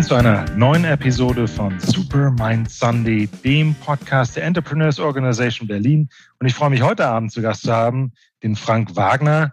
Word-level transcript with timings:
willkommen 0.00 0.24
zu 0.24 0.28
einer 0.28 0.56
neuen 0.56 0.84
Episode 0.84 1.46
von 1.46 1.78
Supermind 1.78 2.70
Sunday, 2.70 3.28
dem 3.44 3.74
Podcast 3.74 4.34
der 4.34 4.44
Entrepreneurs 4.44 4.98
Organization 4.98 5.68
Berlin. 5.68 6.08
Und 6.38 6.46
ich 6.46 6.54
freue 6.54 6.70
mich 6.70 6.80
heute 6.80 7.06
Abend 7.06 7.32
zu 7.32 7.42
Gast 7.42 7.64
zu 7.64 7.72
haben, 7.72 8.12
den 8.42 8.56
Frank 8.56 8.96
Wagner, 8.96 9.52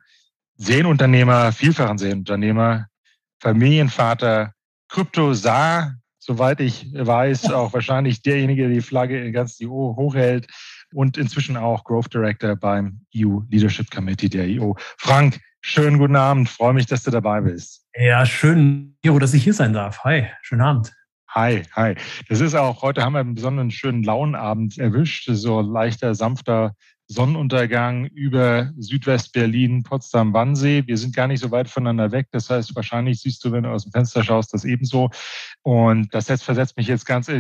Serienunternehmer, 0.56 1.52
vielfachen 1.52 1.98
Serienunternehmer, 1.98 2.88
Familienvater, 3.42 4.54
Kryptosar, 4.88 5.96
soweit 6.18 6.62
ich 6.62 6.94
weiß, 6.94 7.52
auch 7.52 7.74
wahrscheinlich 7.74 8.22
derjenige, 8.22 8.68
der 8.68 8.76
die 8.76 8.82
Flagge 8.82 9.22
in 9.22 9.34
ganz 9.34 9.58
die 9.58 9.68
O 9.68 9.98
hochhält 9.98 10.48
und 10.94 11.18
inzwischen 11.18 11.58
auch 11.58 11.84
Growth 11.84 12.14
Director 12.14 12.56
beim 12.56 13.02
EU 13.14 13.42
Leadership 13.50 13.92
Committee 13.92 14.30
der 14.30 14.46
EU. 14.46 14.72
Frank, 14.98 15.42
schönen 15.60 15.98
guten 15.98 16.16
Abend. 16.16 16.48
Freue 16.48 16.74
mich, 16.74 16.86
dass 16.86 17.04
du 17.04 17.12
dabei 17.12 17.42
bist. 17.42 17.87
Ja, 18.00 18.28
schön, 18.28 18.96
Jero, 19.04 19.18
dass 19.18 19.34
ich 19.34 19.44
hier 19.44 19.56
sein 19.56 19.74
darf. 19.74 20.04
Hi, 20.04 20.28
schönen 20.44 20.62
Abend. 20.62 20.94
Hi, 21.30 21.64
hi. 21.76 21.96
Das 22.30 22.42
ist 22.42 22.54
auch, 22.54 22.84
heute 22.84 23.02
haben 23.02 23.14
wir 23.14 23.22
einen 23.22 23.34
besonderen 23.34 23.72
schönen 23.72 24.04
Launabend 24.04 24.78
erwischt. 24.78 25.28
So 25.32 25.62
leichter, 25.62 26.14
sanfter 26.14 26.76
Sonnenuntergang 27.08 28.06
über 28.06 28.72
Südwest-Berlin, 28.78 29.82
Potsdam-Wannsee. 29.82 30.84
Wir 30.86 30.96
sind 31.00 31.16
gar 31.16 31.28
nicht 31.28 31.40
so 31.40 31.50
weit 31.50 31.70
voneinander 31.70 32.12
weg. 32.12 32.28
Das 32.30 32.52
heißt, 32.52 32.76
wahrscheinlich 32.76 33.20
siehst 33.20 33.44
du, 33.44 33.52
wenn 33.52 33.64
du 33.64 33.72
aus 33.72 33.86
dem 33.86 33.92
Fenster 33.92 34.24
schaust, 34.24 34.54
das 34.54 34.64
ebenso. 34.64 35.10
Und 35.64 36.14
das 36.14 36.28
jetzt 36.28 36.44
versetzt 36.44 36.78
mich 36.78 36.88
jetzt 36.88 37.08
ganz, 37.08 37.32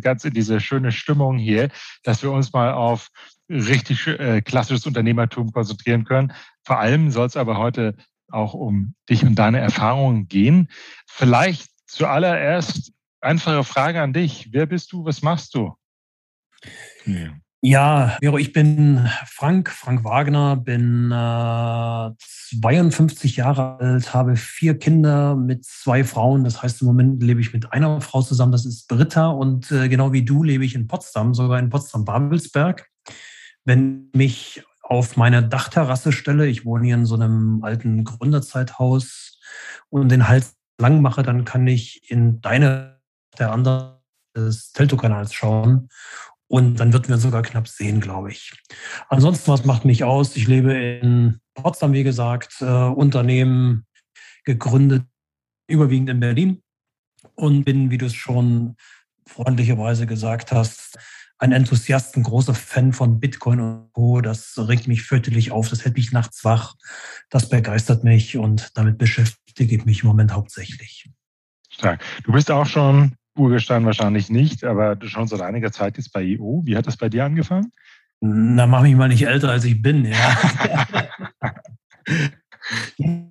ganz 0.00 0.24
in 0.24 0.32
diese 0.32 0.60
schöne 0.60 0.92
Stimmung 0.92 1.36
hier, 1.36 1.68
dass 2.04 2.22
wir 2.22 2.32
uns 2.32 2.54
mal 2.54 2.72
auf 2.72 3.08
richtig 3.50 4.06
äh, 4.06 4.40
klassisches 4.40 4.86
Unternehmertum 4.86 5.52
konzentrieren 5.52 6.04
können. 6.04 6.32
Vor 6.64 6.78
allem 6.78 7.10
soll 7.10 7.26
es 7.26 7.36
aber 7.36 7.58
heute 7.58 7.96
auch 8.30 8.54
um 8.54 8.94
dich 9.08 9.24
und 9.24 9.36
deine 9.36 9.60
Erfahrungen 9.60 10.28
gehen. 10.28 10.68
Vielleicht 11.06 11.70
zuallererst 11.86 12.92
einfache 13.20 13.64
Frage 13.64 14.00
an 14.00 14.12
dich. 14.12 14.48
Wer 14.52 14.66
bist 14.66 14.92
du? 14.92 15.04
Was 15.04 15.22
machst 15.22 15.54
du? 15.54 15.74
Ja. 17.04 17.34
Ja, 17.62 18.16
Vero, 18.20 18.38
ich 18.38 18.52
bin 18.52 19.08
Frank, 19.24 19.70
Frank 19.70 20.04
Wagner, 20.04 20.56
bin 20.56 21.10
äh, 21.10 22.10
52 22.60 23.36
Jahre 23.36 23.78
alt, 23.80 24.14
habe 24.14 24.36
vier 24.36 24.78
Kinder 24.78 25.34
mit 25.34 25.64
zwei 25.64 26.04
Frauen. 26.04 26.44
Das 26.44 26.62
heißt, 26.62 26.82
im 26.82 26.86
Moment 26.86 27.22
lebe 27.22 27.40
ich 27.40 27.52
mit 27.52 27.72
einer 27.72 28.00
Frau 28.00 28.22
zusammen, 28.22 28.52
das 28.52 28.66
ist 28.66 28.86
Britta. 28.86 29.30
Und 29.30 29.72
äh, 29.72 29.88
genau 29.88 30.12
wie 30.12 30.24
du 30.24 30.44
lebe 30.44 30.64
ich 30.64 30.76
in 30.76 30.86
Potsdam, 30.86 31.34
sogar 31.34 31.58
in 31.58 31.70
Potsdam-Babelsberg. 31.70 32.86
Wenn 33.64 34.10
mich 34.14 34.62
auf 34.88 35.16
meine 35.16 35.42
Dachterrasse 35.42 36.12
stelle, 36.12 36.46
ich 36.46 36.64
wohne 36.64 36.84
hier 36.86 36.94
in 36.94 37.06
so 37.06 37.16
einem 37.16 37.64
alten 37.64 38.04
Gründerzeithaus 38.04 39.40
und 39.88 40.10
den 40.10 40.28
Hals 40.28 40.56
lang 40.80 41.00
mache, 41.00 41.22
dann 41.24 41.44
kann 41.44 41.66
ich 41.66 42.08
in 42.08 42.40
deine, 42.40 43.00
der 43.38 43.50
anderen 43.50 43.96
des 44.36 44.72
Teltow-Kanals 44.72 45.34
schauen 45.34 45.88
und 46.46 46.78
dann 46.78 46.92
würden 46.92 47.08
wir 47.08 47.18
sogar 47.18 47.42
knapp 47.42 47.66
sehen, 47.66 48.00
glaube 48.00 48.30
ich. 48.30 48.52
Ansonsten, 49.08 49.50
was 49.50 49.64
macht 49.64 49.84
mich 49.84 50.04
aus? 50.04 50.36
Ich 50.36 50.46
lebe 50.46 50.72
in 50.72 51.40
Potsdam, 51.54 51.92
wie 51.92 52.04
gesagt, 52.04 52.60
äh, 52.60 52.64
Unternehmen 52.64 53.86
gegründet, 54.44 55.04
überwiegend 55.66 56.10
in 56.10 56.20
Berlin 56.20 56.62
und 57.34 57.64
bin, 57.64 57.90
wie 57.90 57.98
du 57.98 58.06
es 58.06 58.14
schon 58.14 58.76
freundlicherweise 59.26 60.06
gesagt 60.06 60.52
hast, 60.52 60.96
ein 61.38 61.52
Enthusiast, 61.52 62.16
ein 62.16 62.22
großer 62.22 62.54
Fan 62.54 62.92
von 62.92 63.20
Bitcoin 63.20 63.60
und 63.60 63.92
Co. 63.92 64.20
Das 64.20 64.54
regt 64.56 64.88
mich 64.88 65.02
fürchterlich 65.02 65.50
auf, 65.52 65.68
das 65.68 65.84
hält 65.84 65.96
mich 65.96 66.12
nachts 66.12 66.44
wach, 66.44 66.74
das 67.30 67.48
begeistert 67.48 68.04
mich 68.04 68.36
und 68.36 68.76
damit 68.76 68.98
beschäftige 68.98 69.76
ich 69.76 69.84
mich 69.84 70.02
im 70.02 70.08
Moment 70.08 70.32
hauptsächlich. 70.32 71.10
Stark. 71.70 72.02
Du 72.24 72.32
bist 72.32 72.50
auch 72.50 72.66
schon 72.66 73.16
Urgestein 73.36 73.84
wahrscheinlich 73.84 74.30
nicht, 74.30 74.64
aber 74.64 74.96
du 74.96 75.08
schon 75.08 75.28
seit 75.28 75.42
einiger 75.42 75.70
Zeit 75.72 75.98
jetzt 75.98 76.12
bei 76.12 76.22
IO. 76.22 76.62
Wie 76.64 76.76
hat 76.76 76.86
das 76.86 76.96
bei 76.96 77.08
dir 77.08 77.24
angefangen? 77.24 77.70
Na, 78.20 78.66
mach 78.66 78.82
mich 78.82 78.96
mal 78.96 79.08
nicht 79.08 79.26
älter, 79.26 79.50
als 79.50 79.64
ich 79.64 79.82
bin, 79.82 80.06
ja. 80.06 80.38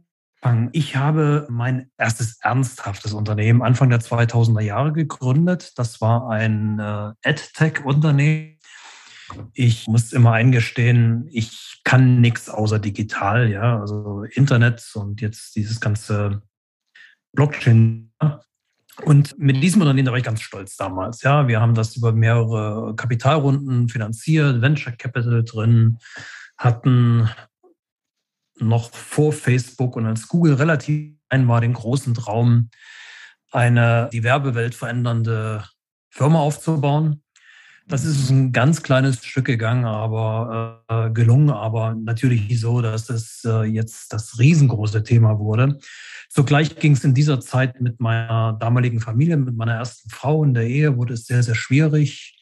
Ich 0.74 0.96
habe 0.96 1.48
mein 1.50 1.90
erstes 1.98 2.40
ernsthaftes 2.42 3.14
Unternehmen 3.14 3.64
Anfang 3.64 3.90
der 3.90 4.00
2000er 4.00 4.62
Jahre 4.62 4.94
gegründet. 4.94 5.74
Das 5.78 6.02
war 6.02 6.30
ein 6.30 6.80
äh, 6.80 7.14
AdTech-Unternehmen. 7.24 8.60
Ich 9.54 9.88
muss 9.88 10.14
immer 10.14 10.34
eingestehen, 10.34 11.28
ich 11.32 11.82
kann 11.84 12.22
nichts 12.22 12.50
außer 12.50 12.78
digital, 12.78 13.50
ja, 13.50 13.80
also 13.80 14.24
Internet 14.24 14.88
und 14.94 15.20
jetzt 15.22 15.56
dieses 15.56 15.80
ganze 15.80 16.44
Blockchain. 17.34 18.12
Und 19.04 19.38
mit 19.40 19.64
diesem 19.64 19.82
Unternehmen 19.82 20.06
da 20.06 20.12
war 20.12 20.20
ich 20.20 20.24
ganz 20.24 20.42
stolz 20.42 20.78
damals. 20.78 21.24
Ja, 21.24 21.48
wir 21.48 21.60
haben 21.60 21.74
das 21.74 21.96
über 21.96 22.12
mehrere 22.12 22.96
Kapitalrunden 22.96 23.90
finanziert, 23.90 24.62
Venture 24.62 24.94
Capital 24.94 25.44
drin, 25.44 25.98
hatten 26.58 27.30
noch 28.60 28.92
vor 28.94 29.34
Facebook 29.34 29.96
und 29.96 30.06
als 30.06 30.28
Google 30.28 30.56
relativ 30.56 31.16
ein 31.30 31.48
war 31.48 31.62
den 31.62 31.74
großen 31.74 32.14
Traum, 32.14 32.70
eine 33.52 34.10
die 34.12 34.24
Werbewelt 34.24 34.76
verändernde 34.76 35.64
Firma 36.10 36.40
aufzubauen. 36.40 37.22
Das 37.88 38.04
ist 38.04 38.32
ein 38.32 38.52
ganz 38.52 38.82
kleines 38.82 39.24
Stück 39.24 39.46
gegangen, 39.46 39.86
aber 39.86 40.84
äh, 40.88 41.12
gelungen, 41.12 41.52
aber 41.52 41.94
natürlich 41.94 42.60
so, 42.60 42.82
dass 42.82 43.10
es 43.12 43.44
äh, 43.46 43.64
jetzt 43.64 44.12
das 44.12 44.40
riesengroße 44.40 45.04
Thema 45.04 45.38
wurde. 45.38 45.78
Zugleich 46.30 46.78
ging 46.78 46.94
es 46.94 47.04
in 47.04 47.14
dieser 47.14 47.40
Zeit 47.42 47.80
mit 47.82 48.00
meiner 48.00 48.58
damaligen 48.60 49.02
Familie, 49.02 49.38
mit 49.38 49.56
meiner 49.56 49.76
ersten 49.76 50.10
Frau 50.10 50.44
in 50.44 50.56
der 50.56 50.66
Ehe, 50.66 50.98
wurde 50.98 51.14
es 51.14 51.28
sehr, 51.28 51.44
sehr 51.44 51.54
schwierig. 51.54 52.42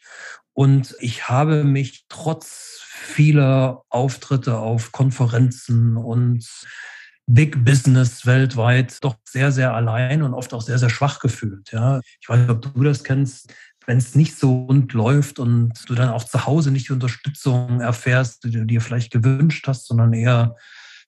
Und 0.54 0.96
ich 1.00 1.28
habe 1.28 1.66
mich 1.66 2.06
trotz 2.08 2.83
vieler 2.96 3.84
Auftritte 3.90 4.58
auf 4.58 4.92
Konferenzen 4.92 5.98
und 5.98 6.48
Big 7.26 7.64
Business 7.64 8.26
weltweit 8.26 9.04
doch 9.04 9.16
sehr, 9.24 9.52
sehr 9.52 9.74
allein 9.74 10.24
und 10.24 10.34
oft 10.34 10.54
auch 10.54 10.62
sehr, 10.62 10.78
sehr 10.78 10.90
schwach 10.90 11.20
gefühlt. 11.20 11.72
Ja. 11.72 12.02
Ich 12.20 12.28
weiß 12.28 12.40
nicht, 12.40 12.50
ob 12.50 12.74
du 12.74 12.84
das 12.84 13.04
kennst 13.04 13.54
wenn 13.88 13.98
es 13.98 14.16
nicht 14.16 14.38
so 14.38 14.66
rund 14.66 14.94
läuft 14.94 15.40
und 15.40 15.72
du 15.88 15.96
dann 15.96 16.10
auch 16.10 16.24
zu 16.24 16.46
Hause 16.46 16.72
nicht 16.72 16.90
die 16.90 16.94
Unterstützung 16.94 17.82
erfährst, 17.82 18.44
die 18.44 18.52
du 18.52 18.66
dir 18.66 18.82
vielleicht 18.82 19.12
gewünscht 19.12 19.68
hast, 19.68 19.88
sondern 19.88 20.14
eher, 20.14 20.56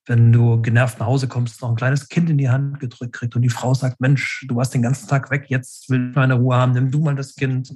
wenn 0.05 0.31
du 0.31 0.61
genervt 0.61 0.99
nach 0.99 1.07
Hause 1.07 1.27
kommst, 1.27 1.61
noch 1.61 1.69
ein 1.69 1.75
kleines 1.75 2.09
Kind 2.09 2.29
in 2.29 2.37
die 2.37 2.49
Hand 2.49 2.79
gedrückt 2.79 3.13
kriegt 3.13 3.35
und 3.35 3.41
die 3.41 3.49
Frau 3.49 3.73
sagt, 3.73 4.01
Mensch, 4.01 4.45
du 4.47 4.55
warst 4.55 4.73
den 4.73 4.81
ganzen 4.81 5.07
Tag 5.07 5.31
weg, 5.31 5.45
jetzt 5.49 5.89
will 5.89 6.09
ich 6.09 6.15
meine 6.15 6.35
Ruhe 6.35 6.55
haben, 6.55 6.73
nimm 6.73 6.91
du 6.91 6.99
mal 6.99 7.15
das 7.15 7.35
Kind. 7.35 7.71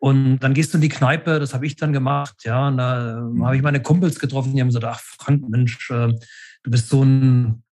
Und 0.00 0.38
dann 0.38 0.54
gehst 0.54 0.72
du 0.72 0.78
in 0.78 0.82
die 0.82 0.88
Kneipe, 0.88 1.38
das 1.38 1.52
habe 1.52 1.66
ich 1.66 1.76
dann 1.76 1.92
gemacht, 1.92 2.44
ja, 2.44 2.68
und 2.68 2.78
da 2.78 3.22
habe 3.42 3.56
ich 3.56 3.62
meine 3.62 3.82
Kumpels 3.82 4.18
getroffen, 4.18 4.54
die 4.54 4.60
haben 4.60 4.68
gesagt, 4.68 4.86
ach 4.86 5.00
Frank, 5.00 5.46
Mensch, 5.48 5.90
äh, 5.90 6.08
du 6.62 6.70
bist 6.70 6.88
so 6.88 7.02
ein 7.02 7.62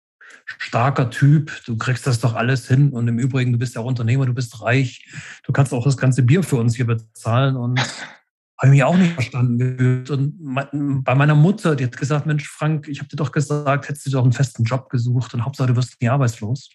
starker 0.45 1.11
Typ, 1.11 1.53
du 1.65 1.77
kriegst 1.77 2.07
das 2.07 2.21
doch 2.21 2.35
alles 2.35 2.69
hin. 2.69 2.91
Und 2.91 3.09
im 3.09 3.19
Übrigen, 3.19 3.53
du 3.53 3.59
bist 3.59 3.75
ja 3.75 3.81
auch 3.81 3.87
Unternehmer, 3.87 4.27
du 4.27 4.35
bist 4.35 4.63
reich, 4.63 5.07
du 5.45 5.53
kannst 5.53 5.73
auch 5.73 5.85
das 5.85 5.97
ganze 5.97 6.23
Bier 6.23 6.43
für 6.43 6.57
uns 6.57 6.77
hier 6.77 6.87
bezahlen. 6.87 7.57
Und 7.57 7.81
habe 8.59 8.67
ich 8.67 8.71
mich 8.71 8.85
auch 8.85 8.97
nicht 8.97 9.15
verstanden 9.15 9.59
gefühlt. 9.59 10.11
Und 10.11 11.05
bei 11.05 11.15
meiner 11.15 11.35
Mutter, 11.35 11.77
die 11.77 11.85
hat 11.85 11.97
gesagt, 11.97 12.27
Mensch, 12.27 12.49
Frank, 12.49 12.89
ich 12.89 12.99
habe 12.99 13.09
dir 13.09 13.17
doch 13.17 13.33
gesagt, 13.33 13.89
hättest 13.89 14.07
du 14.07 14.11
doch 14.11 14.23
einen 14.23 14.33
festen 14.33 14.65
Job 14.65 14.91
gesucht 14.91 15.33
und 15.35 15.45
Hauptsache, 15.45 15.69
du 15.69 15.77
wirst 15.77 16.01
nie 16.01 16.09
arbeitslos. 16.09 16.71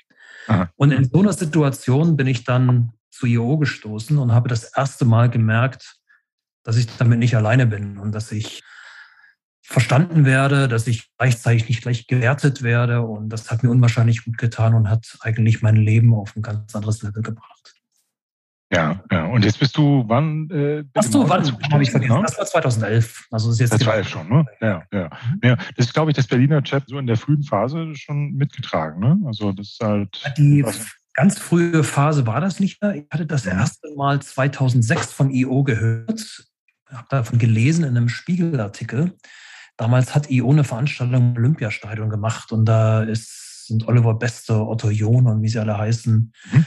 Aha. 0.47 0.69
Und 0.75 0.92
in 0.92 1.06
so 1.06 1.19
einer 1.19 1.34
Situation 1.34 2.16
bin 2.16 2.28
ich 2.28 2.44
dann 2.44 2.92
zu 3.13 3.28
IO 3.28 3.57
gestoßen 3.57 4.18
und 4.18 4.31
habe 4.31 4.50
das 4.50 4.63
erste 4.75 5.06
Mal 5.06 5.30
gemerkt, 5.30 5.98
dass 6.63 6.77
ich 6.77 6.88
damit 6.98 7.19
nicht 7.19 7.36
alleine 7.36 7.68
bin 7.68 7.98
und 7.98 8.12
dass 8.13 8.31
ich 8.31 8.63
verstanden 9.62 10.25
werde, 10.25 10.68
dass 10.68 10.88
ich 10.88 11.10
gleichzeitig 11.18 11.69
nicht 11.69 11.81
gleich 11.83 12.07
gewertet 12.07 12.63
werde. 12.63 13.01
Und 13.01 13.30
das 13.30 13.51
hat 13.51 13.63
mir 13.63 13.69
unwahrscheinlich 13.69 14.25
gut 14.25 14.38
getan 14.38 14.74
und 14.74 14.89
hat 14.89 15.18
eigentlich 15.21 15.62
mein 15.62 15.75
Leben 15.75 16.13
auf 16.13 16.36
ein 16.36 16.42
ganz 16.42 16.75
anderes 16.75 17.01
Level 17.04 17.21
gebracht. 17.21 17.74
Ja, 18.71 19.04
ja. 19.12 19.25
Und 19.25 19.45
jetzt 19.45 19.59
bist 19.59 19.77
du 19.77 20.04
wann? 20.07 20.50
Äh, 20.50 20.83
Ach 20.95 21.04
so, 21.04 21.30
wann? 21.30 21.45
Habe 21.71 21.83
ich 21.83 21.92
vergessen. 21.92 22.24
Das 22.24 22.38
war 22.39 22.45
2011. 22.45 23.27
Also 23.30 23.51
ist 23.51 23.59
jetzt 23.59 23.69
2011 23.69 24.09
schon, 24.09 24.30
ne? 24.30 24.45
Ja, 24.59 24.83
ja. 24.92 25.04
Mhm. 25.06 25.39
ja. 25.44 25.56
Das 25.75 25.86
ist, 25.86 25.94
glaube 25.94 26.09
ich, 26.09 26.18
das 26.18 26.25
Berliner 26.25 26.63
Chat 26.63 26.86
so 26.88 26.98
in 26.98 27.06
der 27.06 27.18
frühen 27.18 27.44
Phase 27.44 27.95
schon 27.95 28.31
mitgetragen, 28.33 29.00
ne? 29.00 29.19
Also 29.27 29.51
das 29.51 29.74
ist 29.74 29.80
halt. 29.80 30.24
Die 30.38 30.66
ganz 31.13 31.39
frühe 31.39 31.83
Phase 31.83 32.25
war 32.25 32.42
das 32.42 32.60
nicht 32.60 32.81
mehr. 32.81 32.95
Ich 32.95 33.06
hatte 33.12 33.25
das 33.25 33.45
erste 33.45 33.94
Mal 33.95 34.21
2006 34.21 35.12
von 35.12 35.30
IO 35.30 35.63
gehört, 35.63 36.45
habe 36.89 37.07
davon 37.10 37.39
gelesen 37.39 37.83
in 37.83 37.95
einem 37.95 38.10
Spiegelartikel. 38.10 39.15
Damals 39.77 40.13
hat 40.13 40.30
IO 40.30 40.51
eine 40.51 40.63
Veranstaltung 40.63 41.15
im 41.15 41.38
Olympiastadion 41.38 42.10
gemacht 42.10 42.51
und 42.51 42.65
da 42.65 43.04
ist, 43.04 43.68
sind 43.68 43.88
Oliver 43.88 44.15
Beste, 44.15 44.68
Otto 44.68 44.89
John 44.89 45.27
und 45.27 45.42
wie 45.42 45.50
sie 45.50 45.60
alle 45.60 45.77
heißen, 45.77 46.33
mhm. 46.51 46.65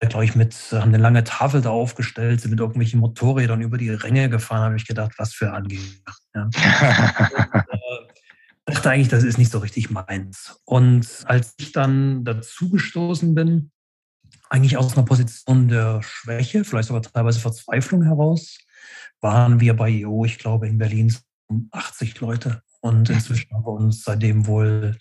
glaube 0.00 0.24
ich, 0.24 0.34
mit, 0.34 0.54
haben 0.72 0.88
eine 0.88 0.98
lange 0.98 1.22
Tafel 1.24 1.60
da 1.60 1.70
aufgestellt, 1.70 2.40
sind 2.40 2.50
mit 2.50 2.60
irgendwelchen 2.60 3.00
Motorrädern 3.00 3.60
über 3.60 3.78
die 3.78 3.90
Ränge 3.90 4.28
gefahren, 4.28 4.62
habe 4.62 4.76
ich 4.76 4.86
gedacht, 4.86 5.12
was 5.18 5.32
für 5.32 5.52
Angeber. 5.52 6.12
Ja. 6.34 6.48
äh, 7.54 7.62
dachte 8.66 8.90
eigentlich, 8.90 9.08
das 9.08 9.22
ist 9.22 9.38
nicht 9.38 9.52
so 9.52 9.58
richtig 9.58 9.90
meins. 9.90 10.60
Und 10.64 11.06
als 11.26 11.54
ich 11.58 11.72
dann 11.72 12.24
dazugestoßen 12.24 13.34
bin, 13.34 13.70
eigentlich 14.50 14.76
aus 14.76 14.96
einer 14.96 15.06
Position 15.06 15.68
der 15.68 16.02
Schwäche, 16.02 16.64
vielleicht 16.64 16.88
sogar 16.88 17.02
teilweise 17.02 17.40
Verzweiflung 17.40 18.02
heraus, 18.02 18.58
waren 19.20 19.60
wir 19.60 19.74
bei 19.74 19.90
EO, 19.90 20.24
ich 20.24 20.38
glaube, 20.38 20.68
in 20.68 20.78
Berlin 20.78 21.14
80 21.70 22.20
Leute. 22.20 22.62
Und 22.80 23.10
inzwischen 23.10 23.52
haben 23.54 23.64
wir 23.64 23.72
uns 23.72 24.02
seitdem 24.04 24.46
wohl 24.46 24.96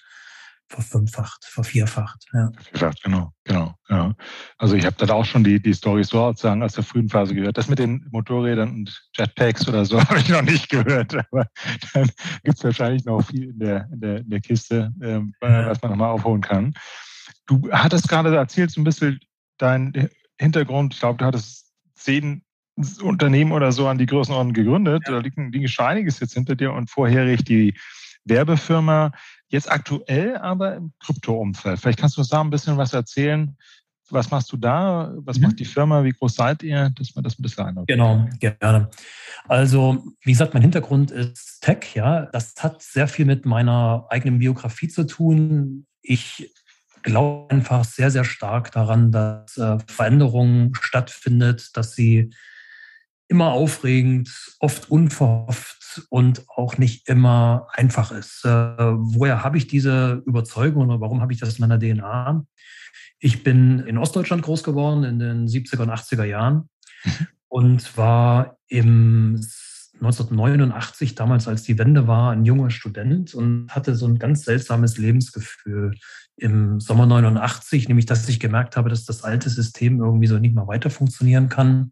verfünffacht, 0.68 1.46
vervierfacht. 1.46 2.26
Ja. 2.32 2.52
Vervierfacht, 2.54 3.02
genau, 3.04 3.34
genau. 3.44 3.74
Ja. 3.90 4.14
Also 4.58 4.76
ich 4.76 4.86
habe 4.86 5.04
da 5.04 5.14
auch 5.14 5.26
schon 5.26 5.44
die, 5.44 5.60
die 5.60 5.74
Story 5.74 6.04
sozusagen 6.04 6.62
aus 6.62 6.74
der 6.74 6.84
frühen 6.84 7.10
Phase 7.10 7.34
gehört. 7.34 7.58
Das 7.58 7.70
mit 7.70 7.80
den 7.80 8.08
Motorrädern 8.12 8.70
und 8.70 9.10
Jetpacks 9.18 9.68
oder 9.68 9.84
so 9.86 10.00
habe 10.10 10.20
ich 10.20 10.30
noch 10.30 10.44
nicht 10.44 10.70
gehört. 10.70 11.16
Aber 11.16 11.48
dann 11.94 12.12
gibt 12.44 12.58
es 12.58 12.64
wahrscheinlich 12.64 13.04
noch 13.06 13.22
viel 13.24 13.50
in 13.50 13.60
der, 13.60 13.88
in 13.92 14.00
der, 14.00 14.18
in 14.18 14.30
der 14.30 14.42
Kiste, 14.42 14.94
äh, 15.02 15.22
was 15.42 15.82
man 15.82 15.92
nochmal 15.92 16.12
aufholen 16.12 16.42
kann. 16.42 16.74
Du 17.48 17.68
hattest 17.72 18.08
gerade 18.08 18.36
erzählt, 18.36 18.70
so 18.70 18.80
ein 18.80 18.84
bisschen 18.84 19.20
dein 19.62 20.10
Hintergrund. 20.40 20.94
Ich 20.94 21.00
glaube, 21.00 21.18
du 21.18 21.26
hattest 21.26 21.72
zehn 21.94 22.44
Unternehmen 23.02 23.52
oder 23.52 23.72
so 23.72 23.88
an 23.88 23.98
die 23.98 24.06
Größenordnung 24.06 24.54
gegründet. 24.54 25.04
Ja. 25.06 25.14
Da 25.14 25.20
liegen, 25.20 25.52
liegen 25.52 25.68
schon 25.68 25.86
einiges 25.86 26.20
jetzt 26.20 26.34
hinter 26.34 26.56
dir 26.56 26.74
und 26.74 26.90
vorherig 26.90 27.44
die 27.44 27.74
Werbefirma. 28.26 29.12
Jetzt 29.48 29.72
aktuell 29.72 30.38
aber 30.38 30.76
im 30.76 30.94
Krypto-Umfeld. 31.00 31.80
Vielleicht 31.80 32.00
kannst 32.00 32.18
du 32.18 32.22
uns 32.22 32.30
da 32.30 32.42
ein 32.42 32.50
bisschen 32.50 32.78
was 32.78 32.94
erzählen. 32.94 33.58
Was 34.12 34.32
machst 34.32 34.52
du 34.52 34.58
da? 34.58 35.14
Was 35.18 35.38
mhm. 35.38 35.44
macht 35.44 35.60
die 35.60 35.66
Firma? 35.66 36.04
Wie 36.04 36.12
groß 36.12 36.36
seid 36.36 36.64
ihr? 36.64 36.90
Dass 36.92 37.14
man 37.16 37.24
das 37.24 37.38
ein 37.38 37.44
bisschen 37.44 37.66
einordnet. 37.66 37.88
Genau, 37.88 38.28
gerne. 38.40 38.90
Also, 39.48 40.04
wie 40.24 40.32
gesagt, 40.32 40.54
mein 40.54 40.64
Hintergrund 40.64 41.12
ist 41.12 41.62
Tech, 41.62 41.96
ja. 41.96 42.28
Das 42.28 42.56
hat 42.60 42.82
sehr 42.82 43.08
viel 43.08 43.26
mit 43.26 43.46
meiner 43.46 44.08
eigenen 44.10 44.40
Biografie 44.40 44.88
zu 44.88 45.06
tun. 45.06 45.86
Ich 46.02 46.52
glaube 47.04 47.52
einfach 47.52 47.84
sehr, 47.84 48.12
sehr 48.12 48.24
stark 48.24 48.72
daran, 48.72 49.12
dass 49.12 49.58
äh, 49.58 49.78
Veränderung 49.88 50.74
stattfindet, 50.76 51.76
dass 51.76 51.94
sie 51.94 52.32
immer 53.28 53.52
aufregend, 53.52 54.30
oft 54.60 54.90
unverhofft 54.90 56.04
und 56.10 56.44
auch 56.50 56.78
nicht 56.78 57.08
immer 57.08 57.68
einfach 57.74 58.12
ist. 58.12 58.44
Äh, 58.44 58.50
woher 58.50 59.44
habe 59.44 59.58
ich 59.58 59.68
diese 59.68 60.24
Überzeugung 60.26 60.90
oder 60.90 61.00
warum 61.00 61.22
habe 61.22 61.32
ich 61.32 61.40
das 61.40 61.60
in 61.60 61.68
meiner 61.68 61.80
DNA? 61.80 62.46
Ich 63.20 63.44
bin 63.44 63.80
in 63.80 63.98
Ostdeutschland 63.98 64.42
groß 64.42 64.64
geworden 64.64 65.04
in 65.04 65.20
den 65.20 65.48
70er 65.48 65.82
und 65.82 65.92
80er 65.92 66.24
Jahren 66.24 66.70
mhm. 67.04 67.28
und 67.48 67.98
war 67.98 68.58
im 68.68 69.40
1989, 69.96 71.16
damals 71.16 71.48
als 71.48 71.64
die 71.64 71.78
Wende 71.78 72.08
war, 72.08 72.32
ein 72.32 72.46
junger 72.46 72.70
Student 72.70 73.34
und 73.36 73.70
hatte 73.70 73.96
so 73.96 74.08
ein 74.08 74.18
ganz 74.18 74.44
seltsames 74.46 74.98
Lebensgefühl 74.98 75.92
im 76.40 76.80
Sommer 76.80 77.06
89, 77.06 77.88
nämlich 77.88 78.06
dass 78.06 78.28
ich 78.28 78.40
gemerkt 78.40 78.78
habe, 78.78 78.90
dass 78.90 79.06
das 79.06 79.24
alte 79.24 79.50
System 79.50 80.00
irgendwie 80.00 80.28
so 80.28 80.40
nicht 80.40 80.56
mehr 80.56 80.68
weiter 80.68 80.90
funktionieren 80.90 81.50
kann. 81.50 81.92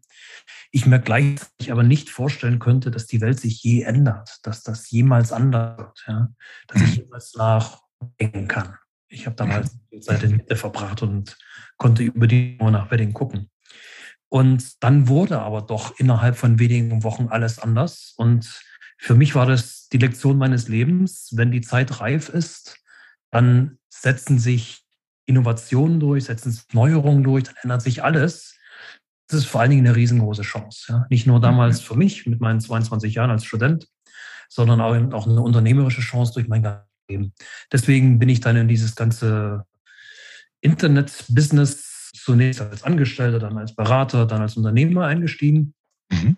Ich 0.70 0.86
mir 0.86 0.98
gleichzeitig 0.98 1.72
aber 1.72 1.82
nicht 1.82 2.10
vorstellen 2.10 2.58
könnte, 2.58 2.90
dass 2.90 3.06
die 3.06 3.20
Welt 3.20 3.40
sich 3.40 3.62
je 3.62 3.82
ändert, 3.82 4.38
dass 4.42 4.62
das 4.62 4.90
jemals 4.90 5.32
anders 5.32 5.78
wird, 5.78 6.04
ja? 6.06 6.28
dass 6.66 6.82
ich 6.82 6.96
jemals 6.96 7.34
nachdenken 7.34 8.48
kann. 8.48 8.74
Ich 9.08 9.26
habe 9.26 9.36
damals 9.36 9.78
die 9.90 10.00
Zeit 10.00 10.22
in 10.22 10.36
Mitte 10.36 10.56
verbracht 10.56 11.02
und 11.02 11.36
konnte 11.78 12.02
über 12.02 12.26
die 12.26 12.58
Uhr 12.60 12.70
nach 12.70 12.90
Wedding 12.90 13.12
gucken. 13.12 13.50
Und 14.28 14.82
dann 14.82 15.08
wurde 15.08 15.40
aber 15.40 15.62
doch 15.62 15.98
innerhalb 15.98 16.36
von 16.36 16.58
wenigen 16.58 17.02
Wochen 17.02 17.28
alles 17.28 17.58
anders. 17.58 18.12
Und 18.16 18.62
für 18.98 19.14
mich 19.14 19.34
war 19.34 19.46
das 19.46 19.88
die 19.88 19.98
Lektion 19.98 20.36
meines 20.36 20.68
Lebens. 20.68 21.30
Wenn 21.32 21.50
die 21.50 21.62
Zeit 21.62 22.00
reif 22.00 22.28
ist, 22.28 22.76
dann 23.30 23.78
setzen 24.00 24.38
sich 24.38 24.84
Innovationen 25.26 26.00
durch, 26.00 26.24
setzen 26.24 26.52
sich 26.52 26.64
Neuerungen 26.72 27.22
durch, 27.22 27.44
dann 27.44 27.54
ändert 27.62 27.82
sich 27.82 28.02
alles. 28.02 28.56
Das 29.28 29.40
ist 29.40 29.46
vor 29.46 29.60
allen 29.60 29.70
Dingen 29.70 29.86
eine 29.86 29.96
riesengroße 29.96 30.42
Chance. 30.42 30.86
Ja? 30.88 31.06
Nicht 31.10 31.26
nur 31.26 31.40
damals 31.40 31.80
mhm. 31.80 31.84
für 31.84 31.96
mich 31.96 32.26
mit 32.26 32.40
meinen 32.40 32.60
22 32.60 33.14
Jahren 33.14 33.30
als 33.30 33.44
Student, 33.44 33.88
sondern 34.48 34.80
auch, 34.80 34.94
auch 35.12 35.26
eine 35.26 35.42
unternehmerische 35.42 36.00
Chance 36.00 36.32
durch 36.34 36.48
mein 36.48 36.66
Leben. 37.10 37.34
Deswegen 37.70 38.18
bin 38.18 38.28
ich 38.28 38.40
dann 38.40 38.56
in 38.56 38.68
dieses 38.68 38.94
ganze 38.94 39.64
Internet-Business 40.60 42.10
zunächst 42.14 42.60
als 42.60 42.82
Angestellter, 42.82 43.38
dann 43.38 43.58
als 43.58 43.74
Berater, 43.74 44.26
dann 44.26 44.40
als 44.40 44.56
Unternehmer 44.56 45.06
eingestiegen. 45.06 45.74
Mhm. 46.10 46.36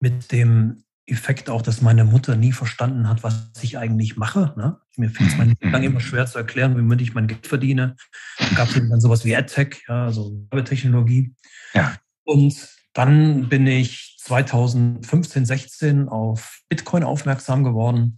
Mit 0.00 0.30
dem 0.32 0.84
Effekt 1.06 1.50
auch, 1.50 1.62
dass 1.62 1.82
meine 1.82 2.04
Mutter 2.04 2.36
nie 2.36 2.52
verstanden 2.52 3.08
hat, 3.08 3.22
was 3.22 3.50
ich 3.60 3.76
eigentlich 3.76 4.16
mache. 4.16 4.54
Ne? 4.56 4.78
Mir 4.96 5.10
fiel 5.10 5.26
es 5.26 5.36
mein 5.36 5.48
Leben 5.48 5.70
lang 5.72 5.82
immer 5.82 6.00
schwer 6.00 6.26
zu 6.26 6.38
erklären, 6.38 6.76
wie 6.76 7.02
ich 7.02 7.14
mein 7.14 7.26
Geld 7.26 7.46
verdiene. 7.46 7.96
Da 8.38 8.46
gab 8.54 8.68
es 8.68 8.74
dann 8.74 9.00
sowas 9.00 9.24
wie 9.24 9.34
AdTech, 9.34 9.84
ja, 9.88 10.04
also 10.04 10.32
Werbetechnologie. 10.50 11.34
Ja. 11.74 11.96
Und 12.24 12.54
dann 12.92 13.48
bin 13.48 13.66
ich 13.66 14.16
2015, 14.20 15.44
16 15.44 16.08
auf 16.08 16.60
Bitcoin 16.68 17.02
aufmerksam 17.02 17.64
geworden. 17.64 18.16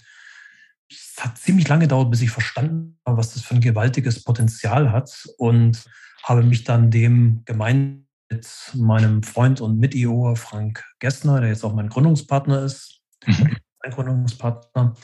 Es 0.90 1.14
hat 1.18 1.38
ziemlich 1.38 1.66
lange 1.68 1.84
gedauert, 1.84 2.10
bis 2.10 2.20
ich 2.20 2.30
verstanden 2.30 2.98
habe, 3.06 3.16
was 3.16 3.32
das 3.32 3.42
für 3.42 3.54
ein 3.54 3.60
gewaltiges 3.62 4.22
Potenzial 4.22 4.92
hat. 4.92 5.26
Und 5.38 5.84
habe 6.22 6.42
mich 6.42 6.64
dann 6.64 6.90
dem 6.90 7.42
gemeinsam 7.44 8.03
mit 8.34 8.48
meinem 8.74 9.22
Freund 9.22 9.60
und 9.60 9.78
Mit-IO 9.78 10.34
Frank 10.34 10.84
Gessner, 10.98 11.40
der 11.40 11.50
jetzt 11.50 11.64
auch 11.64 11.74
mein 11.74 11.88
Gründungspartner 11.88 12.62
ist, 12.64 13.00
mhm. 13.26 13.56
mein 13.82 13.92
Gründungspartner, 13.92 14.94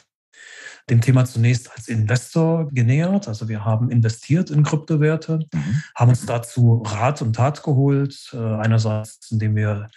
dem 0.89 1.01
Thema 1.01 1.25
zunächst 1.25 1.71
als 1.77 1.87
Investor 1.87 2.69
genähert. 2.73 3.29
Also 3.29 3.49
wir 3.49 3.65
haben 3.65 3.91
investiert 3.91 4.51
in 4.51 4.65
Kryptowerte, 4.65 5.47
mhm. 5.53 5.83
haben 5.95 6.09
uns 6.09 6.27
dazu 6.27 6.83
Rat 6.85 7.23
und 7.23 7.35
Tat 7.35 7.63
geholt. 7.63 8.31
Äh, 8.33 8.39
einerseits, 8.39 9.31
indem 9.31 9.55
wir 9.55 9.89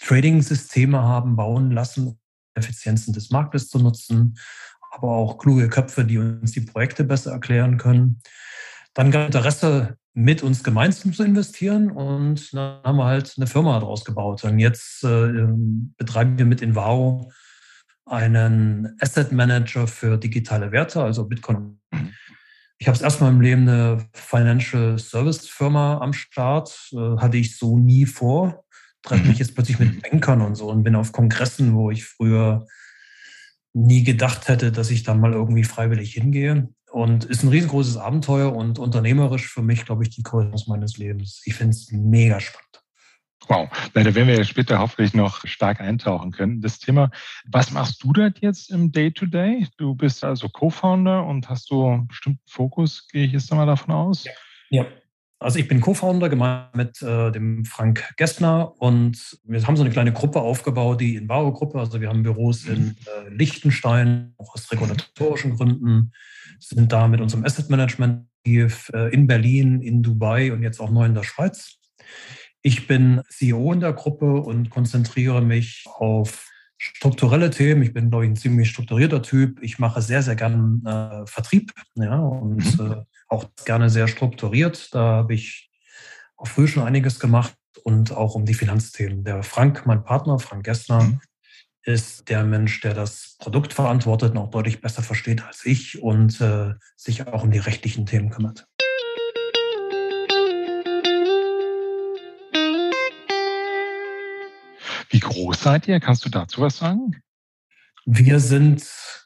Trading-Systeme 0.00 1.00
haben 1.00 1.36
bauen 1.36 1.70
lassen, 1.70 2.08
um 2.08 2.18
Effizienzen 2.54 3.12
des 3.12 3.30
Marktes 3.30 3.68
zu 3.68 3.78
nutzen, 3.78 4.36
aber 4.90 5.08
auch 5.12 5.38
kluge 5.38 5.68
Köpfe, 5.68 6.04
die 6.04 6.18
uns 6.18 6.50
die 6.52 6.62
Projekte 6.62 7.04
besser 7.04 7.30
erklären 7.30 7.76
können. 7.76 8.20
Dann 8.94 9.12
gab 9.12 9.26
Interesse 9.26 9.96
mit 10.20 10.42
uns 10.42 10.62
gemeinsam 10.62 11.12
zu 11.12 11.24
investieren 11.24 11.90
und 11.90 12.52
dann 12.52 12.82
haben 12.84 12.98
wir 12.98 13.06
halt 13.06 13.34
eine 13.36 13.46
Firma 13.46 13.78
daraus 13.80 14.04
gebaut. 14.04 14.44
Und 14.44 14.58
jetzt 14.58 15.02
äh, 15.02 15.46
betreiben 15.96 16.38
wir 16.38 16.44
mit 16.44 16.62
Invaro 16.62 17.32
einen 18.04 18.96
Asset 19.00 19.32
Manager 19.32 19.86
für 19.86 20.18
digitale 20.18 20.72
Werte, 20.72 21.02
also 21.02 21.26
Bitcoin. 21.26 21.80
Ich 22.78 22.86
habe 22.86 22.96
es 22.96 23.02
erstmal 23.02 23.30
im 23.30 23.40
Leben 23.40 23.68
eine 23.68 24.08
Financial 24.12 24.98
Service 24.98 25.46
Firma 25.46 25.98
am 25.98 26.12
Start, 26.12 26.90
äh, 26.92 27.16
hatte 27.18 27.36
ich 27.36 27.56
so 27.56 27.78
nie 27.78 28.06
vor. 28.06 28.64
Treffe 29.02 29.26
mich 29.26 29.38
jetzt 29.38 29.54
plötzlich 29.54 29.78
mit 29.78 30.02
Bankern 30.02 30.42
und 30.42 30.54
so 30.54 30.68
und 30.68 30.82
bin 30.82 30.94
auf 30.94 31.12
Kongressen, 31.12 31.74
wo 31.74 31.90
ich 31.90 32.04
früher 32.04 32.66
nie 33.72 34.04
gedacht 34.04 34.48
hätte, 34.48 34.72
dass 34.72 34.90
ich 34.90 35.04
da 35.04 35.14
mal 35.14 35.32
irgendwie 35.32 35.64
freiwillig 35.64 36.12
hingehe. 36.12 36.68
Und 36.92 37.24
ist 37.24 37.42
ein 37.42 37.48
riesengroßes 37.48 37.96
Abenteuer 37.96 38.54
und 38.54 38.78
unternehmerisch 38.78 39.48
für 39.48 39.62
mich, 39.62 39.84
glaube 39.84 40.02
ich, 40.02 40.10
die 40.10 40.22
Größe 40.22 40.68
meines 40.68 40.98
Lebens. 40.98 41.42
Ich 41.44 41.54
finde 41.54 41.70
es 41.70 41.90
mega 41.92 42.40
spannend. 42.40 42.66
Wow, 43.48 43.68
da 43.94 44.04
werden 44.04 44.28
wir 44.28 44.44
später 44.44 44.78
hoffentlich 44.78 45.14
noch 45.14 45.44
stark 45.46 45.80
eintauchen 45.80 46.30
können. 46.30 46.60
Das 46.60 46.78
Thema, 46.78 47.10
was 47.50 47.70
machst 47.70 48.02
du 48.04 48.12
dort 48.12 48.38
jetzt 48.40 48.70
im 48.70 48.92
Day-to-Day? 48.92 49.62
-Day? 49.62 49.68
Du 49.76 49.94
bist 49.94 50.22
also 50.22 50.48
Co-Founder 50.48 51.24
und 51.24 51.48
hast 51.48 51.70
du 51.70 51.86
einen 51.86 52.06
bestimmten 52.06 52.42
Fokus, 52.46 53.08
gehe 53.08 53.24
ich 53.24 53.32
jetzt 53.32 53.52
mal 53.52 53.66
davon 53.66 53.94
aus? 53.94 54.24
Ja. 54.24 54.32
ja. 54.70 54.86
Also 55.42 55.58
ich 55.58 55.68
bin 55.68 55.80
Co-Founder 55.80 56.28
gemeinsam 56.28 56.68
mit 56.74 57.00
äh, 57.00 57.32
dem 57.32 57.64
Frank 57.64 58.12
Gessner 58.18 58.74
und 58.78 59.38
wir 59.44 59.66
haben 59.66 59.76
so 59.76 59.82
eine 59.82 59.90
kleine 59.90 60.12
Gruppe 60.12 60.42
aufgebaut, 60.42 61.00
die 61.00 61.16
Invaro-Gruppe. 61.16 61.78
Also 61.78 62.02
wir 62.02 62.10
haben 62.10 62.22
Büros 62.22 62.66
in 62.66 62.94
äh, 63.06 63.30
Liechtenstein, 63.30 64.34
auch 64.36 64.54
aus 64.54 64.70
regulatorischen 64.70 65.56
Gründen, 65.56 66.12
sind 66.58 66.92
da 66.92 67.08
mit 67.08 67.22
unserem 67.22 67.46
Asset 67.46 67.70
Management 67.70 68.26
äh, 68.46 68.68
in 69.12 69.26
Berlin, 69.26 69.80
in 69.80 70.02
Dubai 70.02 70.52
und 70.52 70.62
jetzt 70.62 70.78
auch 70.78 70.90
neu 70.90 71.06
in 71.06 71.14
der 71.14 71.22
Schweiz. 71.22 71.78
Ich 72.60 72.86
bin 72.86 73.22
CEO 73.30 73.72
in 73.72 73.80
der 73.80 73.94
Gruppe 73.94 74.42
und 74.42 74.68
konzentriere 74.68 75.40
mich 75.40 75.86
auf 75.86 76.50
strukturelle 76.76 77.48
Themen. 77.48 77.82
Ich 77.82 77.94
bin, 77.94 78.10
glaube 78.10 78.26
ich, 78.26 78.30
ein 78.30 78.36
ziemlich 78.36 78.68
strukturierter 78.68 79.22
Typ. 79.22 79.62
Ich 79.62 79.78
mache 79.78 80.02
sehr, 80.02 80.22
sehr 80.22 80.36
gern 80.36 80.82
äh, 80.84 81.26
Vertrieb 81.26 81.72
ja, 81.94 82.18
und 82.18 82.78
mhm. 82.78 82.92
äh, 82.92 83.04
auch 83.30 83.46
gerne 83.64 83.88
sehr 83.88 84.08
strukturiert. 84.08 84.92
Da 84.92 85.00
habe 85.00 85.34
ich 85.34 85.70
auch 86.36 86.48
früh 86.48 86.66
schon 86.66 86.82
einiges 86.82 87.20
gemacht 87.20 87.54
und 87.84 88.12
auch 88.12 88.34
um 88.34 88.44
die 88.44 88.54
Finanzthemen. 88.54 89.24
Der 89.24 89.42
Frank, 89.42 89.86
mein 89.86 90.04
Partner, 90.04 90.38
Frank 90.38 90.64
Gessner, 90.64 91.04
mhm. 91.04 91.20
ist 91.84 92.28
der 92.28 92.44
Mensch, 92.44 92.80
der 92.80 92.92
das 92.92 93.36
Produkt 93.38 93.72
verantwortet 93.72 94.32
und 94.32 94.38
auch 94.38 94.50
deutlich 94.50 94.80
besser 94.80 95.02
versteht 95.02 95.44
als 95.44 95.64
ich 95.64 96.02
und 96.02 96.40
äh, 96.40 96.74
sich 96.96 97.26
auch 97.26 97.44
um 97.44 97.50
die 97.50 97.58
rechtlichen 97.58 98.04
Themen 98.04 98.30
kümmert. 98.30 98.66
Wie 105.12 105.20
groß 105.20 105.60
seid 105.60 105.88
ihr? 105.88 106.00
Kannst 106.00 106.24
du 106.24 106.28
dazu 106.28 106.62
was 106.62 106.78
sagen? 106.78 107.16
Wir 108.06 108.40
sind 108.40 108.84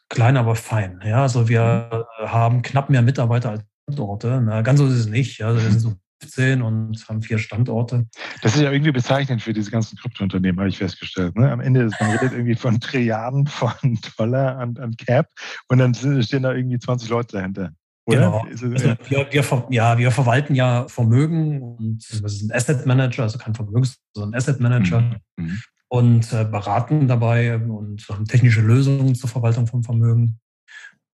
klein, 0.08 0.36
aber 0.36 0.56
fein. 0.56 1.00
Ja, 1.04 1.22
also 1.22 1.48
wir 1.48 2.06
mhm. 2.20 2.28
haben 2.28 2.62
knapp 2.62 2.90
mehr 2.90 3.02
Mitarbeiter 3.02 3.50
als 3.50 3.64
Standorte. 3.84 4.42
Na, 4.44 4.62
ganz 4.62 4.78
so 4.78 4.86
ist 4.86 4.94
es 4.94 5.06
nicht. 5.06 5.42
Also 5.42 5.62
wir 5.62 5.70
sind 5.70 5.80
so 5.80 5.94
15 6.22 6.62
und 6.62 7.08
haben 7.08 7.22
vier 7.22 7.38
Standorte. 7.38 8.06
Das 8.42 8.54
ist 8.54 8.62
ja 8.62 8.72
irgendwie 8.72 8.92
bezeichnend 8.92 9.42
für 9.42 9.52
diese 9.52 9.70
ganzen 9.70 9.98
Kryptounternehmen, 9.98 10.58
habe 10.58 10.68
ich 10.68 10.78
festgestellt. 10.78 11.36
Ne? 11.36 11.50
Am 11.50 11.60
Ende 11.60 11.82
ist 11.82 12.00
man 12.00 12.10
redet 12.10 12.32
irgendwie 12.32 12.54
von 12.54 12.80
Trilliarden 12.80 13.46
von 13.46 13.72
Dollar 14.18 14.58
an, 14.58 14.76
an 14.78 14.96
Cap 14.96 15.28
und 15.68 15.78
dann 15.78 15.94
stehen 15.94 16.42
da 16.42 16.52
irgendwie 16.52 16.78
20 16.78 17.08
Leute 17.10 17.36
dahinter. 17.36 17.72
Oder? 18.06 18.18
Genau. 18.18 18.44
Also 18.50 18.70
wir, 18.70 18.98
wir, 19.08 19.66
ja, 19.70 19.98
wir 19.98 20.10
verwalten 20.10 20.54
ja 20.54 20.86
Vermögen 20.88 21.62
und 21.62 22.04
das 22.10 22.34
ist 22.34 22.42
ein 22.42 22.52
Asset 22.52 22.84
Manager, 22.86 23.22
also 23.22 23.38
kein 23.38 23.54
Vermögens, 23.54 23.96
sondern 24.12 24.34
Asset 24.34 24.60
Manager 24.60 25.00
mhm. 25.00 25.44
mhm. 25.44 25.58
und 25.88 26.32
äh, 26.32 26.44
beraten 26.44 27.08
dabei 27.08 27.56
und 27.56 28.06
haben 28.10 28.26
technische 28.26 28.60
Lösungen 28.60 29.14
zur 29.14 29.30
Verwaltung 29.30 29.66
von 29.66 29.82
Vermögen. 29.82 30.38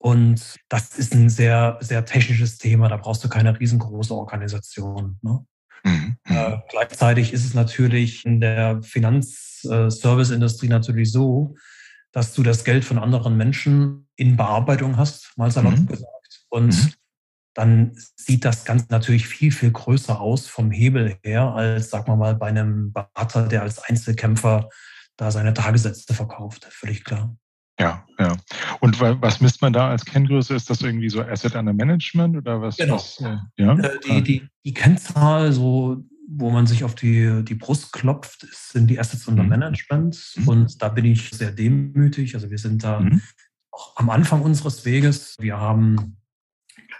Und 0.01 0.57
das 0.67 0.97
ist 0.97 1.13
ein 1.13 1.29
sehr, 1.29 1.77
sehr 1.79 2.03
technisches 2.05 2.57
Thema. 2.57 2.89
Da 2.89 2.97
brauchst 2.97 3.23
du 3.23 3.29
keine 3.29 3.59
riesengroße 3.59 4.15
Organisation. 4.15 5.19
Ne? 5.21 5.45
Mhm. 5.83 6.17
Äh, 6.25 6.57
gleichzeitig 6.69 7.33
ist 7.33 7.45
es 7.45 7.53
natürlich 7.53 8.25
in 8.25 8.41
der 8.41 8.81
Finanzservice-Industrie 8.81 10.69
natürlich 10.69 11.11
so, 11.11 11.55
dass 12.11 12.33
du 12.33 12.41
das 12.41 12.63
Geld 12.63 12.83
von 12.83 12.97
anderen 12.97 13.37
Menschen 13.37 14.07
in 14.15 14.37
Bearbeitung 14.37 14.97
hast, 14.97 15.33
mal 15.37 15.51
salopp 15.51 15.77
mhm. 15.77 15.85
gesagt. 15.85 16.45
Und 16.49 16.73
mhm. 16.73 16.93
dann 17.53 17.91
sieht 18.15 18.43
das 18.43 18.65
Ganze 18.65 18.87
natürlich 18.89 19.27
viel, 19.27 19.51
viel 19.51 19.71
größer 19.71 20.19
aus 20.19 20.47
vom 20.47 20.71
Hebel 20.71 21.17
her, 21.23 21.53
als, 21.53 21.91
sagen 21.91 22.07
wir 22.07 22.15
mal, 22.15 22.35
bei 22.35 22.47
einem 22.47 22.91
Berater, 22.91 23.47
der 23.47 23.61
als 23.61 23.77
Einzelkämpfer 23.77 24.67
da 25.15 25.29
seine 25.29 25.53
Tagessätze 25.53 26.15
verkauft. 26.15 26.65
Völlig 26.71 27.03
klar. 27.03 27.35
Ja, 27.81 28.05
ja. 28.19 28.37
Und 28.79 28.99
was 28.99 29.41
misst 29.41 29.61
man 29.63 29.73
da 29.73 29.89
als 29.89 30.05
Kenngröße? 30.05 30.53
Ist 30.53 30.69
das 30.69 30.81
irgendwie 30.81 31.09
so 31.09 31.23
Asset 31.23 31.55
Under 31.55 31.73
Management 31.73 32.37
oder 32.37 32.61
was? 32.61 32.77
Genau. 32.77 32.95
Was, 32.95 33.19
äh, 33.21 33.37
ja? 33.57 33.73
Äh, 33.75 33.99
die, 34.05 34.21
die, 34.21 34.47
die 34.63 34.73
Kennzahl, 34.73 35.51
so, 35.51 36.03
wo 36.29 36.51
man 36.51 36.67
sich 36.67 36.83
auf 36.83 36.93
die, 36.93 37.43
die 37.43 37.55
Brust 37.55 37.91
klopft, 37.91 38.45
sind 38.51 38.87
die 38.87 38.99
Assets 38.99 39.27
Under 39.27 39.41
mhm. 39.41 39.49
Management. 39.49 40.33
Mhm. 40.35 40.47
Und 40.47 40.81
da 40.81 40.89
bin 40.89 41.05
ich 41.05 41.31
sehr 41.31 41.51
demütig. 41.51 42.35
Also 42.35 42.51
wir 42.51 42.59
sind 42.59 42.83
da 42.83 42.99
mhm. 42.99 43.19
auch 43.71 43.97
am 43.97 44.11
Anfang 44.11 44.43
unseres 44.43 44.85
Weges. 44.85 45.35
Wir 45.39 45.57
haben 45.57 46.17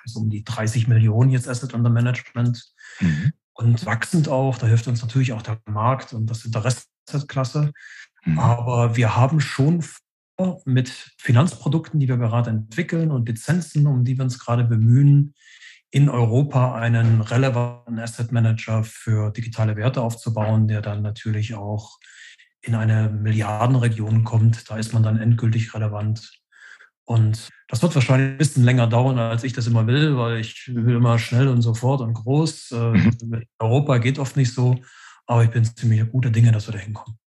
so 0.06 0.22
um 0.22 0.32
die 0.32 0.44
30 0.44 0.88
Millionen 0.88 1.30
jetzt 1.30 1.48
Asset 1.48 1.76
Under 1.76 1.92
Management 1.92 2.74
mhm. 3.00 3.34
und 3.54 3.86
wachsend 3.86 4.30
auch. 4.30 4.58
Da 4.58 4.66
hilft 4.66 4.88
uns 4.88 5.04
natürlich 5.04 5.34
auch 5.34 5.44
der 5.44 5.60
Markt 5.66 6.14
und 6.14 6.26
das 6.26 6.44
Interesse 6.44 6.86
Klasse. 7.28 7.72
Mhm. 8.26 8.40
Aber 8.40 8.96
wir 8.96 9.16
haben 9.16 9.42
schon 9.42 9.84
mit 10.66 10.90
Finanzprodukten, 11.18 12.00
die 12.00 12.08
wir 12.08 12.18
gerade 12.18 12.50
entwickeln 12.50 13.12
und 13.12 13.28
Lizenzen, 13.28 13.88
um 13.88 14.04
die 14.04 14.18
wir 14.18 14.24
uns 14.24 14.40
gerade 14.40 14.64
bemühen, 14.64 15.34
in 15.92 16.10
Europa 16.10 16.76
einen 16.76 17.22
relevanten 17.22 18.00
Asset 18.00 18.32
Manager 18.32 18.84
für 18.84 19.32
digitale 19.32 19.76
Werte 19.76 20.02
aufzubauen, 20.02 20.68
der 20.68 20.82
dann 20.82 21.02
natürlich 21.02 21.54
auch 21.56 22.00
in 22.62 22.76
eine 22.76 23.10
Milliardenregion 23.10 24.24
kommt. 24.24 24.70
Da 24.70 24.78
ist 24.78 24.94
man 24.94 25.04
dann 25.04 25.20
endgültig 25.20 25.74
relevant. 25.74 26.32
Und 27.04 27.50
das 27.68 27.82
wird 27.82 27.94
wahrscheinlich 27.94 28.32
ein 28.32 28.38
bisschen 28.38 28.64
länger 28.64 28.88
dauern, 28.88 29.20
als 29.20 29.44
ich 29.44 29.52
das 29.52 29.68
immer 29.68 29.86
will, 29.86 30.16
weil 30.18 30.40
ich 30.40 30.72
will 30.74 30.96
immer 30.96 31.20
schnell 31.20 31.50
und 31.50 31.62
sofort 31.62 32.00
und 32.02 32.14
groß. 32.14 32.72
Äh, 32.72 32.92
mhm. 32.92 33.44
Europa 33.60 33.98
geht 33.98 34.18
oft 34.18 34.38
nicht 34.38 34.54
so, 34.54 34.80
aber 35.26 35.44
ich 35.44 35.50
bin 35.50 35.66
ziemlich 35.66 36.10
guter 36.10 36.30
Dinge, 36.30 36.54
dass 36.54 36.68
wir 36.68 36.74
da 36.74 36.80
hinkommen 36.80 37.21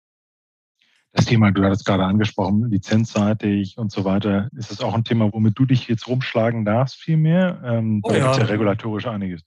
das 1.14 1.26
Thema, 1.26 1.52
du 1.52 1.64
hattest 1.64 1.86
gerade 1.86 2.04
angesprochen, 2.04 2.70
lizenzseitig 2.72 3.78
und 3.78 3.92
so 3.92 4.04
weiter. 4.04 4.50
Ist 4.58 4.72
das 4.72 4.82
auch 4.82 4.96
ein 4.96 5.04
Thema, 5.04 5.32
womit 5.32 5.58
du 5.58 5.66
dich 5.66 5.88
jetzt 5.88 6.08
rumschlagen 6.08 6.66
darfst, 6.66 6.96
viel 6.96 7.18
mehr? 7.18 7.62
Ähm, 7.64 8.02
oh, 8.04 8.10
da 8.10 8.18
ja. 8.18 8.24
gibt 8.24 8.34
es 8.34 8.40
ja 8.40 8.46
regulatorisch 8.46 9.06
einiges. 9.06 9.44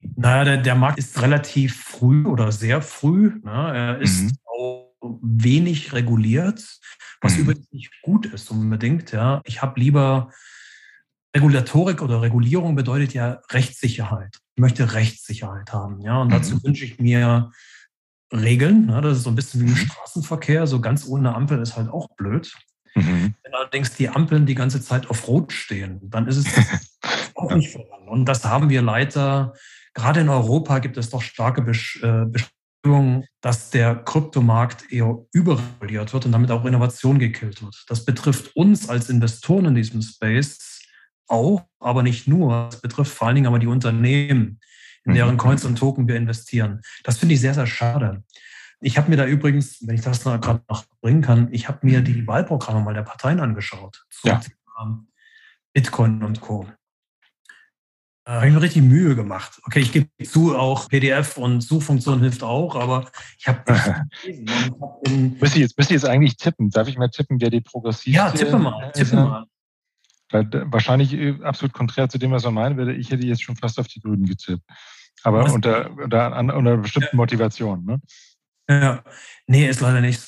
Naja, 0.00 0.44
der, 0.44 0.56
der, 0.58 0.74
Markt 0.74 0.98
ist 0.98 1.20
relativ 1.22 1.76
früh 1.76 2.26
oder 2.26 2.50
sehr 2.50 2.82
früh. 2.82 3.40
Ne? 3.42 3.72
Er 3.74 3.98
ist 4.00 4.22
mhm. 4.22 4.32
auch 4.44 5.18
wenig 5.22 5.92
reguliert, 5.92 6.62
was 7.20 7.36
mhm. 7.36 7.42
übrigens 7.42 7.70
nicht 7.70 7.90
gut 8.02 8.26
ist 8.26 8.50
unbedingt. 8.50 9.12
Ja. 9.12 9.40
Ich 9.44 9.62
habe 9.62 9.78
lieber 9.78 10.30
Regulatorik 11.36 12.02
oder 12.02 12.20
Regulierung 12.20 12.74
bedeutet 12.74 13.14
ja 13.14 13.40
Rechtssicherheit. 13.50 14.38
Ich 14.56 14.60
möchte 14.60 14.94
Rechtssicherheit 14.94 15.72
haben. 15.72 16.00
Ja, 16.00 16.20
und 16.20 16.32
dazu 16.32 16.56
mhm. 16.56 16.64
wünsche 16.64 16.84
ich 16.84 16.98
mir 16.98 17.52
Regeln. 18.32 18.86
Ne? 18.86 19.00
Das 19.00 19.18
ist 19.18 19.24
so 19.24 19.30
ein 19.30 19.36
bisschen 19.36 19.60
wie 19.60 19.66
im 19.66 19.70
mhm. 19.72 19.76
Straßenverkehr. 19.76 20.66
So 20.66 20.80
ganz 20.80 21.06
ohne 21.06 21.34
Ampel 21.34 21.60
ist 21.60 21.76
halt 21.76 21.88
auch 21.88 22.08
blöd. 22.16 22.52
Mhm. 22.94 23.34
Wenn 23.42 23.54
allerdings 23.54 23.94
die 23.94 24.08
Ampeln 24.08 24.46
die 24.46 24.54
ganze 24.54 24.80
Zeit 24.80 25.08
auf 25.10 25.28
Rot 25.28 25.52
stehen, 25.52 26.00
dann 26.02 26.26
ist 26.26 26.38
es 26.38 26.46
auch 27.34 27.54
nicht 27.54 27.72
voran. 27.72 28.08
Und 28.08 28.24
das 28.24 28.44
haben 28.44 28.70
wir 28.70 28.82
leider, 28.82 29.52
gerade 29.94 30.20
in 30.20 30.28
Europa 30.28 30.78
gibt 30.78 30.96
es 30.96 31.10
doch 31.10 31.22
starke 31.22 31.60
äh, 31.60 32.24
Bestimmungen, 32.24 33.24
dass 33.40 33.70
der 33.70 33.96
Kryptomarkt 33.96 34.90
eher 34.90 35.18
überreguliert 35.32 36.12
wird 36.12 36.24
und 36.24 36.32
damit 36.32 36.50
auch 36.50 36.64
Innovation 36.64 37.18
gekillt 37.18 37.62
wird. 37.62 37.84
Das 37.88 38.04
betrifft 38.04 38.56
uns 38.56 38.88
als 38.88 39.10
Investoren 39.10 39.66
in 39.66 39.74
diesem 39.74 40.02
Space 40.02 40.82
auch, 41.28 41.62
aber 41.80 42.02
nicht 42.02 42.26
nur. 42.26 42.68
Es 42.72 42.80
betrifft 42.80 43.12
vor 43.12 43.26
allen 43.26 43.34
Dingen 43.36 43.48
aber 43.48 43.58
die 43.58 43.66
Unternehmen, 43.66 44.60
in 45.06 45.14
deren 45.14 45.34
mhm. 45.34 45.38
Coins 45.38 45.64
und 45.64 45.78
Token 45.78 46.08
wir 46.08 46.16
investieren. 46.16 46.82
Das 47.04 47.18
finde 47.18 47.34
ich 47.34 47.40
sehr, 47.40 47.54
sehr 47.54 47.66
schade. 47.66 48.22
Ich 48.80 48.98
habe 48.98 49.08
mir 49.08 49.16
da 49.16 49.26
übrigens, 49.26 49.78
wenn 49.86 49.94
ich 49.94 50.02
das 50.02 50.22
gerade 50.22 50.62
noch 50.68 50.84
bringen 51.00 51.22
kann, 51.22 51.48
ich 51.52 51.68
habe 51.68 51.78
mir 51.82 52.02
die 52.02 52.26
Wahlprogramme 52.26 52.82
mal 52.82 52.94
der 52.94 53.02
Parteien 53.02 53.40
angeschaut. 53.40 54.04
Ja. 54.22 54.40
Bitcoin 55.72 56.22
und 56.22 56.40
Co. 56.40 56.66
Da 58.24 58.34
habe 58.34 58.48
ich 58.48 58.54
mir 58.54 58.60
richtig 58.60 58.82
Mühe 58.82 59.14
gemacht. 59.14 59.60
Okay, 59.64 59.78
ich 59.78 59.92
gebe 59.92 60.08
zu, 60.24 60.56
auch 60.56 60.88
PDF 60.88 61.38
und 61.38 61.60
Suchfunktion 61.60 62.18
hilft 62.20 62.42
auch, 62.42 62.74
aber 62.74 63.08
ich 63.38 63.46
habe 63.46 63.62
Müsste 65.08 65.58
ich 65.58 65.62
jetzt, 65.62 65.78
müsste 65.78 65.94
ich 65.94 66.02
jetzt 66.02 66.06
eigentlich 66.06 66.36
tippen? 66.36 66.70
Darf 66.70 66.88
ich 66.88 66.98
mal 66.98 67.08
tippen, 67.08 67.40
wer 67.40 67.50
die 67.50 67.60
progressiv 67.60 68.12
Ja, 68.12 68.32
tippe 68.32 68.58
mal, 68.58 68.90
tippe 68.92 69.14
mal. 69.14 69.46
Wahrscheinlich 70.30 71.12
äh, 71.14 71.42
absolut 71.42 71.72
konträr 71.72 72.08
zu 72.08 72.18
dem, 72.18 72.32
was 72.32 72.44
man 72.44 72.54
meinen 72.54 72.76
würde. 72.76 72.94
Ich 72.94 73.10
hätte 73.10 73.26
jetzt 73.26 73.42
schon 73.42 73.56
fast 73.56 73.78
auf 73.78 73.88
die 73.88 74.00
Grünen 74.00 74.26
getippt. 74.26 74.62
Aber 75.22 75.44
was? 75.44 75.52
unter, 75.52 75.90
unter, 75.90 76.36
unter 76.36 76.56
einer 76.72 76.76
bestimmten 76.76 77.10
ja. 77.12 77.16
Motivation, 77.16 77.84
ne? 77.84 78.00
Ja, 78.68 79.04
nee, 79.46 79.68
ist 79.68 79.80
leider 79.80 80.00
nicht. 80.00 80.20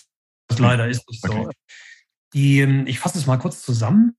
Ist 0.50 0.58
leider 0.58 0.88
ist 0.88 1.08
nicht 1.08 1.24
okay. 1.24 1.44
so. 1.44 1.50
Die, 2.34 2.60
ähm, 2.60 2.86
ich 2.86 2.98
fasse 2.98 3.18
es 3.18 3.26
mal 3.26 3.38
kurz 3.38 3.62
zusammen. 3.62 4.16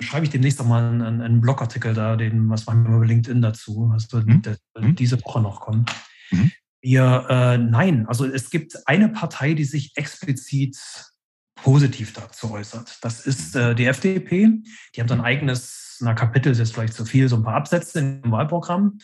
Schreibe 0.00 0.24
ich 0.24 0.30
demnächst 0.30 0.60
auch 0.60 0.66
mal 0.66 0.82
einen, 0.82 1.20
einen 1.20 1.40
Blogartikel 1.40 1.94
da, 1.94 2.16
den, 2.16 2.48
was 2.48 2.66
machen 2.66 2.84
wir 2.88 2.96
über 2.96 3.06
LinkedIn 3.06 3.42
dazu, 3.42 3.90
was 3.92 4.10
wird 4.12 4.26
mhm. 4.26 4.42
mhm. 4.78 4.96
diese 4.96 5.22
Woche 5.24 5.40
noch 5.40 5.60
kommen. 5.60 5.86
Mhm. 6.30 6.50
Wir, 6.80 7.26
äh, 7.28 7.58
nein, 7.58 8.06
also 8.08 8.26
es 8.26 8.50
gibt 8.50 8.76
eine 8.86 9.08
Partei, 9.08 9.54
die 9.54 9.64
sich 9.64 9.92
explizit 9.94 10.76
positiv 11.62 12.12
dazu 12.12 12.50
äußert. 12.52 12.98
Das 13.02 13.26
ist 13.26 13.54
äh, 13.54 13.74
die 13.74 13.86
FDP. 13.86 14.62
Die 14.94 15.00
haben 15.00 15.08
so 15.08 15.14
ein 15.14 15.20
eigenes, 15.20 15.98
na 16.00 16.14
Kapitel 16.14 16.52
ist 16.52 16.58
jetzt 16.58 16.74
vielleicht 16.74 16.94
zu 16.94 17.04
viel, 17.04 17.28
so 17.28 17.36
ein 17.36 17.44
paar 17.44 17.54
Absätze 17.54 18.00
im 18.00 18.30
Wahlprogramm, 18.30 18.98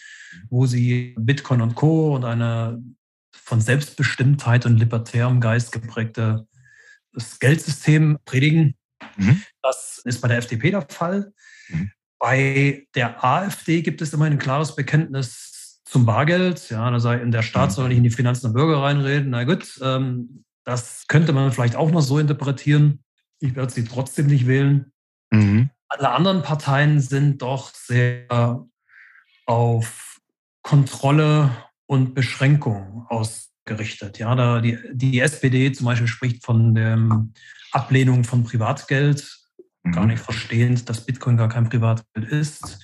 wo 0.50 0.66
sie 0.66 1.14
Bitcoin 1.18 1.60
und 1.60 1.74
Co. 1.74 2.14
und 2.16 2.24
eine 2.24 2.82
von 3.32 3.60
Selbstbestimmtheit 3.60 4.66
und 4.66 4.76
libertärem 4.76 5.40
Geist 5.40 5.72
geprägte 5.72 6.46
Geldsystem 7.40 8.18
predigen. 8.24 8.76
Mhm. 9.16 9.42
Das 9.62 10.00
ist 10.04 10.20
bei 10.20 10.28
der 10.28 10.38
FDP 10.38 10.70
der 10.70 10.82
Fall. 10.82 11.32
Mhm. 11.68 11.90
Bei 12.18 12.86
der 12.94 13.24
AfD 13.24 13.82
gibt 13.82 14.02
es 14.02 14.12
immer 14.12 14.24
ein 14.24 14.38
klares 14.38 14.74
Bekenntnis 14.74 15.80
zum 15.84 16.04
Bargeld. 16.04 16.68
Ja, 16.70 16.90
da 16.90 16.98
sei 17.00 17.18
in 17.18 17.30
der 17.30 17.42
Staat 17.42 17.70
mhm. 17.70 17.74
soll 17.74 17.88
nicht 17.88 17.98
in 17.98 18.04
die 18.04 18.10
Finanzen 18.10 18.48
der 18.48 18.54
Bürger 18.54 18.82
reinreden. 18.82 19.30
Na 19.30 19.44
gut, 19.44 19.78
ähm, 19.82 20.44
das 20.68 21.06
könnte 21.08 21.32
man 21.32 21.50
vielleicht 21.50 21.76
auch 21.76 21.90
noch 21.90 22.02
so 22.02 22.18
interpretieren. 22.18 23.02
Ich 23.40 23.56
werde 23.56 23.72
sie 23.72 23.84
trotzdem 23.84 24.26
nicht 24.26 24.46
wählen. 24.46 24.92
Mhm. 25.30 25.70
Alle 25.88 26.10
anderen 26.10 26.42
Parteien 26.42 27.00
sind 27.00 27.40
doch 27.40 27.72
sehr 27.74 28.66
auf 29.46 30.20
Kontrolle 30.62 31.50
und 31.86 32.14
Beschränkung 32.14 33.06
ausgerichtet. 33.08 34.18
Ja, 34.18 34.34
da 34.34 34.60
die, 34.60 34.78
die 34.92 35.20
SPD 35.20 35.72
zum 35.72 35.86
Beispiel 35.86 36.06
spricht 36.06 36.44
von 36.44 36.74
der 36.74 37.26
Ablehnung 37.72 38.24
von 38.24 38.44
Privatgeld, 38.44 39.38
mhm. 39.84 39.92
gar 39.92 40.04
nicht 40.04 40.22
verstehend, 40.22 40.86
dass 40.90 41.06
Bitcoin 41.06 41.38
gar 41.38 41.48
kein 41.48 41.70
Privatgeld 41.70 42.28
ist. 42.30 42.78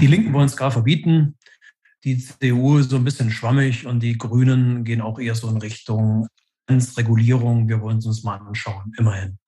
Die 0.00 0.08
Linken 0.08 0.32
wollen 0.32 0.46
es 0.46 0.56
gar 0.56 0.72
verbieten. 0.72 1.38
Die 2.02 2.18
CDU 2.18 2.78
ist 2.78 2.90
so 2.90 2.96
ein 2.96 3.04
bisschen 3.04 3.30
schwammig 3.30 3.86
und 3.86 4.00
die 4.00 4.18
Grünen 4.18 4.82
gehen 4.82 5.00
auch 5.00 5.20
eher 5.20 5.36
so 5.36 5.48
in 5.48 5.58
Richtung 5.58 6.26
Regulierung, 6.68 7.68
wir 7.68 7.80
wollen 7.80 7.98
es 7.98 8.06
uns 8.06 8.22
mal 8.24 8.36
anschauen, 8.36 8.92
immerhin. 8.98 9.38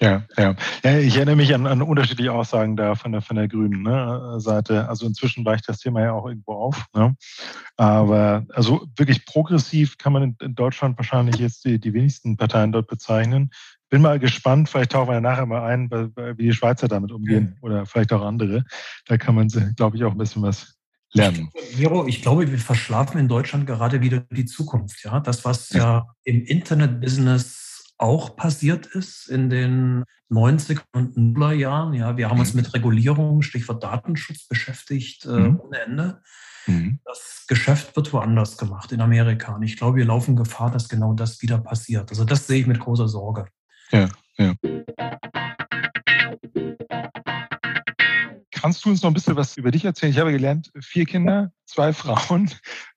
Ja, 0.00 0.24
ja. 0.36 0.54
ja 0.84 0.98
ich 0.98 1.16
erinnere 1.16 1.36
mich 1.36 1.54
an, 1.54 1.66
an 1.66 1.82
unterschiedliche 1.82 2.32
Aussagen 2.32 2.76
da 2.76 2.94
von 2.94 3.12
der, 3.12 3.20
von 3.20 3.36
der 3.36 3.48
grünen 3.48 3.82
ne, 3.82 4.36
Seite. 4.38 4.88
Also 4.88 5.06
inzwischen 5.06 5.44
weicht 5.44 5.68
das 5.68 5.78
Thema 5.78 6.02
ja 6.02 6.12
auch 6.12 6.26
irgendwo 6.26 6.52
auf. 6.52 6.86
Ne? 6.94 7.16
Aber 7.76 8.46
also 8.50 8.86
wirklich 8.96 9.26
progressiv 9.26 9.98
kann 9.98 10.12
man 10.12 10.22
in, 10.22 10.36
in 10.40 10.54
Deutschland 10.54 10.96
wahrscheinlich 10.98 11.36
jetzt 11.36 11.64
die, 11.64 11.80
die 11.80 11.92
wenigsten 11.92 12.36
Parteien 12.36 12.72
dort 12.72 12.86
bezeichnen. 12.86 13.50
Bin 13.90 14.02
mal 14.02 14.18
gespannt, 14.18 14.68
vielleicht 14.68 14.92
tauchen 14.92 15.10
wir 15.10 15.20
nachher 15.20 15.46
mal 15.46 15.64
ein, 15.64 15.90
wie 15.90 16.44
die 16.44 16.52
Schweizer 16.52 16.88
damit 16.88 17.10
umgehen 17.10 17.54
ja. 17.54 17.62
oder 17.62 17.86
vielleicht 17.86 18.12
auch 18.12 18.22
andere. 18.22 18.64
Da 19.06 19.16
kann 19.16 19.34
man, 19.34 19.48
glaube 19.76 19.96
ich, 19.96 20.04
auch 20.04 20.12
ein 20.12 20.18
bisschen 20.18 20.42
was 20.42 20.77
lernen. 21.12 21.50
Miro, 21.76 22.06
ich 22.06 22.22
glaube, 22.22 22.50
wir 22.50 22.58
verschlafen 22.58 23.18
in 23.18 23.28
Deutschland 23.28 23.66
gerade 23.66 24.00
wieder 24.00 24.20
die 24.30 24.44
Zukunft. 24.44 25.04
Ja, 25.04 25.20
das, 25.20 25.44
was 25.44 25.70
ja 25.70 26.06
im 26.24 26.44
Internet-Business 26.44 27.94
auch 27.98 28.36
passiert 28.36 28.86
ist 28.86 29.28
in 29.28 29.50
den 29.50 30.04
90er 30.30 30.82
und 30.92 31.16
0er 31.16 31.52
Jahren. 31.52 31.94
Ja, 31.94 32.16
wir 32.16 32.30
haben 32.30 32.38
uns 32.38 32.54
mhm. 32.54 32.60
mit 32.60 32.74
Regulierung, 32.74 33.42
Stichwort 33.42 33.82
Datenschutz 33.82 34.46
beschäftigt 34.46 35.24
äh, 35.24 35.30
mhm. 35.30 35.60
ohne 35.60 35.80
Ende. 35.80 36.22
Mhm. 36.66 37.00
Das 37.04 37.44
Geschäft 37.48 37.96
wird 37.96 38.12
woanders 38.12 38.56
gemacht, 38.56 38.92
in 38.92 39.00
Amerika. 39.00 39.54
Und 39.54 39.62
ich 39.62 39.76
glaube, 39.76 39.96
wir 39.96 40.04
laufen 40.04 40.36
Gefahr, 40.36 40.70
dass 40.70 40.88
genau 40.88 41.14
das 41.14 41.42
wieder 41.42 41.58
passiert. 41.58 42.10
Also 42.10 42.24
das 42.24 42.46
sehe 42.46 42.60
ich 42.60 42.66
mit 42.66 42.78
großer 42.78 43.08
Sorge. 43.08 43.46
Ja, 43.90 44.08
ja. 44.36 44.54
Kannst 48.68 48.84
du 48.84 48.90
uns 48.90 49.00
noch 49.00 49.10
ein 49.10 49.14
bisschen 49.14 49.34
was 49.34 49.56
über 49.56 49.70
dich 49.70 49.86
erzählen? 49.86 50.12
Ich 50.12 50.18
habe 50.18 50.30
gelernt, 50.30 50.70
vier 50.78 51.06
Kinder, 51.06 51.50
zwei 51.64 51.94
Frauen. 51.94 52.50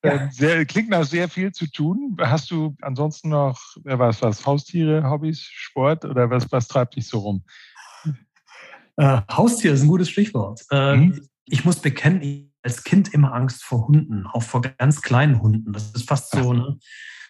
Ja. 0.04 0.24
Ähm, 0.24 0.28
sehr, 0.30 0.66
klingt 0.66 0.90
nach 0.90 1.06
sehr 1.06 1.30
viel 1.30 1.50
zu 1.52 1.66
tun. 1.66 2.14
Hast 2.20 2.50
du 2.50 2.76
ansonsten 2.82 3.30
noch 3.30 3.58
was, 3.82 4.20
was 4.20 4.44
Haustiere, 4.44 5.08
Hobbys, 5.08 5.40
Sport 5.40 6.04
oder 6.04 6.28
was, 6.28 6.52
was 6.52 6.68
treibt 6.68 6.96
dich 6.96 7.08
so 7.08 7.20
rum? 7.20 7.44
Äh, 8.98 9.22
Haustier 9.30 9.72
ist 9.72 9.80
ein 9.80 9.88
gutes 9.88 10.10
Stichwort. 10.10 10.60
Äh, 10.70 10.96
mhm. 10.96 11.26
Ich 11.46 11.64
muss 11.64 11.76
bekennen, 11.76 12.20
ich 12.20 12.52
als 12.62 12.84
Kind 12.84 13.14
immer 13.14 13.32
Angst 13.32 13.64
vor 13.64 13.88
Hunden, 13.88 14.26
auch 14.26 14.42
vor 14.42 14.60
ganz 14.60 15.00
kleinen 15.00 15.40
Hunden. 15.40 15.72
Das 15.72 15.92
ist 15.92 16.06
fast 16.06 16.32
so, 16.32 16.52
ne? 16.52 16.76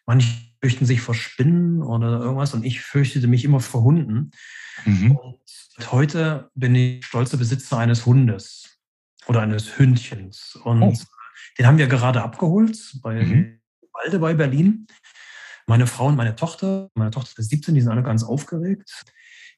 Manche 0.05 0.29
fürchten 0.61 0.85
sich 0.85 1.01
vor 1.01 1.15
Spinnen 1.15 1.81
oder 1.81 2.19
irgendwas 2.19 2.55
und 2.55 2.65
ich 2.65 2.81
fürchtete 2.81 3.29
mich 3.29 3.45
immer 3.45 3.61
vor 3.61 3.85
Hunden. 3.85 4.33
Mhm. 4.85 5.17
Heute 5.91 6.51
bin 6.55 6.75
ich 6.75 7.05
stolzer 7.05 7.37
Besitzer 7.37 7.79
eines 7.79 8.05
Hundes 8.05 8.79
oder 9.27 9.41
eines 9.41 9.79
Hündchens. 9.79 10.57
Und 10.57 10.83
oh. 10.83 10.95
den 11.59 11.67
haben 11.67 11.79
wir 11.79 11.87
gerade 11.87 12.23
abgeholt 12.23 12.79
bei 13.03 13.25
mhm. 13.25 13.61
Walde 13.93 14.19
bei 14.19 14.35
Berlin. 14.35 14.87
Meine 15.67 15.87
Frau 15.87 16.07
und 16.07 16.17
meine 16.17 16.35
Tochter, 16.35 16.91
meine 16.95 17.11
Tochter 17.11 17.39
ist 17.39 17.51
17, 17.51 17.75
die 17.75 17.81
sind 17.81 17.91
alle 17.91 18.03
ganz 18.03 18.23
aufgeregt. 18.23 19.05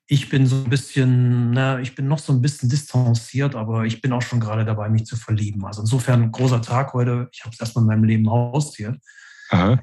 Ich 0.07 0.29
bin 0.29 0.47
so 0.47 0.57
ein 0.57 0.69
bisschen, 0.69 1.53
na, 1.53 1.81
ich 1.81 1.95
bin 1.95 2.09
noch 2.09 2.19
so 2.19 2.33
ein 2.33 2.43
bisschen 2.43 2.69
distanziert, 2.69 3.55
aber 3.55 3.85
ich 3.85 4.03
bin 4.03 4.13
auch 4.13 4.21
schon 4.21 4.39
gerade 4.39 4.67
dabei, 4.67 4.91
mich 4.91 5.07
zu 5.07 5.17
verlieben. 5.17 5.65
Also 5.65 5.81
insofern 5.81 6.23
ein 6.23 6.33
großer 6.33 6.61
Tag 6.61 6.93
heute. 6.93 7.29
Ich 7.33 7.43
habe 7.43 7.55
es 7.55 7.61
erstmal 7.61 7.85
in 7.85 7.89
meinem 7.89 8.05
Leben 8.05 8.31
Haustier. 8.31 8.99
Aha. 9.49 9.83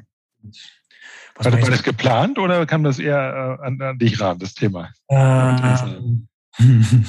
War, 1.35 1.51
war 1.51 1.69
das 1.69 1.83
geplant 1.83 2.37
oder 2.37 2.65
kam 2.65 2.83
das 2.83 2.99
eher 2.99 3.57
äh, 3.61 3.65
an, 3.65 3.81
an, 3.81 3.97
dich 3.97 4.19
ran, 4.19 4.37
das 4.39 4.53
Thema? 4.53 4.89
Ähm, 5.09 6.27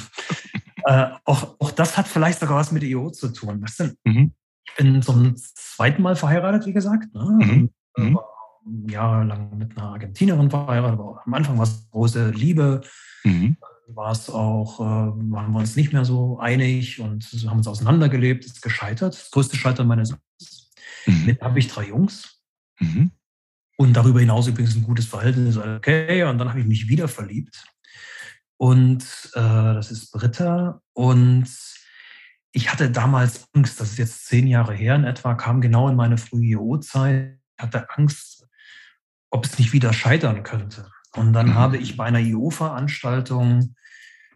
äh, 0.85 1.07
auch, 1.25 1.55
auch 1.59 1.71
das 1.71 1.97
hat 1.97 2.07
vielleicht 2.07 2.39
sogar 2.39 2.57
was 2.57 2.71
mit 2.71 2.83
EO 2.83 3.11
zu 3.11 3.29
tun. 3.29 3.61
Was 3.61 3.77
denn? 3.77 3.97
Mhm. 4.03 4.33
Ich 4.65 4.75
bin 4.75 5.01
zum 5.01 5.35
zweiten 5.35 6.01
Mal 6.01 6.15
verheiratet, 6.15 6.65
wie 6.65 6.73
gesagt. 6.73 7.13
Ne? 7.13 7.23
Mhm. 7.45 7.69
Mhm. 7.97 8.19
Jahrelang 8.89 9.57
mit 9.57 9.77
einer 9.77 9.89
Argentinerin 9.89 10.49
verheiratet, 10.49 10.99
aber 10.99 11.21
am 11.25 11.33
Anfang 11.33 11.57
war 11.57 11.65
es 11.65 11.89
große 11.91 12.29
Liebe. 12.31 12.81
Mhm. 13.23 13.57
War 13.87 14.11
es 14.11 14.29
auch, 14.29 14.79
äh, 14.79 14.83
waren 14.83 15.51
wir 15.51 15.59
uns 15.59 15.75
nicht 15.75 15.91
mehr 15.91 16.05
so 16.05 16.39
einig 16.39 17.01
und 17.01 17.25
haben 17.45 17.57
uns 17.57 17.67
auseinandergelebt, 17.67 18.45
ist 18.45 18.61
gescheitert. 18.61 19.13
Das 19.13 19.31
größte 19.31 19.57
Scheitern 19.57 19.87
meines 19.87 20.11
Lebens. 20.11 20.71
Mhm. 21.05 21.25
Mit 21.25 21.41
habe 21.41 21.59
ich 21.59 21.67
drei 21.67 21.87
Jungs. 21.87 22.41
Mhm. 22.79 23.11
Und 23.77 23.93
darüber 23.93 24.19
hinaus 24.19 24.47
übrigens 24.47 24.75
ein 24.75 24.83
gutes 24.83 25.05
Verhältnis. 25.05 25.57
Okay, 25.57 26.23
und 26.23 26.37
dann 26.37 26.49
habe 26.49 26.59
ich 26.59 26.65
mich 26.65 26.87
wieder 26.87 27.07
verliebt. 27.07 27.65
Und 28.57 29.03
äh, 29.33 29.39
das 29.39 29.91
ist 29.91 30.11
Britta. 30.11 30.81
Und 30.93 31.49
ich 32.51 32.71
hatte 32.71 32.91
damals 32.91 33.47
Angst, 33.53 33.79
das 33.79 33.91
ist 33.91 33.97
jetzt 33.97 34.25
zehn 34.27 34.47
Jahre 34.47 34.73
her 34.73 34.95
in 34.95 35.05
etwa, 35.05 35.33
kam 35.33 35.59
genau 35.59 35.89
in 35.89 35.95
meine 35.95 36.17
frühe 36.17 36.51
IO-Zeit. 36.51 37.39
Ich 37.57 37.63
hatte 37.63 37.89
Angst, 37.89 38.47
ob 39.31 39.45
es 39.45 39.57
nicht 39.57 39.73
wieder 39.73 39.91
scheitern 39.91 40.43
könnte. 40.43 40.89
Und 41.15 41.33
dann 41.33 41.47
mhm. 41.47 41.53
habe 41.55 41.77
ich 41.77 41.97
bei 41.97 42.05
einer 42.05 42.19
IO-Veranstaltung 42.19 43.75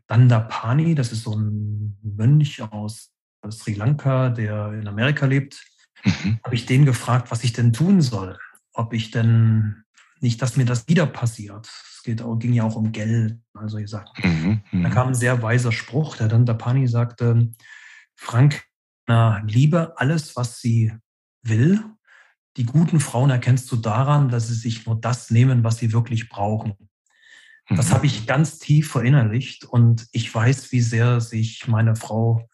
Dandapani, 0.07 0.95
das 0.95 1.11
ist 1.11 1.23
so 1.23 1.35
ein 1.35 1.97
Mönch 2.01 2.61
aus 2.61 3.11
Sri 3.51 3.73
Lanka, 3.73 4.29
der 4.29 4.73
in 4.73 4.87
Amerika 4.87 5.25
lebt, 5.25 5.63
mhm. 6.03 6.39
habe 6.43 6.55
ich 6.55 6.65
den 6.65 6.85
gefragt, 6.85 7.29
was 7.29 7.43
ich 7.43 7.53
denn 7.53 7.71
tun 7.71 8.01
soll 8.01 8.37
ob 8.77 8.93
ich 8.93 9.11
denn 9.11 9.83
nicht, 10.19 10.41
dass 10.41 10.57
mir 10.57 10.65
das 10.65 10.87
wieder 10.87 11.05
passiert. 11.05 11.67
Es 11.67 12.01
geht, 12.03 12.23
ging 12.39 12.53
ja 12.53 12.63
auch 12.63 12.75
um 12.75 12.91
Geld, 12.91 13.39
also 13.53 13.77
ich 13.77 13.89
sagte. 13.89 14.25
Mhm, 14.25 14.61
da 14.71 14.77
mhm. 14.77 14.91
kam 14.91 15.07
ein 15.09 15.15
sehr 15.15 15.41
weiser 15.41 15.71
Spruch, 15.71 16.17
der 16.17 16.27
dann 16.27 16.45
der 16.45 16.53
Pani 16.53 16.87
sagte, 16.87 17.51
Frank, 18.15 18.63
na, 19.07 19.43
liebe 19.45 19.93
alles, 19.97 20.35
was 20.35 20.59
sie 20.59 20.93
will. 21.43 21.83
Die 22.57 22.65
guten 22.65 22.99
Frauen 22.99 23.29
erkennst 23.29 23.71
du 23.71 23.75
daran, 23.75 24.29
dass 24.29 24.47
sie 24.47 24.55
sich 24.55 24.85
nur 24.85 24.99
das 24.99 25.29
nehmen, 25.29 25.63
was 25.63 25.77
sie 25.77 25.93
wirklich 25.93 26.29
brauchen. 26.29 26.73
Das 27.69 27.89
mhm. 27.89 27.93
habe 27.93 28.05
ich 28.05 28.25
ganz 28.25 28.59
tief 28.59 28.91
verinnerlicht 28.91 29.65
und 29.65 30.07
ich 30.11 30.33
weiß, 30.33 30.71
wie 30.71 30.81
sehr 30.81 31.21
sich 31.21 31.67
meine 31.67 31.95
Frau 31.95 32.49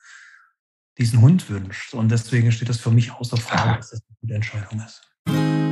diesen 0.97 1.21
Hund 1.21 1.49
wünscht. 1.49 1.93
Und 1.93 2.09
deswegen 2.11 2.51
steht 2.51 2.69
das 2.69 2.79
für 2.79 2.91
mich 2.91 3.11
außer 3.11 3.37
Frage, 3.37 3.77
dass 3.77 3.91
das 3.91 4.01
eine 4.07 4.17
gute 4.21 4.35
Entscheidung 4.35 4.81
ist. 4.81 5.62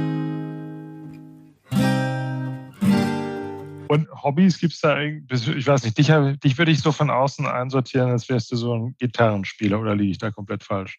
Und 3.91 4.07
Hobbys 4.23 4.57
gibt 4.57 4.71
es 4.71 4.79
da, 4.79 5.01
ich 5.01 5.67
weiß 5.67 5.83
nicht, 5.83 5.97
dich, 5.97 6.07
dich 6.41 6.57
würde 6.57 6.71
ich 6.71 6.79
so 6.79 6.93
von 6.93 7.09
außen 7.09 7.45
einsortieren, 7.45 8.09
als 8.09 8.29
wärst 8.29 8.49
du 8.49 8.55
so 8.55 8.73
ein 8.73 8.95
Gitarrenspieler 8.99 9.77
oder 9.81 9.97
liege 9.97 10.11
ich 10.11 10.17
da 10.17 10.31
komplett 10.31 10.63
falsch? 10.63 10.97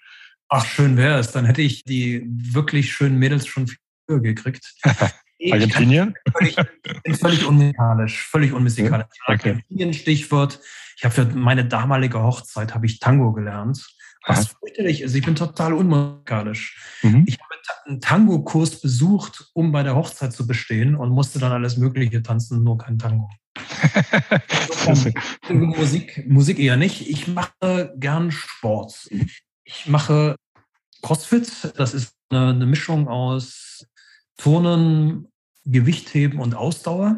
Ach, 0.50 0.66
schön 0.66 0.98
wäre 0.98 1.18
es. 1.18 1.32
Dann 1.32 1.46
hätte 1.46 1.62
ich 1.62 1.84
die 1.84 2.22
wirklich 2.28 2.92
schönen 2.92 3.18
Mädels 3.18 3.46
schon 3.46 3.66
früher 3.66 4.20
gekriegt. 4.20 4.74
Argentinien? 5.50 6.14
Ich 6.42 6.54
bin 7.02 7.14
völlig 7.14 7.46
unmusikalisch, 7.46 8.26
völlig 8.28 8.52
unmusikalisch. 8.52 9.06
Okay. 9.26 9.48
Argentinien 9.48 9.94
Stichwort. 9.94 10.60
Ich 10.98 11.04
habe 11.04 11.14
für 11.14 11.24
meine 11.24 11.64
damalige 11.64 12.22
Hochzeit 12.22 12.74
habe 12.74 12.84
ich 12.84 13.00
Tango 13.00 13.32
gelernt. 13.32 13.86
Was 14.26 14.48
fürchterlich 14.48 15.02
ist. 15.02 15.14
Ich 15.14 15.24
bin 15.24 15.34
total 15.34 15.72
unmusikalisch. 15.72 16.78
Mhm. 17.02 17.24
Ich 17.26 17.38
habe 17.40 17.52
einen 17.86 18.00
Tango-Kurs 18.00 18.80
besucht, 18.80 19.50
um 19.54 19.72
bei 19.72 19.82
der 19.82 19.96
Hochzeit 19.96 20.32
zu 20.32 20.46
bestehen 20.46 20.94
und 20.94 21.10
musste 21.10 21.38
dann 21.38 21.52
alles 21.52 21.76
Mögliche 21.76 22.22
tanzen, 22.22 22.62
nur 22.62 22.78
kein 22.78 22.98
Tango. 22.98 23.28
Musik, 25.48 26.24
Musik 26.28 26.58
eher 26.58 26.76
nicht. 26.76 27.08
Ich 27.08 27.28
mache 27.28 27.92
gern 27.96 28.30
Sport. 28.30 29.08
Ich 29.64 29.86
mache 29.86 30.36
CrossFit. 31.02 31.72
Das 31.76 31.94
ist 31.94 32.14
eine, 32.30 32.50
eine 32.50 32.66
Mischung 32.66 33.08
aus 33.08 33.86
Turnen, 34.36 35.31
Gewichtheben 35.64 36.40
und 36.40 36.54
Ausdauer. 36.54 37.10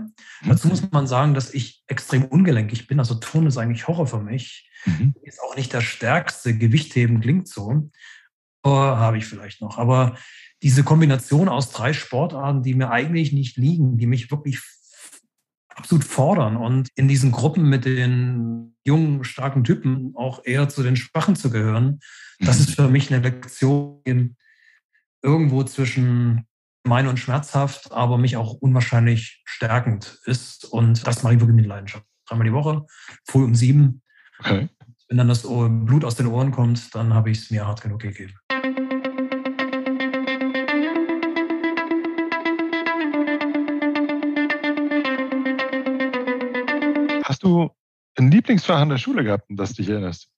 Mhm. 0.42 0.48
Dazu 0.48 0.68
muss 0.68 0.90
man 0.90 1.06
sagen, 1.06 1.34
dass 1.34 1.54
ich 1.54 1.82
extrem 1.86 2.24
ungelenkig 2.24 2.86
bin. 2.86 2.98
Also 2.98 3.14
Turnen 3.14 3.48
ist 3.48 3.56
eigentlich 3.56 3.88
Horror 3.88 4.06
für 4.06 4.20
mich. 4.20 4.70
Mhm. 4.84 5.14
Ist 5.22 5.40
auch 5.40 5.56
nicht 5.56 5.72
das 5.72 5.84
stärkste. 5.84 6.56
Gewichtheben 6.56 7.20
klingt 7.20 7.48
so. 7.48 7.90
Aber 8.62 8.98
habe 8.98 9.18
ich 9.18 9.26
vielleicht 9.26 9.60
noch. 9.60 9.78
Aber 9.78 10.16
diese 10.62 10.84
Kombination 10.84 11.48
aus 11.48 11.70
drei 11.70 11.92
Sportarten, 11.92 12.62
die 12.62 12.74
mir 12.74 12.90
eigentlich 12.90 13.32
nicht 13.32 13.56
liegen, 13.56 13.98
die 13.98 14.06
mich 14.06 14.30
wirklich 14.30 14.60
absolut 15.68 16.04
fordern 16.04 16.56
und 16.56 16.88
in 16.94 17.08
diesen 17.08 17.32
Gruppen 17.32 17.68
mit 17.68 17.84
den 17.84 18.76
jungen, 18.84 19.24
starken 19.24 19.64
Typen 19.64 20.12
auch 20.14 20.42
eher 20.44 20.68
zu 20.68 20.82
den 20.82 20.96
Schwachen 20.96 21.36
zu 21.36 21.50
gehören, 21.50 22.00
das 22.38 22.60
ist 22.60 22.76
für 22.76 22.88
mich 22.88 23.12
eine 23.12 23.22
Lektion 23.22 24.36
irgendwo 25.22 25.64
zwischen 25.64 26.46
gemein 26.84 27.08
und 27.08 27.18
schmerzhaft, 27.18 27.90
aber 27.92 28.18
mich 28.18 28.36
auch 28.36 28.52
unwahrscheinlich 28.52 29.42
stärkend 29.46 30.20
ist. 30.26 30.66
Und 30.66 31.06
das 31.06 31.22
mache 31.22 31.34
ich 31.34 31.40
wirklich 31.40 31.56
mit 31.56 31.66
Leidenschaft. 31.66 32.04
Dreimal 32.26 32.46
die 32.46 32.52
Woche, 32.52 32.86
früh 33.26 33.42
um 33.42 33.54
sieben. 33.54 34.02
Okay. 34.38 34.68
Wenn 35.08 35.18
dann 35.18 35.28
das 35.28 35.42
Blut 35.42 36.04
aus 36.04 36.14
den 36.14 36.26
Ohren 36.26 36.50
kommt, 36.50 36.94
dann 36.94 37.14
habe 37.14 37.30
ich 37.30 37.38
es 37.38 37.50
mir 37.50 37.66
hart 37.66 37.80
genug 37.80 38.02
gegeben. 38.02 38.34
Hast 47.24 47.42
du 47.42 47.70
ein 48.16 48.30
Lieblingsfach 48.30 48.82
in 48.82 48.90
der 48.90 48.98
Schule 48.98 49.24
gehabt, 49.24 49.48
an 49.48 49.56
das 49.56 49.72
dich 49.72 49.88
erinnerst? 49.88 50.28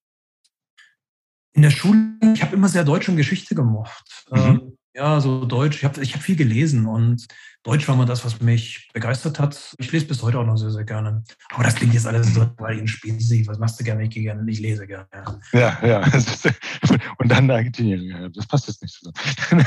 In 1.54 1.62
der 1.62 1.70
Schule, 1.70 2.18
ich 2.34 2.42
habe 2.42 2.54
immer 2.54 2.68
sehr 2.68 2.84
Deutsch 2.84 3.08
und 3.08 3.16
Geschichte 3.16 3.54
gemocht. 3.54 4.26
Mhm. 4.30 4.75
Ja, 4.96 5.20
so 5.20 5.44
Deutsch. 5.44 5.76
Ich 5.76 5.84
habe 5.84 6.00
ich 6.02 6.14
hab 6.14 6.22
viel 6.22 6.36
gelesen 6.36 6.86
und 6.86 7.26
Deutsch 7.62 7.86
war 7.86 7.94
immer 7.94 8.06
das, 8.06 8.24
was 8.24 8.40
mich 8.40 8.88
begeistert 8.94 9.38
hat. 9.38 9.74
Ich 9.76 9.92
lese 9.92 10.06
bis 10.06 10.22
heute 10.22 10.38
auch 10.38 10.46
noch 10.46 10.56
sehr, 10.56 10.70
sehr 10.70 10.84
gerne. 10.84 11.22
Aber 11.52 11.64
das 11.64 11.74
klingt 11.74 11.92
jetzt 11.92 12.06
alles 12.06 12.32
so, 12.32 12.48
weil 12.56 12.76
ich 12.76 12.80
ein 12.80 12.88
Spiel 12.88 13.20
sehe. 13.20 13.46
Was 13.46 13.58
machst 13.58 13.78
du 13.78 13.84
gerne? 13.84 14.04
Ich 14.04 14.10
gehe 14.10 14.22
gerne, 14.22 14.50
ich 14.50 14.58
lese 14.58 14.86
gerne. 14.86 15.06
Ja, 15.52 15.78
ja. 15.82 16.00
ja. 16.00 16.00
Und 17.18 17.30
dann 17.30 17.50
Argentinien. 17.50 18.32
Das 18.34 18.46
passt 18.46 18.68
jetzt 18.68 18.80
nicht 18.80 18.94
zusammen. 18.94 19.16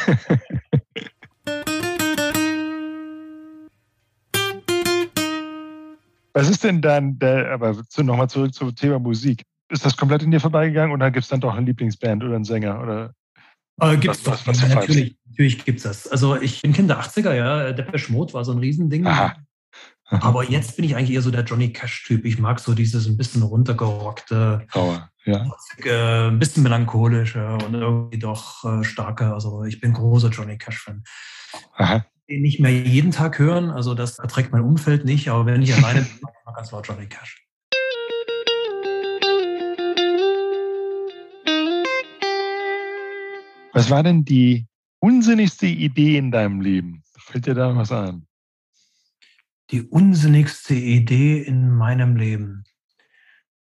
Was 6.33 6.49
ist 6.49 6.63
denn 6.63 6.81
dann, 6.81 7.19
der, 7.19 7.51
aber 7.51 7.77
nochmal 7.97 8.29
zurück 8.29 8.55
zum 8.55 8.73
Thema 8.73 8.97
Musik. 8.97 9.43
Ist 9.69 9.85
das 9.85 9.95
komplett 9.95 10.23
in 10.23 10.31
dir 10.31 10.39
vorbeigegangen 10.39 10.91
oder 10.91 11.11
gibt 11.11 11.25
es 11.25 11.29
dann 11.29 11.41
doch 11.41 11.53
eine 11.53 11.67
Lieblingsband 11.67 12.23
oder 12.23 12.33
einen 12.33 12.45
Sänger? 12.45 12.81
Oder? 12.81 13.13
Äh, 13.81 13.97
gibt's 13.97 14.25
was, 14.25 14.39
doch. 14.43 14.47
Was, 14.47 14.61
was 14.61 14.69
natürlich, 14.69 15.17
natürlich 15.29 15.65
gibt's 15.65 15.83
das. 15.83 16.07
Also 16.07 16.35
ich 16.39 16.61
bin 16.61 16.73
Kind 16.73 16.89
der 16.89 17.01
80er, 17.01 17.33
ja. 17.33 17.71
Depeche 17.71 18.11
Mode 18.11 18.33
war 18.33 18.43
so 18.45 18.51
ein 18.51 18.59
Riesending. 18.59 19.05
Aha. 19.05 19.35
Aber 20.11 20.43
jetzt 20.43 20.75
bin 20.75 20.85
ich 20.85 20.95
eigentlich 20.95 21.11
eher 21.11 21.21
so 21.21 21.29
der 21.29 21.43
Johnny 21.43 21.71
Cash-Typ. 21.71 22.25
Ich 22.25 22.39
mag 22.39 22.59
so 22.59 22.73
dieses 22.73 23.07
ein 23.07 23.15
bisschen 23.15 23.43
runtergerockte, 23.43 24.65
Trauer, 24.71 25.09
ja. 25.25 25.45
Äh, 25.83 26.29
ein 26.29 26.39
bisschen 26.39 26.63
melancholische 26.63 27.57
und 27.65 27.75
irgendwie 27.75 28.17
doch 28.17 28.63
äh, 28.63 28.83
starke. 28.83 29.33
Also 29.33 29.63
ich 29.65 29.79
bin 29.79 29.93
großer 29.93 30.29
Johnny 30.29 30.57
Cash-Fan. 30.57 31.03
Nicht 32.27 32.59
mehr 32.59 32.71
jeden 32.71 33.11
Tag 33.11 33.39
hören, 33.39 33.71
also 33.71 33.95
das 33.95 34.19
erträgt 34.19 34.51
mein 34.51 34.61
Umfeld 34.61 35.03
nicht, 35.03 35.29
aber 35.29 35.47
wenn 35.47 35.61
ich 35.61 35.73
alleine 35.73 36.01
bin, 36.01 36.19
mag 36.21 36.33
ich 36.35 36.55
ganz 36.55 36.71
laut 36.71 36.87
Johnny 36.87 37.07
Cash. 37.07 37.48
Was 43.79 43.89
war 43.89 44.03
denn 44.03 44.25
die 44.25 44.67
unsinnigste 44.99 45.65
Idee 45.65 46.17
in 46.17 46.31
deinem 46.31 46.59
Leben? 46.59 47.01
Fällt 47.17 47.45
dir 47.45 47.53
da 47.53 47.73
was 47.77 47.93
ein? 47.93 48.27
Die 49.71 49.83
unsinnigste 49.83 50.73
Idee 50.73 51.41
in 51.41 51.71
meinem 51.71 52.17
Leben. 52.17 52.65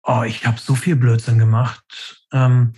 Oh, 0.02 0.24
ich 0.24 0.48
habe 0.48 0.60
so 0.60 0.74
viel 0.74 0.96
Blödsinn 0.96 1.38
gemacht. 1.38 2.26
Ähm, 2.34 2.74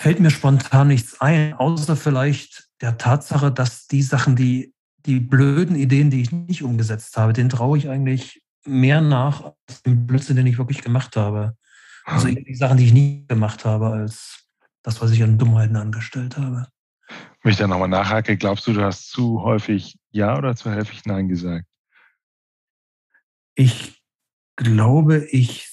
fällt 0.00 0.20
mir 0.20 0.30
spontan 0.30 0.86
nichts 0.86 1.20
ein, 1.20 1.54
außer 1.54 1.96
vielleicht 1.96 2.68
der 2.80 2.96
Tatsache, 2.96 3.50
dass 3.50 3.88
die 3.88 4.02
Sachen, 4.02 4.36
die, 4.36 4.72
die 4.98 5.18
blöden 5.18 5.74
Ideen, 5.74 6.10
die 6.10 6.22
ich 6.22 6.30
nicht 6.30 6.62
umgesetzt 6.62 7.16
habe, 7.16 7.32
den 7.32 7.48
traue 7.48 7.76
ich 7.76 7.88
eigentlich 7.88 8.40
mehr 8.64 9.00
nach 9.00 9.52
als 9.66 9.82
dem 9.82 10.06
Blödsinn, 10.06 10.36
den 10.36 10.46
ich 10.46 10.58
wirklich 10.58 10.82
gemacht 10.82 11.16
habe. 11.16 11.56
Also 12.04 12.28
die 12.28 12.54
Sachen, 12.54 12.76
die 12.76 12.84
ich 12.84 12.92
nie 12.92 13.26
gemacht 13.26 13.64
habe, 13.64 13.88
als 13.88 14.47
das, 14.82 15.00
was 15.00 15.10
ich 15.10 15.22
an 15.22 15.38
Dummheiten 15.38 15.76
angestellt 15.76 16.36
habe. 16.36 16.66
Wenn 17.42 17.52
ich 17.52 17.58
da 17.58 17.66
nochmal 17.66 17.88
nachhake, 17.88 18.36
glaubst 18.36 18.66
du, 18.66 18.72
du 18.72 18.82
hast 18.82 19.10
zu 19.10 19.42
häufig 19.42 19.98
Ja 20.10 20.36
oder 20.36 20.54
zu 20.54 20.74
häufig 20.74 21.04
Nein 21.04 21.28
gesagt? 21.28 21.66
Ich 23.54 24.02
glaube, 24.56 25.24
ich 25.30 25.68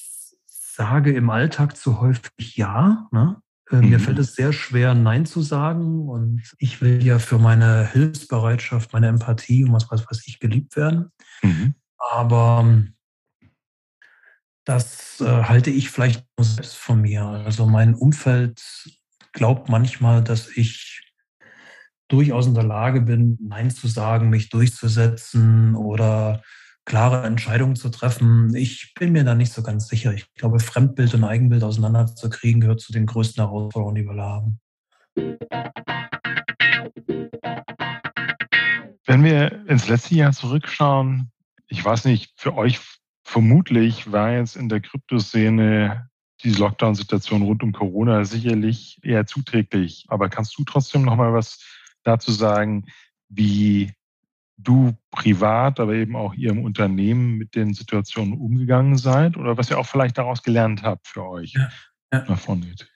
sage 0.47 1.13
im 1.13 1.29
Alltag 1.29 1.77
zu 1.77 2.01
häufig 2.01 2.55
Ja. 2.55 3.07
Ne? 3.11 3.41
Äh, 3.71 3.77
mhm. 3.77 3.89
Mir 3.89 3.99
fällt 3.99 4.19
es 4.19 4.35
sehr 4.35 4.53
schwer, 4.53 4.93
Nein 4.93 5.25
zu 5.25 5.41
sagen. 5.41 6.07
Und 6.07 6.43
ich 6.57 6.81
will 6.81 7.03
ja 7.03 7.19
für 7.19 7.39
meine 7.39 7.87
Hilfsbereitschaft, 7.87 8.93
meine 8.93 9.07
Empathie 9.07 9.63
und 9.63 9.71
was 9.71 9.89
weiß 9.89 10.23
ich 10.27 10.39
geliebt 10.39 10.75
werden. 10.75 11.11
Mhm. 11.41 11.75
Aber 11.97 12.61
ähm, 12.63 12.94
das 14.65 15.21
äh, 15.21 15.43
halte 15.43 15.69
ich 15.69 15.89
vielleicht 15.91 16.25
nur 16.37 16.45
selbst 16.45 16.75
von 16.75 17.01
mir. 17.01 17.23
Also 17.23 17.67
mein 17.67 17.93
Umfeld 17.93 18.61
glaubt 19.31 19.69
manchmal, 19.69 20.23
dass 20.23 20.49
ich 20.49 21.01
durchaus 22.07 22.47
in 22.47 22.55
der 22.55 22.63
Lage 22.63 23.01
bin, 23.01 23.37
Nein 23.41 23.69
zu 23.69 23.87
sagen, 23.87 24.29
mich 24.29 24.49
durchzusetzen 24.49 25.75
oder 25.75 26.41
klare 26.83 27.25
Entscheidungen 27.25 27.75
zu 27.75 27.89
treffen. 27.89 28.55
Ich 28.55 28.93
bin 28.95 29.11
mir 29.11 29.23
da 29.23 29.35
nicht 29.35 29.53
so 29.53 29.63
ganz 29.63 29.87
sicher. 29.87 30.13
Ich 30.13 30.31
glaube, 30.33 30.59
Fremdbild 30.59 31.13
und 31.13 31.23
Eigenbild 31.23 31.63
auseinanderzukriegen 31.63 32.61
gehört 32.61 32.81
zu 32.81 32.91
den 32.91 33.05
größten 33.05 33.43
Herausforderungen, 33.43 33.95
die 33.95 34.07
wir 34.07 34.21
haben. 34.21 34.59
Wenn 39.05 39.23
wir 39.23 39.67
ins 39.67 39.87
letzte 39.87 40.15
Jahr 40.15 40.31
zurückschauen, 40.31 41.31
ich 41.67 41.83
weiß 41.83 42.05
nicht, 42.05 42.33
für 42.35 42.55
euch 42.55 42.79
vermutlich 43.25 44.11
war 44.11 44.31
jetzt 44.31 44.55
in 44.55 44.69
der 44.69 44.79
Kryptoszene 44.79 46.09
diese 46.43 46.59
Lockdown-Situation 46.59 47.41
rund 47.41 47.63
um 47.63 47.71
Corona 47.73 48.23
sicherlich 48.23 48.99
eher 49.01 49.25
zuträglich. 49.25 50.05
Aber 50.07 50.29
kannst 50.29 50.57
du 50.57 50.63
trotzdem 50.63 51.01
noch 51.01 51.15
mal 51.15 51.33
was 51.33 51.59
dazu 52.03 52.31
sagen, 52.31 52.85
wie 53.27 53.91
du 54.57 54.95
privat, 55.11 55.79
aber 55.79 55.93
eben 55.95 56.15
auch 56.15 56.33
ihr 56.35 56.51
im 56.51 56.63
Unternehmen 56.63 57.37
mit 57.37 57.55
den 57.55 57.73
Situationen 57.73 58.33
umgegangen 58.33 58.97
seid 58.97 59.37
oder 59.37 59.57
was 59.57 59.69
ihr 59.69 59.79
auch 59.79 59.87
vielleicht 59.87 60.17
daraus 60.17 60.43
gelernt 60.43 60.83
habt 60.83 61.07
für 61.07 61.27
euch 61.27 61.53
ja, 61.53 61.69
ja. 62.13 62.21
davon 62.21 62.61
geht? 62.61 62.87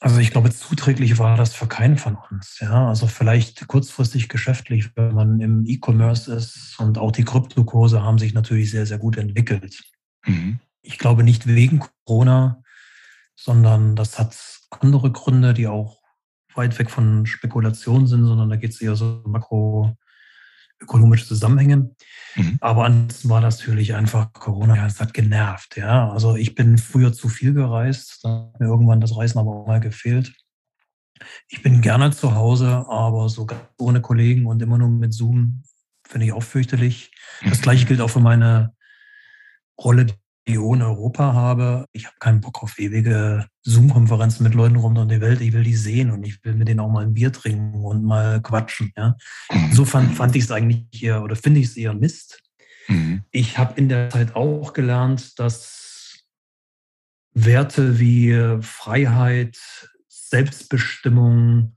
Also 0.00 0.20
ich 0.20 0.30
glaube, 0.30 0.50
zuträglich 0.50 1.18
war 1.18 1.36
das 1.36 1.54
für 1.54 1.66
keinen 1.66 1.98
von 1.98 2.16
uns. 2.30 2.60
Ja, 2.60 2.88
also 2.88 3.08
vielleicht 3.08 3.66
kurzfristig 3.66 4.28
geschäftlich, 4.28 4.90
wenn 4.94 5.12
man 5.12 5.40
im 5.40 5.64
E-Commerce 5.66 6.32
ist 6.32 6.76
und 6.78 6.98
auch 6.98 7.10
die 7.10 7.24
Kryptokurse 7.24 8.02
haben 8.02 8.18
sich 8.18 8.32
natürlich 8.32 8.70
sehr, 8.70 8.86
sehr 8.86 8.98
gut 8.98 9.16
entwickelt. 9.16 9.82
Mhm. 10.24 10.60
Ich 10.82 10.98
glaube 10.98 11.24
nicht 11.24 11.48
wegen 11.48 11.82
Corona, 12.04 12.62
sondern 13.34 13.96
das 13.96 14.18
hat 14.20 14.36
andere 14.70 15.10
Gründe, 15.10 15.52
die 15.52 15.66
auch 15.66 16.00
weit 16.54 16.78
weg 16.78 16.90
von 16.90 17.26
Spekulation 17.26 18.06
sind, 18.06 18.24
sondern 18.24 18.50
da 18.50 18.56
geht 18.56 18.70
es 18.70 18.80
eher 18.80 18.94
so 18.94 19.22
makroökonomische 20.80 21.26
Zusammenhänge. 21.26 21.90
Mhm. 22.36 22.58
Aber 22.60 22.84
ansonsten 22.84 23.28
war 23.28 23.40
das 23.40 23.58
natürlich 23.58 23.94
einfach 23.94 24.32
Corona, 24.32 24.76
ja, 24.76 24.86
es 24.86 25.00
hat 25.00 25.14
genervt. 25.14 25.76
Ja, 25.76 26.10
also 26.10 26.36
ich 26.36 26.54
bin 26.54 26.78
früher 26.78 27.12
zu 27.12 27.28
viel 27.28 27.54
gereist, 27.54 28.20
da 28.22 28.50
hat 28.52 28.60
mir 28.60 28.66
irgendwann 28.66 29.00
das 29.00 29.16
Reisen 29.16 29.38
aber 29.38 29.50
auch 29.50 29.66
mal 29.66 29.80
gefehlt. 29.80 30.32
Ich 31.48 31.62
bin 31.62 31.80
gerne 31.80 32.12
zu 32.12 32.34
Hause, 32.34 32.86
aber 32.88 33.28
so 33.28 33.46
ohne 33.78 34.00
Kollegen 34.00 34.46
und 34.46 34.62
immer 34.62 34.78
nur 34.78 34.88
mit 34.88 35.12
Zoom 35.12 35.64
finde 36.06 36.26
ich 36.26 36.32
auch 36.32 36.42
fürchterlich. 36.42 37.10
Das 37.44 37.60
gleiche 37.60 37.86
gilt 37.86 38.00
auch 38.00 38.10
für 38.10 38.20
meine 38.20 38.72
Rolle, 39.80 40.06
in 40.54 40.82
Europa 40.82 41.32
habe. 41.34 41.86
Ich 41.92 42.06
habe 42.06 42.16
keinen 42.18 42.40
Bock 42.40 42.62
auf 42.62 42.78
ewige 42.78 43.46
Zoom-Konferenzen 43.62 44.44
mit 44.44 44.54
Leuten 44.54 44.76
rund 44.76 44.98
um 44.98 45.08
die 45.08 45.20
Welt. 45.20 45.40
Ich 45.40 45.52
will 45.52 45.64
die 45.64 45.74
sehen 45.74 46.10
und 46.10 46.24
ich 46.24 46.42
will 46.44 46.54
mit 46.54 46.68
denen 46.68 46.80
auch 46.80 46.90
mal 46.90 47.04
ein 47.04 47.14
Bier 47.14 47.32
trinken 47.32 47.84
und 47.84 48.04
mal 48.04 48.40
quatschen. 48.42 48.92
Ja. 48.96 49.16
Insofern 49.50 50.10
fand 50.10 50.36
ich 50.36 50.44
es 50.44 50.50
eigentlich 50.50 51.02
eher 51.02 51.22
oder 51.22 51.36
finde 51.36 51.60
ich 51.60 51.66
es 51.66 51.76
eher 51.76 51.94
Mist. 51.94 52.42
Mhm. 52.88 53.22
Ich 53.30 53.58
habe 53.58 53.78
in 53.78 53.88
der 53.88 54.10
Zeit 54.10 54.34
auch 54.36 54.72
gelernt, 54.72 55.38
dass 55.38 56.24
Werte 57.34 58.00
wie 58.00 58.58
Freiheit, 58.62 59.58
Selbstbestimmung, 60.08 61.76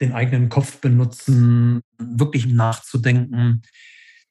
den 0.00 0.12
eigenen 0.12 0.48
Kopf 0.48 0.80
benutzen, 0.80 1.80
wirklich 1.98 2.46
nachzudenken, 2.46 3.62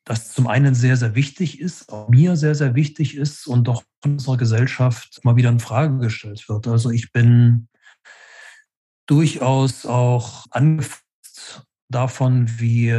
das 0.04 0.34
zum 0.34 0.48
einen 0.48 0.74
sehr, 0.74 0.98
sehr 0.98 1.16
wichtig 1.16 1.60
ist, 1.60 1.92
auch 1.92 2.10
mir 2.10 2.36
sehr, 2.36 2.56
sehr 2.56 2.76
wichtig 2.76 3.16
ist 3.16 3.48
und 3.48 3.66
doch 3.66 3.84
in 4.04 4.14
unserer 4.14 4.38
Gesellschaft 4.38 5.24
mal 5.24 5.36
wieder 5.36 5.50
in 5.50 5.60
Frage 5.60 6.00
gestellt 6.00 6.48
wird. 6.50 6.68
Also 6.68 6.90
ich 6.90 7.12
bin 7.12 7.68
durchaus 9.06 9.86
auch 9.86 10.48
angefasst 10.50 11.66
davon, 11.90 12.60
wie 12.60 12.94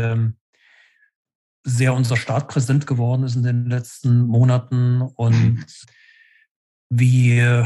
sehr 1.64 1.94
unser 1.94 2.16
Staat 2.16 2.48
präsent 2.48 2.86
geworden 2.86 3.24
ist 3.24 3.36
in 3.36 3.42
den 3.42 3.66
letzten 3.66 4.26
Monaten 4.26 5.02
und 5.02 5.64
wie 6.90 7.64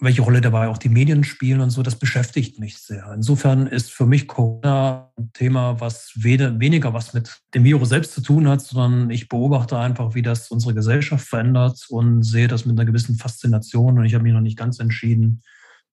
welche 0.00 0.22
Rolle 0.22 0.40
dabei 0.40 0.68
auch 0.68 0.78
die 0.78 0.88
Medien 0.88 1.24
spielen 1.24 1.60
und 1.60 1.70
so, 1.70 1.82
das 1.82 1.96
beschäftigt 1.96 2.58
mich 2.58 2.78
sehr. 2.78 3.12
Insofern 3.14 3.66
ist 3.66 3.92
für 3.92 4.06
mich 4.06 4.26
Corona 4.26 5.12
ein 5.18 5.30
Thema, 5.34 5.78
was 5.78 6.12
weniger 6.14 6.94
was 6.94 7.12
mit 7.12 7.42
dem 7.54 7.64
Virus 7.64 7.90
selbst 7.90 8.14
zu 8.14 8.22
tun 8.22 8.48
hat, 8.48 8.62
sondern 8.62 9.10
ich 9.10 9.28
beobachte 9.28 9.78
einfach, 9.78 10.14
wie 10.14 10.22
das 10.22 10.50
unsere 10.50 10.74
Gesellschaft 10.74 11.26
verändert 11.26 11.84
und 11.90 12.22
sehe 12.22 12.48
das 12.48 12.64
mit 12.64 12.78
einer 12.78 12.86
gewissen 12.86 13.16
Faszination. 13.16 13.98
Und 13.98 14.06
ich 14.06 14.14
habe 14.14 14.24
mich 14.24 14.32
noch 14.32 14.40
nicht 14.40 14.58
ganz 14.58 14.80
entschieden, 14.80 15.42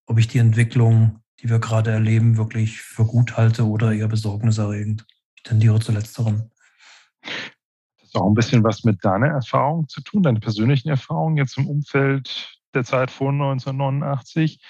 ob 0.06 0.18
ich 0.18 0.30
die 0.30 0.40
Entwicklung, 0.40 1.20
die 1.42 1.50
wir 1.50 1.60
gerade 1.60 1.92
erleben, 1.92 2.38
wirklich 2.38 2.82
für 2.82 3.06
gut 3.06 3.36
halte 3.36 3.68
oder 3.68 3.92
eher 3.92 4.08
besorgniserregend. 4.08 5.06
Ich 5.36 5.44
tendiere 5.44 5.82
zu 5.82 5.92
letzterem. 5.92 6.50
Auch 8.14 8.26
ein 8.26 8.36
bisschen 8.36 8.64
was 8.64 8.84
mit 8.84 9.04
deiner 9.04 9.28
Erfahrung 9.28 9.88
zu 9.90 10.02
tun, 10.02 10.24
deine 10.24 10.40
persönlichen 10.40 10.90
Erfahrungen 10.90 11.38
jetzt 11.38 11.58
im 11.58 11.68
Umfeld 11.68 12.57
der 12.74 12.84
Zeit 12.84 13.12
vor 13.12 13.32
1989. 13.32 14.62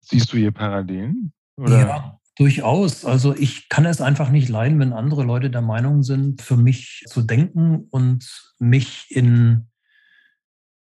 Siehst 0.00 0.32
du 0.32 0.36
hier 0.36 0.52
Parallelen? 0.52 1.32
Oder? 1.56 1.78
Ja, 1.78 2.20
durchaus. 2.36 3.04
Also 3.04 3.34
ich 3.34 3.68
kann 3.68 3.86
es 3.86 4.00
einfach 4.00 4.30
nicht 4.30 4.48
leiden, 4.48 4.78
wenn 4.78 4.92
andere 4.92 5.24
Leute 5.24 5.50
der 5.50 5.62
Meinung 5.62 6.02
sind, 6.02 6.42
für 6.42 6.56
mich 6.56 7.04
zu 7.08 7.22
denken 7.22 7.86
und 7.90 8.52
mich 8.58 9.06
in 9.10 9.68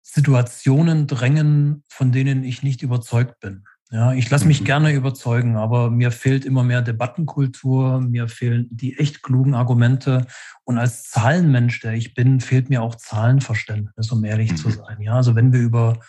Situationen 0.02 1.06
drängen, 1.06 1.84
von 1.88 2.12
denen 2.12 2.44
ich 2.44 2.62
nicht 2.62 2.82
überzeugt 2.82 3.40
bin. 3.40 3.64
Ja, 3.92 4.12
ich 4.14 4.28
lasse 4.30 4.48
mich 4.48 4.62
mhm. 4.62 4.64
gerne 4.64 4.92
überzeugen, 4.92 5.56
aber 5.56 5.90
mir 5.90 6.10
fehlt 6.10 6.44
immer 6.44 6.64
mehr 6.64 6.82
Debattenkultur, 6.82 8.00
mir 8.00 8.28
fehlen 8.28 8.66
die 8.70 8.98
echt 8.98 9.22
klugen 9.22 9.54
Argumente. 9.54 10.26
Und 10.64 10.78
als 10.78 11.04
Zahlenmensch, 11.04 11.80
der 11.80 11.92
ich 11.92 12.14
bin, 12.14 12.40
fehlt 12.40 12.68
mir 12.68 12.82
auch 12.82 12.96
Zahlenverständnis, 12.96 14.10
um 14.10 14.24
ehrlich 14.24 14.52
mhm. 14.52 14.56
zu 14.56 14.70
sein. 14.70 15.00
Ja, 15.00 15.14
also 15.14 15.36
wenn 15.36 15.52
wir 15.52 15.60
über 15.60 16.00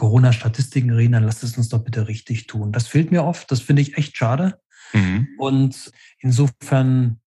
Corona-Statistiken 0.00 0.92
reden, 0.92 1.12
dann 1.12 1.24
lasst 1.24 1.44
es 1.44 1.58
uns 1.58 1.68
doch 1.68 1.84
bitte 1.84 2.08
richtig 2.08 2.46
tun. 2.46 2.72
Das 2.72 2.88
fehlt 2.88 3.10
mir 3.10 3.22
oft, 3.22 3.50
das 3.50 3.60
finde 3.60 3.82
ich 3.82 3.98
echt 3.98 4.16
schade. 4.16 4.58
Mhm. 4.94 5.28
Und 5.36 5.92
insofern, 6.20 7.20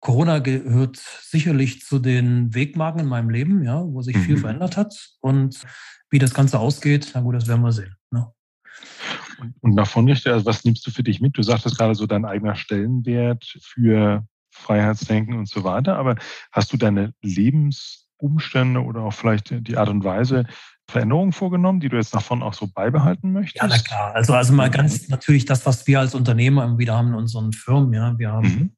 Corona 0.00 0.38
gehört 0.38 0.96
sicherlich 0.96 1.82
zu 1.82 1.98
den 1.98 2.54
Wegmarken 2.54 3.02
in 3.02 3.06
meinem 3.06 3.28
Leben, 3.28 3.62
ja, 3.64 3.84
wo 3.84 4.00
sich 4.00 4.16
mhm. 4.16 4.22
viel 4.22 4.38
verändert 4.38 4.78
hat. 4.78 4.94
Und 5.20 5.60
wie 6.08 6.18
das 6.18 6.32
Ganze 6.32 6.58
ausgeht, 6.58 7.10
na 7.14 7.20
gut, 7.20 7.34
das 7.34 7.48
werden 7.48 7.60
wir 7.60 7.72
sehen. 7.72 7.94
Ne? 8.10 8.32
Und 9.60 9.76
davon 9.76 10.06
gerichtet, 10.06 10.32
also 10.32 10.46
was 10.46 10.64
nimmst 10.64 10.86
du 10.86 10.90
für 10.90 11.02
dich 11.02 11.20
mit? 11.20 11.36
Du 11.36 11.42
sagtest 11.42 11.76
gerade 11.76 11.94
so 11.94 12.06
dein 12.06 12.24
eigener 12.24 12.56
Stellenwert 12.56 13.44
für 13.60 14.26
Freiheitsdenken 14.52 15.34
und 15.34 15.50
so 15.50 15.64
weiter, 15.64 15.98
aber 15.98 16.16
hast 16.50 16.72
du 16.72 16.78
deine 16.78 17.12
Lebensumstände 17.20 18.82
oder 18.82 19.02
auch 19.02 19.12
vielleicht 19.12 19.50
die 19.50 19.76
Art 19.76 19.90
und 19.90 20.02
Weise 20.02 20.46
Veränderungen 20.90 21.32
vorgenommen, 21.32 21.80
die 21.80 21.88
du 21.88 21.96
jetzt 21.96 22.14
davon 22.14 22.42
auch 22.42 22.54
so 22.54 22.66
beibehalten 22.66 23.32
möchtest? 23.32 23.62
Ja, 23.62 23.68
na 23.68 23.78
klar. 23.78 24.14
Also, 24.14 24.34
also 24.34 24.52
mal 24.52 24.70
ganz 24.70 25.08
natürlich 25.08 25.44
das, 25.44 25.64
was 25.66 25.86
wir 25.86 26.00
als 26.00 26.14
Unternehmer 26.14 26.78
wieder 26.78 26.96
haben 26.96 27.08
in 27.08 27.14
unseren 27.14 27.52
Firmen. 27.52 27.92
Ja, 27.92 28.18
wir 28.18 28.32
haben 28.32 28.48
mhm. 28.48 28.70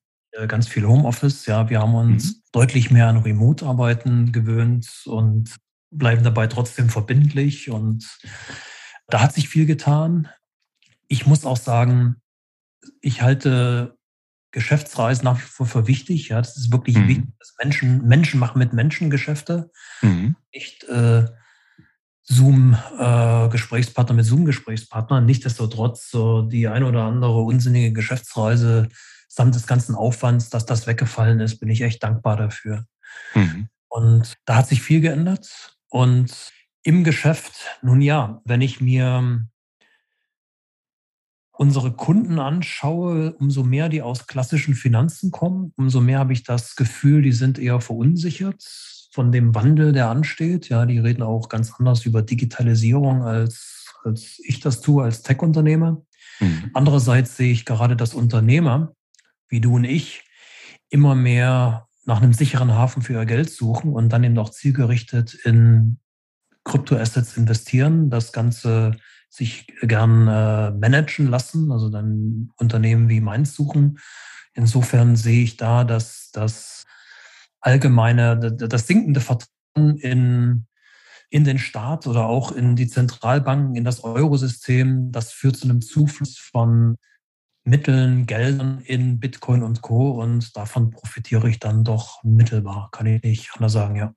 Ganz 0.48 0.66
viel 0.66 0.86
Homeoffice. 0.86 1.44
Ja, 1.44 1.68
wir 1.68 1.80
haben 1.80 1.94
uns 1.94 2.36
mhm. 2.36 2.42
deutlich 2.52 2.90
mehr 2.90 3.08
an 3.08 3.18
Remote-Arbeiten 3.18 4.32
gewöhnt 4.32 5.02
und 5.04 5.56
bleiben 5.90 6.24
dabei 6.24 6.46
trotzdem 6.46 6.88
verbindlich. 6.88 7.70
Und 7.70 8.18
da 9.08 9.20
hat 9.20 9.34
sich 9.34 9.48
viel 9.48 9.66
getan. 9.66 10.28
Ich 11.06 11.26
muss 11.26 11.44
auch 11.44 11.58
sagen, 11.58 12.16
ich 13.02 13.20
halte 13.20 13.98
Geschäftsreisen 14.52 15.24
nach 15.24 15.38
wie 15.38 15.46
vor 15.46 15.66
für 15.66 15.86
wichtig. 15.86 16.28
Ja, 16.28 16.38
das 16.38 16.56
ist 16.56 16.72
wirklich 16.72 16.96
mhm. 16.96 17.08
wichtig, 17.08 17.26
dass 17.38 17.54
Menschen, 17.62 18.08
Menschen 18.08 18.40
machen 18.40 18.58
mit 18.58 18.72
Menschen 18.72 19.10
Geschäfte. 19.10 19.70
Mhm. 20.00 20.36
Nicht 20.54 20.84
äh, 20.84 21.26
Zoom-Gesprächspartner 22.24 24.14
äh, 24.14 24.16
mit 24.16 24.26
Zoom-Gesprächspartnern. 24.26 25.26
Nichtsdestotrotz 25.26 26.10
so 26.10 26.42
die 26.42 26.68
ein 26.68 26.84
oder 26.84 27.04
andere 27.04 27.40
unsinnige 27.42 27.92
Geschäftsreise 27.92 28.88
samt 29.28 29.54
des 29.54 29.66
ganzen 29.66 29.94
Aufwands, 29.94 30.50
dass 30.50 30.66
das 30.66 30.86
weggefallen 30.86 31.40
ist, 31.40 31.58
bin 31.58 31.70
ich 31.70 31.82
echt 31.82 32.02
dankbar 32.02 32.36
dafür. 32.36 32.84
Mhm. 33.34 33.68
Und 33.88 34.34
da 34.44 34.56
hat 34.56 34.68
sich 34.68 34.82
viel 34.82 35.00
geändert. 35.00 35.76
Und 35.88 36.52
im 36.82 37.04
Geschäft, 37.04 37.52
nun 37.82 38.00
ja, 38.00 38.40
wenn 38.44 38.60
ich 38.60 38.80
mir 38.80 39.46
unsere 41.52 41.92
Kunden 41.92 42.38
anschaue, 42.38 43.34
umso 43.34 43.62
mehr 43.62 43.88
die 43.88 44.02
aus 44.02 44.26
klassischen 44.26 44.74
Finanzen 44.74 45.30
kommen, 45.30 45.72
umso 45.76 46.00
mehr 46.00 46.18
habe 46.18 46.32
ich 46.32 46.44
das 46.44 46.76
Gefühl, 46.76 47.22
die 47.22 47.32
sind 47.32 47.58
eher 47.58 47.80
verunsichert 47.80 48.62
von 49.12 49.30
dem 49.30 49.54
Wandel, 49.54 49.92
der 49.92 50.08
ansteht. 50.08 50.70
Ja, 50.70 50.86
die 50.86 50.98
reden 50.98 51.22
auch 51.22 51.48
ganz 51.48 51.72
anders 51.78 52.06
über 52.06 52.22
Digitalisierung, 52.22 53.22
als, 53.22 53.94
als 54.04 54.40
ich 54.42 54.60
das 54.60 54.80
tue 54.80 55.04
als 55.04 55.22
Tech-Unternehmer. 55.22 56.02
Mhm. 56.40 56.70
Andererseits 56.72 57.36
sehe 57.36 57.52
ich 57.52 57.66
gerade, 57.66 57.94
dass 57.94 58.14
Unternehmer, 58.14 58.94
wie 59.48 59.60
du 59.60 59.76
und 59.76 59.84
ich, 59.84 60.24
immer 60.88 61.14
mehr 61.14 61.88
nach 62.04 62.22
einem 62.22 62.32
sicheren 62.32 62.72
Hafen 62.72 63.02
für 63.02 63.12
ihr 63.12 63.26
Geld 63.26 63.50
suchen 63.50 63.92
und 63.92 64.08
dann 64.08 64.24
eben 64.24 64.38
auch 64.38 64.50
zielgerichtet 64.50 65.34
in 65.34 65.98
Kryptoassets 66.64 67.36
investieren, 67.36 68.08
das 68.08 68.32
Ganze 68.32 68.92
sich 69.28 69.66
gern 69.82 70.26
äh, 70.26 70.70
managen 70.70 71.26
lassen, 71.26 71.70
also 71.70 71.90
dann 71.90 72.50
Unternehmen 72.56 73.08
wie 73.08 73.20
meins 73.20 73.54
suchen. 73.54 73.98
Insofern 74.54 75.16
sehe 75.16 75.42
ich 75.42 75.56
da, 75.56 75.84
dass 75.84 76.30
das 76.32 76.81
allgemeine, 77.62 78.52
das 78.52 78.86
sinkende 78.86 79.20
Vertrauen 79.20 79.96
in, 79.98 80.66
in 81.30 81.44
den 81.44 81.58
Staat 81.58 82.06
oder 82.06 82.26
auch 82.26 82.52
in 82.52 82.76
die 82.76 82.88
Zentralbanken, 82.88 83.76
in 83.76 83.84
das 83.84 84.04
Eurosystem, 84.04 85.10
das 85.12 85.32
führt 85.32 85.56
zu 85.56 85.64
einem 85.64 85.80
Zufluss 85.80 86.36
von 86.36 86.96
Mitteln, 87.64 88.26
Geldern 88.26 88.82
in 88.84 89.20
Bitcoin 89.20 89.62
und 89.62 89.80
Co. 89.80 90.10
Und 90.10 90.56
davon 90.56 90.90
profitiere 90.90 91.48
ich 91.48 91.60
dann 91.60 91.84
doch 91.84 92.22
mittelbar, 92.24 92.88
kann 92.90 93.06
ich 93.06 93.22
nicht 93.22 93.50
anders 93.54 93.72
sagen, 93.72 93.96
ja. 93.96 94.12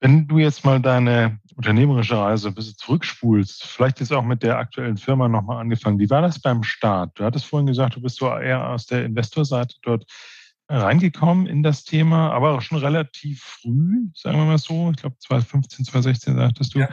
Wenn 0.00 0.26
du 0.26 0.38
jetzt 0.38 0.64
mal 0.64 0.82
deine 0.82 1.38
unternehmerische 1.56 2.16
Reise 2.16 2.48
ein 2.48 2.54
bisschen 2.54 2.76
zurückspulst, 2.76 3.64
vielleicht 3.64 4.00
ist 4.00 4.12
auch 4.12 4.24
mit 4.24 4.42
der 4.42 4.58
aktuellen 4.58 4.96
Firma 4.96 5.28
nochmal 5.28 5.58
angefangen. 5.58 5.98
Wie 5.98 6.10
war 6.10 6.22
das 6.22 6.40
beim 6.40 6.62
Start? 6.62 7.18
Du 7.18 7.24
hattest 7.24 7.46
vorhin 7.46 7.66
gesagt, 7.66 7.96
du 7.96 8.00
bist 8.00 8.16
so 8.16 8.28
eher 8.28 8.68
aus 8.68 8.86
der 8.86 9.04
Investorseite 9.04 9.76
dort 9.82 10.04
reingekommen 10.68 11.46
in 11.46 11.62
das 11.62 11.84
Thema, 11.84 12.32
aber 12.32 12.60
schon 12.60 12.78
relativ 12.78 13.42
früh, 13.42 14.08
sagen 14.14 14.38
wir 14.38 14.44
mal 14.44 14.58
so. 14.58 14.90
Ich 14.90 14.96
glaube 14.96 15.16
2015, 15.18 15.84
2016 15.84 16.36
sagtest 16.36 16.74
du. 16.74 16.80
Ja. 16.80 16.88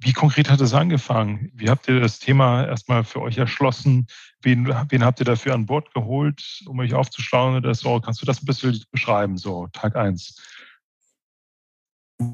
Wie 0.00 0.12
konkret 0.12 0.50
hat 0.50 0.60
es 0.60 0.74
angefangen? 0.74 1.52
Wie 1.54 1.70
habt 1.70 1.86
ihr 1.86 2.00
das 2.00 2.18
Thema 2.18 2.66
erstmal 2.66 3.04
für 3.04 3.22
euch 3.22 3.38
erschlossen? 3.38 4.08
Wen, 4.40 4.66
wen 4.88 5.04
habt 5.04 5.20
ihr 5.20 5.24
dafür 5.24 5.54
an 5.54 5.66
Bord 5.66 5.94
geholt, 5.94 6.42
um 6.66 6.80
euch 6.80 6.94
aufzuschlauen 6.94 7.56
oder 7.56 7.72
so? 7.74 8.00
Kannst 8.00 8.20
du 8.20 8.26
das 8.26 8.42
ein 8.42 8.46
bisschen 8.46 8.82
beschreiben, 8.90 9.36
so 9.36 9.68
Tag 9.68 9.94
eins? 9.94 10.42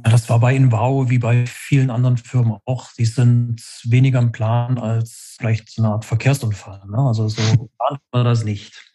Das 0.02 0.28
war 0.28 0.40
bei 0.40 0.54
Invow 0.54 1.10
wie 1.10 1.18
bei 1.18 1.46
vielen 1.46 1.90
anderen 1.90 2.16
Firmen 2.16 2.58
auch. 2.64 2.92
Die 2.92 3.04
sind 3.04 3.62
weniger 3.84 4.18
im 4.18 4.32
Plan 4.32 4.78
als 4.78 5.36
vielleicht 5.38 5.70
so 5.70 5.82
eine 5.82 5.92
Art 5.92 6.04
Verkehrsunfall. 6.04 6.82
Ne? 6.88 6.98
Also 6.98 7.28
so 7.28 7.70
war 8.10 8.24
das 8.24 8.44
nicht. 8.44 8.92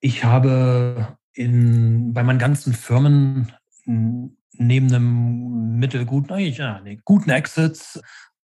Ich 0.00 0.24
habe 0.24 1.16
in, 1.32 2.12
bei 2.12 2.22
meinen 2.22 2.38
ganzen 2.38 2.72
Firmen 2.72 3.52
neben 3.84 4.88
einem 4.88 5.78
mittelguten, 5.78 6.32
eigentlich 6.32 6.58
ja, 6.58 6.80
nee, 6.80 6.98
guten 7.04 7.30
Exit 7.30 8.00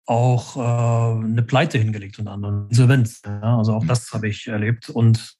auch 0.06 0.56
äh, 0.56 1.24
eine 1.24 1.42
Pleite 1.42 1.78
hingelegt 1.78 2.18
und 2.18 2.28
anderen 2.28 2.68
Insolvenz. 2.68 3.22
Ja? 3.24 3.58
Also 3.58 3.74
auch 3.74 3.86
das 3.86 4.12
habe 4.12 4.28
ich 4.28 4.48
erlebt 4.48 4.90
und 4.90 5.36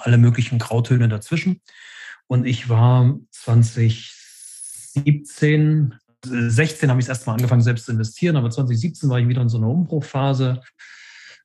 alle 0.00 0.18
möglichen 0.18 0.58
Grautöne 0.58 1.08
dazwischen. 1.08 1.60
Und 2.26 2.44
ich 2.44 2.68
war 2.68 3.18
20 3.30 4.12
17, 5.04 5.94
16 6.24 6.90
habe 6.90 7.00
ich 7.00 7.08
erstmal 7.08 7.36
angefangen, 7.36 7.62
selbst 7.62 7.86
zu 7.86 7.92
investieren, 7.92 8.36
aber 8.36 8.50
2017 8.50 9.08
war 9.08 9.18
ich 9.20 9.28
wieder 9.28 9.42
in 9.42 9.48
so 9.48 9.58
einer 9.58 9.68
Umbruchphase. 9.68 10.60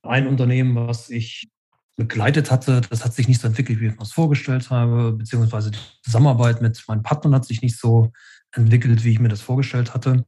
Ein 0.02 0.26
Unternehmen, 0.26 0.74
was 0.74 1.10
ich 1.10 1.48
begleitet 1.96 2.50
hatte, 2.50 2.80
das 2.88 3.04
hat 3.04 3.14
sich 3.14 3.28
nicht 3.28 3.40
so 3.40 3.46
entwickelt, 3.46 3.80
wie 3.80 3.86
ich 3.86 3.92
mir 3.92 3.98
das 3.98 4.12
vorgestellt 4.12 4.70
habe, 4.70 5.12
beziehungsweise 5.12 5.70
die 5.70 5.78
Zusammenarbeit 6.02 6.62
mit 6.62 6.82
meinen 6.88 7.02
Partnern 7.02 7.34
hat 7.34 7.44
sich 7.44 7.62
nicht 7.62 7.78
so 7.78 8.10
entwickelt, 8.52 9.04
wie 9.04 9.10
ich 9.10 9.20
mir 9.20 9.28
das 9.28 9.42
vorgestellt 9.42 9.94
hatte. 9.94 10.24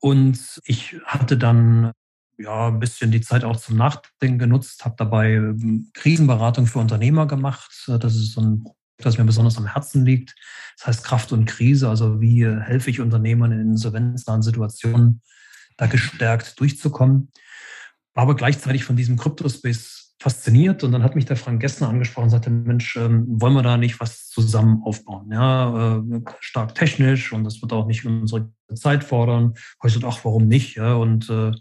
Und 0.00 0.60
ich 0.64 0.96
hatte 1.04 1.36
dann 1.36 1.92
ja 2.38 2.68
ein 2.68 2.80
bisschen 2.80 3.10
die 3.10 3.20
Zeit 3.20 3.44
auch 3.44 3.56
zum 3.56 3.76
Nachdenken 3.76 4.38
genutzt, 4.38 4.84
habe 4.84 4.94
dabei 4.96 5.40
Krisenberatung 5.94 6.66
für 6.66 6.78
Unternehmer 6.78 7.26
gemacht. 7.26 7.84
Das 7.86 8.14
ist 8.14 8.32
so 8.32 8.40
ein 8.40 8.64
das 9.04 9.18
mir 9.18 9.24
besonders 9.24 9.58
am 9.58 9.66
Herzen 9.66 10.04
liegt. 10.04 10.34
Das 10.78 10.86
heißt 10.86 11.04
Kraft 11.04 11.32
und 11.32 11.46
Krise, 11.46 11.88
also 11.88 12.20
wie 12.20 12.46
helfe 12.46 12.90
ich 12.90 13.00
Unternehmern 13.00 13.52
in 13.52 13.60
insolvenznahen 13.60 14.42
Situationen, 14.42 15.22
da 15.76 15.86
gestärkt 15.86 16.58
durchzukommen. 16.60 17.30
War 18.14 18.24
aber 18.24 18.36
gleichzeitig 18.36 18.84
von 18.84 18.96
diesem 18.96 19.16
Crypto-Space 19.16 20.00
fasziniert 20.20 20.84
und 20.84 20.92
dann 20.92 21.02
hat 21.02 21.16
mich 21.16 21.24
der 21.24 21.36
Frank 21.36 21.60
Gessner 21.60 21.88
angesprochen 21.88 22.24
und 22.24 22.30
sagte, 22.30 22.50
Mensch, 22.50 22.94
ähm, 22.96 23.24
wollen 23.40 23.54
wir 23.54 23.62
da 23.62 23.78
nicht 23.78 24.00
was 24.00 24.28
zusammen 24.28 24.82
aufbauen? 24.84 25.30
Ja, 25.32 25.96
äh, 25.96 26.20
stark 26.40 26.74
technisch 26.74 27.32
und 27.32 27.44
das 27.44 27.62
wird 27.62 27.72
auch 27.72 27.86
nicht 27.86 28.04
unsere 28.04 28.50
Zeit 28.74 29.02
fordern. 29.02 29.54
Ich 29.82 29.92
so, 29.94 30.06
ach, 30.06 30.22
warum 30.24 30.46
nicht? 30.46 30.78
Und 30.78 31.30
äh, 31.30 31.52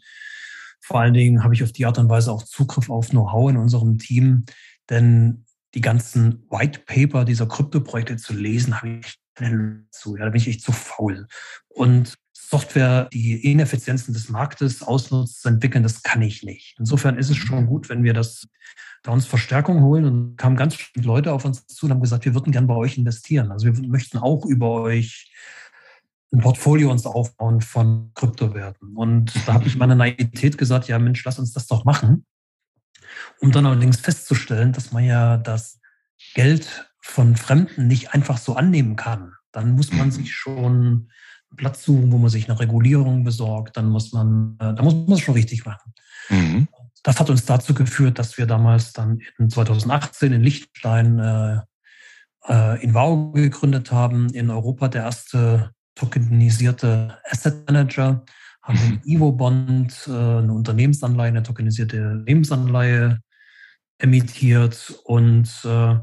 vor 0.81 0.99
allen 0.99 1.13
Dingen 1.13 1.43
habe 1.43 1.53
ich 1.53 1.63
auf 1.63 1.71
die 1.71 1.85
Art 1.85 1.99
und 1.99 2.09
Weise 2.09 2.31
auch 2.33 2.43
Zugriff 2.43 2.89
auf 2.89 3.09
Know-how 3.09 3.49
in 3.49 3.57
unserem 3.57 3.97
Team, 3.97 4.43
denn 4.89 5.45
die 5.73 5.81
ganzen 5.81 6.45
White 6.49 6.81
Paper 6.85 7.25
dieser 7.25 7.47
Kryptoprojekte 7.47 8.17
zu 8.17 8.33
lesen, 8.33 8.77
habe 8.77 8.99
ich 8.99 9.15
keine 9.35 9.85
zu. 9.91 10.17
Ja, 10.17 10.25
da 10.25 10.31
bin 10.31 10.41
ich 10.41 10.47
echt 10.47 10.61
zu 10.61 10.71
faul. 10.71 11.27
Und 11.67 12.15
Software, 12.33 13.07
die 13.13 13.51
Ineffizienzen 13.51 14.13
des 14.13 14.29
Marktes 14.29 14.81
ausnutzt, 14.81 15.41
zu 15.41 15.49
entwickeln, 15.49 15.83
das 15.83 16.01
kann 16.01 16.21
ich 16.21 16.43
nicht. 16.43 16.75
Insofern 16.79 17.17
ist 17.17 17.29
es 17.29 17.37
schon 17.37 17.67
gut, 17.67 17.89
wenn 17.89 18.03
wir 18.03 18.13
das 18.13 18.47
da 19.03 19.11
uns 19.11 19.27
Verstärkung 19.27 19.83
holen 19.83 20.05
und 20.05 20.35
kamen 20.35 20.57
ganz 20.57 20.75
viele 20.75 21.05
Leute 21.05 21.31
auf 21.31 21.45
uns 21.45 21.65
zu 21.67 21.85
und 21.85 21.91
haben 21.91 22.01
gesagt, 22.01 22.25
wir 22.25 22.33
würden 22.33 22.51
gern 22.51 22.67
bei 22.67 22.73
euch 22.73 22.97
investieren. 22.97 23.51
Also 23.51 23.67
wir 23.67 23.87
möchten 23.87 24.17
auch 24.17 24.45
über 24.45 24.81
euch 24.81 25.31
ein 26.33 26.41
Portfolio 26.41 26.91
uns 26.91 27.05
aufbauen 27.05 27.61
von 27.61 28.11
Kryptowerten. 28.13 28.97
Und 28.97 29.31
da 29.47 29.53
habe 29.53 29.67
ich 29.67 29.77
meine 29.77 29.95
Naivität 29.95 30.57
gesagt, 30.57 30.87
ja 30.87 30.99
Mensch, 30.99 31.23
lass 31.23 31.39
uns 31.39 31.53
das 31.53 31.67
doch 31.67 31.85
machen 31.85 32.25
um 33.39 33.51
dann 33.51 33.65
allerdings 33.65 33.99
festzustellen, 33.99 34.73
dass 34.73 34.91
man 34.91 35.03
ja 35.03 35.37
das 35.37 35.79
Geld 36.33 36.89
von 37.01 37.35
Fremden 37.35 37.87
nicht 37.87 38.13
einfach 38.13 38.37
so 38.37 38.55
annehmen 38.55 38.95
kann. 38.95 39.33
Dann 39.51 39.71
muss 39.71 39.91
man 39.91 40.11
sich 40.11 40.33
schon 40.33 41.09
einen 41.49 41.57
Platz 41.57 41.83
suchen, 41.83 42.11
wo 42.11 42.17
man 42.17 42.29
sich 42.29 42.49
eine 42.49 42.59
Regulierung 42.59 43.23
besorgt. 43.23 43.77
Dann 43.77 43.89
muss 43.89 44.11
man, 44.11 44.55
äh, 44.59 44.73
da 44.73 44.83
muss 44.83 44.93
man 44.93 45.13
es 45.13 45.21
schon 45.21 45.33
richtig 45.33 45.65
machen. 45.65 45.93
Mhm. 46.29 46.67
Das 47.03 47.19
hat 47.19 47.29
uns 47.29 47.45
dazu 47.45 47.73
geführt, 47.73 48.19
dass 48.19 48.37
wir 48.37 48.45
damals 48.45 48.93
dann 48.93 49.21
in 49.37 49.49
2018 49.49 50.33
in 50.33 50.43
Liechtenstein 50.43 51.19
äh, 51.19 51.59
äh, 52.47 52.83
in 52.83 52.93
Wau 52.93 53.31
gegründet 53.31 53.91
haben, 53.91 54.29
in 54.33 54.49
Europa 54.49 54.87
der 54.89 55.03
erste 55.03 55.71
tokenisierte 55.95 57.17
Asset 57.29 57.65
Manager, 57.67 58.23
haben 58.69 58.79
den 58.79 59.01
Ivo-Bond, 59.03 60.07
äh, 60.07 60.11
eine 60.11 60.53
Unternehmensanleihe, 60.53 61.27
eine 61.27 61.43
tokenisierte 61.43 62.23
Lebensanleihe 62.25 63.19
emittiert 63.97 64.95
und 65.03 65.49
äh, 65.65 65.95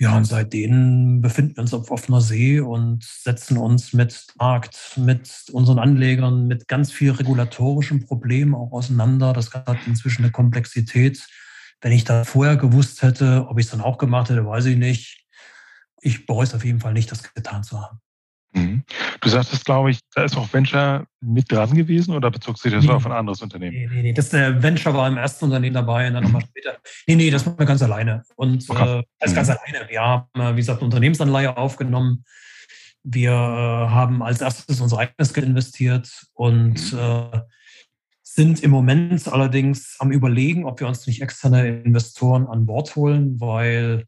Ja, 0.00 0.16
und 0.16 0.24
seitdem 0.24 1.20
befinden 1.20 1.56
wir 1.56 1.62
uns 1.62 1.74
auf 1.74 1.90
offener 1.90 2.20
See 2.20 2.60
und 2.60 3.02
setzen 3.02 3.58
uns 3.58 3.92
mit 3.92 4.26
Markt, 4.38 4.96
mit 4.96 5.46
unseren 5.52 5.80
Anlegern, 5.80 6.46
mit 6.46 6.68
ganz 6.68 6.92
viel 6.92 7.10
regulatorischen 7.10 8.06
Problemen 8.06 8.54
auch 8.54 8.70
auseinander. 8.72 9.32
Das 9.32 9.52
hat 9.52 9.78
inzwischen 9.86 10.22
eine 10.22 10.30
Komplexität. 10.30 11.26
Wenn 11.80 11.92
ich 11.92 12.04
da 12.04 12.22
vorher 12.24 12.56
gewusst 12.56 13.02
hätte, 13.02 13.46
ob 13.48 13.58
ich 13.58 13.66
es 13.66 13.72
dann 13.72 13.80
auch 13.80 13.98
gemacht 13.98 14.30
hätte, 14.30 14.46
weiß 14.46 14.66
ich 14.66 14.76
nicht. 14.76 15.26
Ich 16.00 16.26
bereue 16.26 16.44
es 16.44 16.54
auf 16.54 16.64
jeden 16.64 16.80
Fall 16.80 16.92
nicht, 16.92 17.10
das 17.10 17.34
getan 17.34 17.64
zu 17.64 17.80
haben. 17.80 17.98
Mhm. 18.52 18.82
Du 19.20 19.28
sagtest, 19.28 19.64
glaube 19.64 19.90
ich, 19.90 20.00
da 20.14 20.24
ist 20.24 20.36
auch 20.36 20.52
Venture 20.52 21.06
mit 21.20 21.50
dran 21.52 21.74
gewesen 21.74 22.14
oder 22.14 22.30
bezog 22.30 22.58
sich 22.58 22.72
das 22.72 22.84
nee, 22.84 22.90
auf 22.90 23.04
ein 23.04 23.12
anderes 23.12 23.42
Unternehmen? 23.42 23.76
Nee, 23.76 23.88
nee, 23.92 24.02
nee. 24.02 24.12
Das 24.12 24.32
äh, 24.32 24.62
Venture 24.62 24.94
war 24.94 25.08
im 25.08 25.18
ersten 25.18 25.44
Unternehmen 25.46 25.74
dabei 25.74 26.08
und 26.08 26.14
dann 26.14 26.24
nochmal 26.24 26.42
mhm. 26.42 26.48
später. 26.48 26.78
Nee, 27.06 27.16
nee, 27.16 27.30
das 27.30 27.44
machen 27.44 27.58
wir 27.58 27.66
ganz 27.66 27.82
alleine. 27.82 28.22
Und 28.36 28.68
okay. 28.68 29.00
äh, 29.00 29.02
das 29.18 29.32
mhm. 29.32 29.36
ganz 29.36 29.50
alleine. 29.50 29.88
Wir 29.88 30.00
haben, 30.00 30.28
äh, 30.34 30.52
wie 30.52 30.60
gesagt, 30.60 30.80
eine 30.80 30.86
Unternehmensanleihe 30.86 31.56
aufgenommen. 31.56 32.24
Wir 33.02 33.32
äh, 33.32 33.34
haben 33.34 34.22
als 34.22 34.40
erstes 34.40 34.80
unser 34.80 34.98
eigenes 34.98 35.34
Geld 35.34 35.46
investiert 35.46 36.10
und 36.34 36.92
mhm. 36.92 36.98
äh, 36.98 37.40
sind 38.22 38.62
im 38.62 38.70
Moment 38.70 39.26
allerdings 39.28 39.96
am 39.98 40.12
Überlegen, 40.12 40.64
ob 40.64 40.80
wir 40.80 40.86
uns 40.86 41.06
nicht 41.06 41.22
externe 41.22 41.82
Investoren 41.82 42.46
an 42.46 42.66
Bord 42.66 42.94
holen, 42.94 43.40
weil 43.40 44.04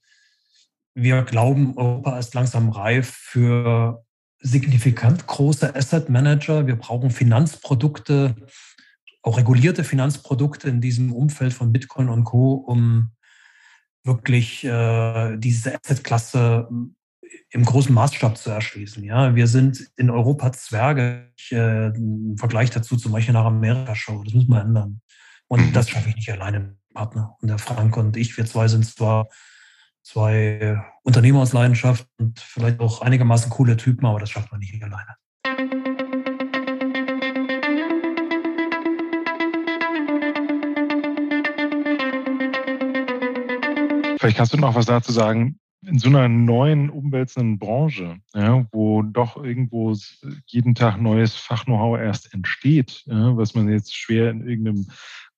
wir 0.95 1.23
glauben, 1.23 1.77
Europa 1.77 2.19
ist 2.19 2.35
langsam 2.35 2.71
reif 2.71 3.09
für 3.09 4.05
signifikant 4.41 5.27
große 5.27 5.75
Asset 5.75 6.09
Manager. 6.09 6.67
Wir 6.67 6.77
brauchen 6.77 7.11
Finanzprodukte, 7.11 8.37
auch 9.23 9.37
regulierte 9.37 9.85
Finanzprodukte 9.85 10.69
in 10.69 10.81
diesem 10.81 11.13
Umfeld 11.13 11.53
von 11.53 11.73
Bitcoin 11.73 12.09
und 12.09 12.25
Co., 12.25 12.55
um 12.55 13.11
wirklich 14.03 14.65
äh, 14.65 15.37
diese 15.37 15.79
Assetklasse 15.79 16.69
im 17.51 17.65
großen 17.65 17.95
Maßstab 17.95 18.39
zu 18.39 18.51
erschließen. 18.51 19.05
Ja, 19.05 19.35
wir 19.35 19.47
sind 19.47 19.91
in 19.97 20.11
Europa 20.11 20.53
Zwerge 20.53 21.33
äh, 21.51 21.89
im 21.89 22.37
Vergleich 22.39 22.71
dazu 22.71 22.97
zum 22.97 23.13
Beispiel 23.13 23.35
nach 23.35 23.45
Amerika 23.45 23.95
Show. 23.95 24.23
Das 24.25 24.35
müssen 24.35 24.51
wir 24.51 24.63
ändern. 24.63 25.01
Und 25.49 25.67
mhm. 25.67 25.73
das 25.73 25.91
schaffe 25.91 26.09
ich 26.09 26.17
nicht 26.17 26.31
alleine, 26.31 26.77
Partner. 26.95 27.37
Und 27.41 27.49
der 27.49 27.59
Frank 27.59 27.97
und 27.97 28.17
ich, 28.17 28.37
wir 28.37 28.47
zwei 28.47 28.69
sind 28.69 28.87
zwar 28.87 29.29
zwei 30.11 30.83
Unternehmer 31.05 31.41
aus 31.41 31.53
Leidenschaft 31.53 32.07
und 32.19 32.41
vielleicht 32.41 32.81
auch 32.81 33.01
einigermaßen 33.01 33.51
coole 33.51 33.77
Typen, 33.77 34.07
aber 34.07 34.19
das 34.19 34.31
schafft 34.31 34.51
man 34.51 34.59
nicht 34.61 34.83
alleine. 34.83 35.15
Vielleicht 44.19 44.37
kannst 44.37 44.53
du 44.53 44.59
noch 44.59 44.75
was 44.75 44.87
dazu 44.87 45.13
sagen. 45.13 45.59
In 45.87 45.99
so 45.99 46.09
einer 46.09 46.29
neuen, 46.29 46.91
umwälzenden 46.91 47.59
Branche, 47.59 48.19
ja, 48.35 48.67
wo 48.73 49.03
doch 49.03 49.43
irgendwo 49.43 49.97
jeden 50.45 50.75
Tag 50.75 51.01
neues 51.01 51.37
Fach-Know-how 51.37 51.99
erst 51.99 52.35
entsteht, 52.35 53.05
ja, 53.07 53.35
was 53.37 53.55
man 53.55 53.71
jetzt 53.71 53.97
schwer 53.97 54.31
in 54.31 54.47
irgendeinem 54.47 54.89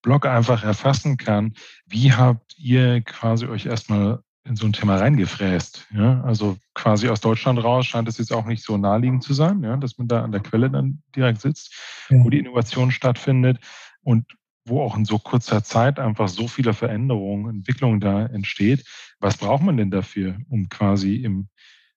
Blog 0.01 0.27
einfach 0.27 0.65
erfassen 0.65 1.17
kann. 1.17 1.53
Wie 1.87 2.13
habt 2.13 2.59
ihr 2.59 3.03
quasi 3.03 3.47
euch 3.47 3.67
erstmal 3.67 4.21
in 4.45 4.57
so 4.57 4.67
ein 4.67 4.73
Thema 4.73 4.97
reingefräst. 4.97 5.87
Ja? 5.93 6.23
Also 6.23 6.57
quasi 6.75 7.09
aus 7.09 7.21
Deutschland 7.21 7.63
raus 7.63 7.87
scheint 7.87 8.09
es 8.09 8.19
jetzt 8.19 8.33
auch 8.33 8.47
nicht 8.47 8.65
so 8.65 8.77
naheliegend 8.77 9.23
zu 9.23 9.35
sein, 9.35 9.63
ja? 9.63 9.77
dass 9.77 9.99
man 9.99 10.09
da 10.09 10.23
an 10.23 10.33
der 10.33 10.41
Quelle 10.41 10.71
dann 10.71 11.03
direkt 11.15 11.41
sitzt, 11.41 11.75
ja. 12.09 12.19
wo 12.23 12.31
die 12.31 12.39
Innovation 12.39 12.91
stattfindet 12.91 13.59
und 14.03 14.27
wo 14.65 14.83
auch 14.83 14.97
in 14.97 15.05
so 15.05 15.19
kurzer 15.19 15.65
Zeit 15.65 15.99
einfach 15.99 16.29
so 16.29 16.47
viele 16.49 16.75
Veränderungen, 16.75 17.51
Entwicklungen 17.51 18.01
da 18.01 18.27
entsteht. 18.27 18.85
Was 19.19 19.37
braucht 19.37 19.63
man 19.63 19.77
denn 19.77 19.91
dafür, 19.91 20.37
um 20.49 20.69
quasi 20.69 21.17
im, 21.17 21.49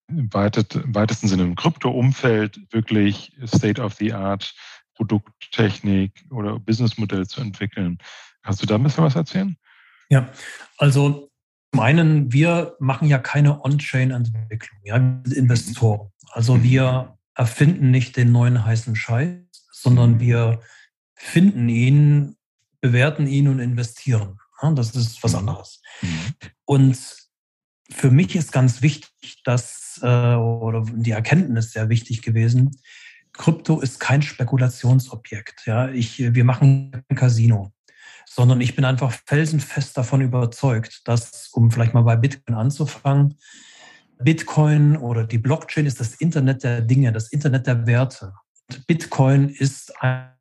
im, 0.07 0.33
weitet, 0.33 0.75
im 0.75 0.95
weitesten 0.95 1.27
Sinne 1.27 1.43
im 1.43 1.55
Krypto-Umfeld 1.55 2.73
wirklich 2.73 3.35
State-of-the-Art 3.45 4.53
Produkttechnik 4.95 6.25
oder 6.31 6.59
Businessmodell 6.59 7.27
zu 7.27 7.41
entwickeln? 7.41 7.99
Kannst 8.43 8.61
du 8.61 8.65
da 8.65 8.75
ein 8.75 8.83
bisschen 8.83 9.03
was 9.03 9.15
erzählen? 9.15 9.57
Ja, 10.09 10.29
also 10.77 11.31
zum 11.75 11.81
einen, 11.81 12.31
wir 12.31 12.77
machen 12.79 13.09
ja 13.09 13.17
keine 13.17 13.61
On-Chain-Entwicklung, 13.65 14.79
ja, 14.85 14.97
wir 14.97 15.21
sind 15.25 15.35
Investoren. 15.35 16.09
Also 16.31 16.55
mhm. 16.55 16.63
wir 16.63 17.17
erfinden 17.35 17.91
nicht 17.91 18.15
den 18.15 18.31
neuen 18.31 18.63
heißen 18.63 18.95
Scheiß, 18.95 19.41
sondern 19.73 20.13
mhm. 20.13 20.19
wir 20.21 20.61
finden 21.15 21.67
ihn, 21.67 22.37
bewerten 22.79 23.27
ihn 23.27 23.49
und 23.49 23.59
investieren. 23.59 24.39
Ja, 24.61 24.71
das 24.71 24.95
ist 24.95 25.21
was 25.21 25.33
mhm. 25.33 25.39
anderes. 25.39 25.81
Und 26.63 26.97
für 27.91 28.09
mich 28.09 28.37
ist 28.37 28.53
ganz 28.53 28.81
wichtig, 28.81 29.41
dass, 29.43 29.99
äh, 30.01 30.35
oder 30.35 30.85
die 30.93 31.11
Erkenntnis 31.11 31.73
sehr 31.73 31.89
wichtig 31.89 32.21
gewesen, 32.21 32.71
Krypto 33.33 33.81
ist 33.81 33.99
kein 33.99 34.21
Spekulationsobjekt. 34.21 35.63
Ja, 35.65 35.89
ich, 35.89 36.19
wir 36.19 36.45
machen 36.45 37.03
ein 37.09 37.17
Casino 37.17 37.74
sondern 38.35 38.59
ich 38.59 38.75
bin 38.75 38.83
einfach 38.83 39.13
felsenfest 39.25 39.95
davon 39.97 40.19
überzeugt, 40.19 41.07
dass, 41.07 41.47
um 41.53 41.71
vielleicht 41.71 41.93
mal 41.93 42.01
bei 42.01 42.17
Bitcoin 42.17 42.55
anzufangen, 42.55 43.35
Bitcoin 44.19 44.97
oder 44.97 45.25
die 45.25 45.37
Blockchain 45.37 45.85
ist 45.85 46.01
das 46.01 46.15
Internet 46.15 46.63
der 46.63 46.81
Dinge, 46.81 47.13
das 47.13 47.31
Internet 47.31 47.65
der 47.65 47.87
Werte. 47.87 48.33
Bitcoin 48.87 49.47
ist 49.47 49.93
ein, 50.01 50.33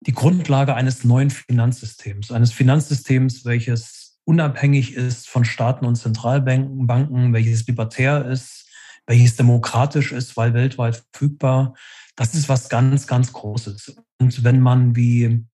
die 0.00 0.12
Grundlage 0.12 0.74
eines 0.74 1.04
neuen 1.04 1.30
Finanzsystems, 1.30 2.32
eines 2.32 2.52
Finanzsystems, 2.52 3.44
welches 3.44 4.18
unabhängig 4.24 4.94
ist 4.94 5.28
von 5.28 5.44
Staaten 5.44 5.86
und 5.86 5.94
Zentralbanken, 5.94 6.88
Banken, 6.88 7.32
welches 7.32 7.68
libertär 7.68 8.26
ist, 8.26 8.68
welches 9.06 9.36
demokratisch 9.36 10.10
ist, 10.10 10.36
weil 10.36 10.54
weltweit 10.54 11.04
verfügbar. 11.12 11.74
Das 12.16 12.34
ist 12.34 12.48
was 12.48 12.68
ganz, 12.68 13.06
ganz 13.06 13.32
Großes. 13.32 13.96
Und 14.18 14.42
wenn 14.42 14.60
man 14.60 14.96
wie 14.96 15.46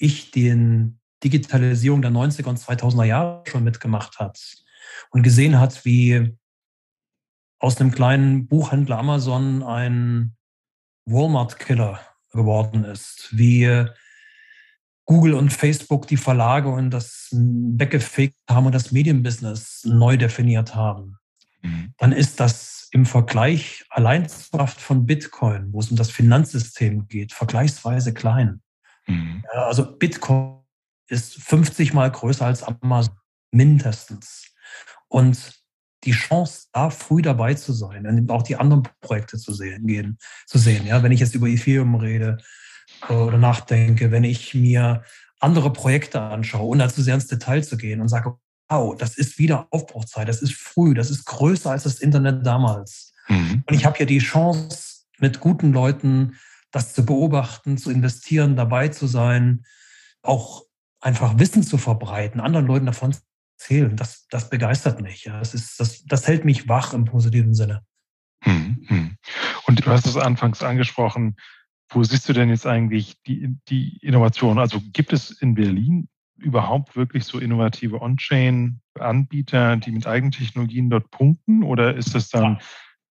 ich 0.00 0.30
den 0.32 0.98
Digitalisierung 1.22 2.02
der 2.02 2.10
90er 2.10 2.46
und 2.46 2.58
2000er 2.58 3.04
Jahre 3.04 3.44
schon 3.46 3.62
mitgemacht 3.62 4.18
hat 4.18 4.40
und 5.10 5.22
gesehen 5.22 5.60
hat, 5.60 5.84
wie 5.84 6.36
aus 7.58 7.78
einem 7.78 7.92
kleinen 7.92 8.48
Buchhändler 8.48 8.98
Amazon 8.98 9.62
ein 9.62 10.34
Walmart-Killer 11.04 12.00
geworden 12.32 12.84
ist, 12.84 13.28
wie 13.32 13.86
Google 15.04 15.34
und 15.34 15.52
Facebook 15.52 16.06
die 16.06 16.16
Verlage 16.16 16.68
und 16.68 16.90
das 16.90 17.28
weggefegt 17.32 18.36
haben 18.48 18.66
und 18.66 18.74
das 18.74 18.92
Medienbusiness 18.92 19.84
neu 19.84 20.16
definiert 20.16 20.74
haben, 20.74 21.18
mhm. 21.62 21.92
dann 21.98 22.12
ist 22.12 22.40
das 22.40 22.88
im 22.92 23.04
Vergleich 23.04 23.84
allein 23.90 24.28
von 24.28 25.06
Bitcoin, 25.06 25.72
wo 25.72 25.80
es 25.80 25.90
um 25.90 25.96
das 25.96 26.10
Finanzsystem 26.10 27.08
geht, 27.08 27.32
vergleichsweise 27.32 28.14
klein. 28.14 28.62
Mhm. 29.10 29.44
Ja, 29.52 29.66
also 29.66 29.96
Bitcoin 29.96 30.60
ist 31.08 31.34
50 31.42 31.92
mal 31.92 32.10
größer 32.10 32.46
als 32.46 32.62
Amazon, 32.62 33.14
mindestens. 33.50 34.46
Und 35.08 35.60
die 36.04 36.12
Chance, 36.12 36.68
da 36.72 36.88
früh 36.90 37.20
dabei 37.20 37.54
zu 37.54 37.72
sein 37.72 38.06
und 38.06 38.30
auch 38.30 38.42
die 38.42 38.56
anderen 38.56 38.84
Projekte 39.00 39.36
zu 39.36 39.52
sehen, 39.52 39.86
gehen, 39.86 40.18
zu 40.46 40.58
sehen. 40.58 40.86
Ja, 40.86 41.02
wenn 41.02 41.12
ich 41.12 41.20
jetzt 41.20 41.34
über 41.34 41.46
Ethereum 41.46 41.94
rede 41.96 42.38
äh, 43.08 43.12
oder 43.12 43.36
nachdenke, 43.36 44.10
wenn 44.10 44.24
ich 44.24 44.54
mir 44.54 45.02
andere 45.40 45.72
Projekte 45.72 46.20
anschaue, 46.20 46.66
ohne 46.66 46.88
zu 46.88 47.02
sehr 47.02 47.14
ins 47.14 47.26
Detail 47.26 47.62
zu 47.62 47.76
gehen 47.76 48.00
und 48.00 48.08
sage, 48.08 48.34
wow, 48.68 48.96
das 48.96 49.18
ist 49.18 49.38
wieder 49.38 49.66
Aufbruchzeit, 49.70 50.28
das 50.28 50.42
ist 50.42 50.54
früh, 50.54 50.94
das 50.94 51.10
ist 51.10 51.24
größer 51.26 51.70
als 51.70 51.82
das 51.82 51.98
Internet 51.98 52.46
damals. 52.46 53.12
Mhm. 53.28 53.64
Und 53.66 53.74
ich 53.74 53.84
habe 53.84 53.96
hier 53.96 54.06
die 54.06 54.20
Chance, 54.20 55.00
mit 55.20 55.40
guten 55.40 55.72
Leuten 55.72 56.38
das 56.70 56.94
zu 56.94 57.04
beobachten, 57.04 57.78
zu 57.78 57.90
investieren, 57.90 58.56
dabei 58.56 58.88
zu 58.88 59.06
sein, 59.06 59.64
auch 60.22 60.64
einfach 61.00 61.38
Wissen 61.38 61.62
zu 61.62 61.78
verbreiten, 61.78 62.40
anderen 62.40 62.66
Leuten 62.66 62.86
davon 62.86 63.12
zu 63.12 63.20
erzählen, 63.60 63.96
das, 63.96 64.26
das 64.28 64.50
begeistert 64.50 65.00
mich. 65.00 65.24
Ja. 65.24 65.38
Das, 65.38 65.54
ist, 65.54 65.78
das, 65.80 66.04
das 66.04 66.26
hält 66.26 66.44
mich 66.44 66.68
wach 66.68 66.94
im 66.94 67.04
positiven 67.04 67.54
Sinne. 67.54 67.82
Hm, 68.42 68.84
hm. 68.86 69.16
Und 69.66 69.84
du 69.84 69.90
hast 69.90 70.06
es 70.06 70.16
anfangs 70.16 70.62
angesprochen, 70.62 71.36
wo 71.90 72.02
siehst 72.02 72.28
du 72.28 72.32
denn 72.32 72.48
jetzt 72.48 72.66
eigentlich 72.66 73.20
die, 73.26 73.56
die 73.68 73.98
Innovation? 73.98 74.58
Also 74.58 74.80
gibt 74.92 75.12
es 75.12 75.30
in 75.30 75.54
Berlin 75.54 76.08
überhaupt 76.36 76.96
wirklich 76.96 77.24
so 77.24 77.38
innovative 77.38 78.00
On-Chain-Anbieter, 78.00 79.76
die 79.76 79.90
mit 79.90 80.06
Eigentechnologien 80.06 80.88
dort 80.88 81.10
punkten? 81.10 81.62
Oder 81.62 81.96
ist 81.96 82.14
das 82.14 82.30
dann 82.30 82.54
ja. 82.54 82.58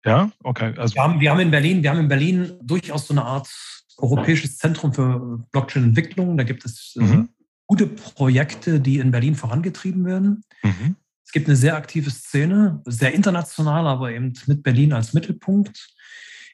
Ja, 0.06 0.32
okay. 0.44 0.74
Also 0.78 0.96
wir, 0.96 1.04
haben, 1.04 1.20
wir 1.20 1.32
haben 1.32 1.40
in 1.40 1.52
Berlin, 1.52 1.84
wir 1.84 1.90
haben 1.90 2.00
in 2.00 2.08
Berlin 2.08 2.54
durchaus 2.62 3.08
so 3.08 3.14
eine 3.14 3.26
Art 3.26 3.50
europäisches 3.98 4.58
Zentrum 4.58 4.94
für 4.94 5.44
Blockchain-Entwicklung. 5.52 6.38
Da 6.38 6.44
gibt 6.44 6.66
es 6.66 6.96
äh, 6.98 7.04
mhm. 7.04 7.22
äh, 7.24 7.44
gute 7.66 7.88
Projekte, 7.88 8.80
die 8.80 9.00
in 9.00 9.12
Berlin 9.12 9.36
vorangetrieben 9.36 10.06
werden. 10.06 10.44
Mhm. 10.64 10.96
Es 11.26 11.32
gibt 11.32 11.48
eine 11.48 11.58
sehr 11.58 11.76
aktive 11.76 12.10
Szene, 12.10 12.82
sehr 12.86 13.14
international, 13.14 13.86
aber 13.88 14.12
eben 14.12 14.34
mit 14.46 14.64
Berlin 14.64 14.94
als 14.94 15.14
Mittelpunkt. 15.14 15.94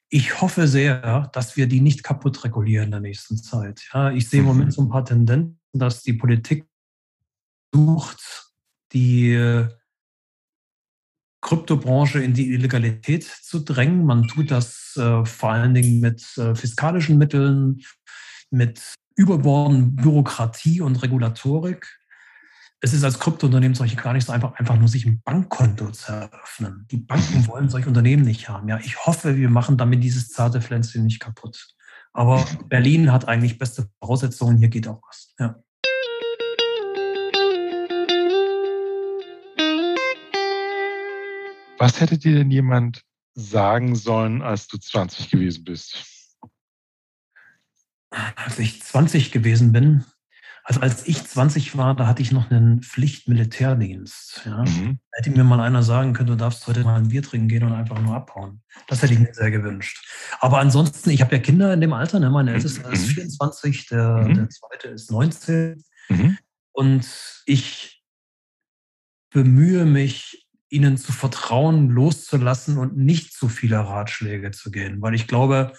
Ich 0.10 0.42
hoffe 0.42 0.68
sehr, 0.68 1.28
dass 1.34 1.58
wir 1.58 1.68
die 1.68 1.82
nicht 1.82 2.04
kaputt 2.04 2.44
regulieren 2.44 2.86
in 2.86 2.92
der 2.92 3.00
nächsten 3.02 3.38
Zeit. 3.38 3.82
Ja, 3.94 4.12
ich 4.12 4.30
sehe 4.30 4.40
im 4.40 4.46
Moment 4.48 4.70
mhm. 4.70 4.72
so 4.72 4.82
ein 4.82 4.90
paar 4.90 5.06
Tendenzen, 5.06 5.60
dass 5.74 6.02
die 6.02 6.14
Politik 6.14 6.66
sucht, 7.74 8.52
die 8.94 9.66
Kryptobranche 11.44 12.24
in 12.24 12.34
die 12.34 12.54
Illegalität 12.54 13.24
zu 13.24 13.60
drängen. 13.60 14.06
Man 14.06 14.28
tut 14.28 14.50
das 14.50 14.96
äh, 14.98 15.26
vor 15.26 15.52
allen 15.52 15.74
Dingen 15.74 16.00
mit 16.00 16.26
äh, 16.38 16.56
fiskalischen 16.56 17.18
Mitteln, 17.18 17.82
mit 18.50 18.82
überborden 19.16 19.96
Bürokratie 19.96 20.82
und 20.82 21.04
Regulatorik. 21.04 22.00
Es 22.80 22.94
ist 22.94 23.04
als 23.04 23.20
Kryptounternehmen 23.20 23.76
solche 23.76 23.98
gar 23.98 24.14
nicht 24.14 24.26
so 24.26 24.34
einfach, 24.34 24.54
einfach 24.56 24.78
nur 24.78 24.88
sich 24.88 25.06
ein 25.06 25.22
Bankkonto 25.24 25.92
zu 25.92 26.12
eröffnen. 26.14 26.88
Die 26.90 26.98
Banken 26.98 27.46
wollen 27.48 27.70
solche 27.70 27.90
Unternehmen 27.90 28.24
nicht 28.24 28.50
haben. 28.50 28.68
Ja, 28.70 28.80
ich 28.80 29.06
hoffe, 29.06 29.36
wir 29.36 29.50
machen 29.50 29.78
damit 29.78 30.02
dieses 30.02 30.30
zarte 30.30 30.62
Pflänzchen 30.62 31.04
nicht 31.04 31.20
kaputt. 31.20 31.76
Aber 32.14 32.46
Berlin 32.70 33.12
hat 33.12 33.28
eigentlich 33.28 33.58
beste 33.58 33.90
Voraussetzungen. 34.00 34.58
Hier 34.58 34.70
geht 34.70 34.88
auch 34.88 35.02
was. 35.08 35.34
Ja. 35.40 35.62
Was 41.78 42.00
hätte 42.00 42.18
dir 42.18 42.36
denn 42.36 42.52
jemand 42.52 43.04
sagen 43.34 43.96
sollen, 43.96 44.42
als 44.42 44.68
du 44.68 44.78
20 44.78 45.30
gewesen 45.30 45.64
bist? 45.64 46.06
Als 48.10 48.60
ich 48.60 48.82
20 48.84 49.32
gewesen 49.32 49.72
bin, 49.72 50.06
also 50.66 50.80
als 50.80 51.06
ich 51.08 51.26
20 51.26 51.78
war, 51.78 51.94
da 51.94 52.08
hatte 52.08 52.22
ich 52.22 52.32
noch 52.32 52.50
einen 52.50 52.82
Pflichtmilitärdienst. 52.84 54.44
Ja. 54.46 54.64
Mhm. 54.64 55.00
Da 55.12 55.18
hätte 55.18 55.32
mir 55.32 55.44
mal 55.44 55.60
einer 55.60 55.84
sagen 55.84 56.14
können, 56.14 56.30
du 56.30 56.36
darfst 56.36 56.66
heute 56.68 56.84
mal 56.86 56.96
ein 56.96 57.10
Bier 57.10 57.22
trinken 57.22 57.50
gehen 57.50 57.64
und 57.64 57.74
einfach 57.74 58.00
nur 58.00 58.16
abhauen. 58.16 58.62
Das 58.88 59.02
hätte 59.02 59.14
ich 59.14 59.20
mir 59.20 59.34
sehr 59.34 59.52
gewünscht. 59.52 60.08
Aber 60.40 60.60
ansonsten, 60.60 61.10
ich 61.10 61.22
habe 61.22 61.36
ja 61.36 61.42
Kinder 61.42 61.74
in 61.74 61.82
dem 61.82 61.92
Alter. 61.92 62.20
Ne? 62.20 62.30
Mein 62.30 62.48
ältester 62.48 62.88
mhm. 62.88 62.94
ist 62.94 63.08
24, 63.08 63.88
der, 63.88 64.26
mhm. 64.26 64.36
der 64.36 64.50
zweite 64.50 64.88
ist 64.88 65.12
19. 65.12 65.84
Mhm. 66.08 66.38
Und 66.72 67.44
ich 67.46 68.02
bemühe 69.32 69.86
mich, 69.86 70.43
ihnen 70.74 70.98
zu 70.98 71.12
vertrauen, 71.12 71.90
loszulassen 71.90 72.78
und 72.78 72.98
nicht 72.98 73.34
zu 73.34 73.48
viele 73.48 73.78
Ratschläge 73.78 74.52
zu 74.52 74.72
gehen. 74.72 75.02
Weil 75.02 75.14
ich 75.14 75.28
glaube, 75.28 75.74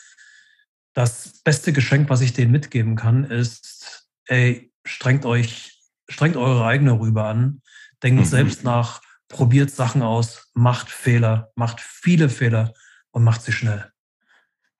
das 0.94 1.40
beste 1.42 1.72
Geschenk, 1.72 2.08
was 2.08 2.20
ich 2.20 2.32
denen 2.32 2.52
mitgeben 2.52 2.96
kann, 2.96 3.24
ist, 3.24 4.08
ey, 4.26 4.72
strengt 4.86 5.26
euch, 5.26 5.82
strengt 6.08 6.36
eure 6.36 6.64
eigene 6.64 6.98
Rübe 6.98 7.24
an, 7.24 7.60
denkt 8.02 8.20
mhm. 8.20 8.26
selbst 8.26 8.64
nach, 8.64 9.02
probiert 9.28 9.70
Sachen 9.70 10.02
aus, 10.02 10.50
macht 10.54 10.90
Fehler, 10.90 11.50
macht 11.56 11.80
viele 11.80 12.28
Fehler 12.28 12.72
und 13.10 13.24
macht 13.24 13.42
sie 13.42 13.52
schnell. 13.52 13.90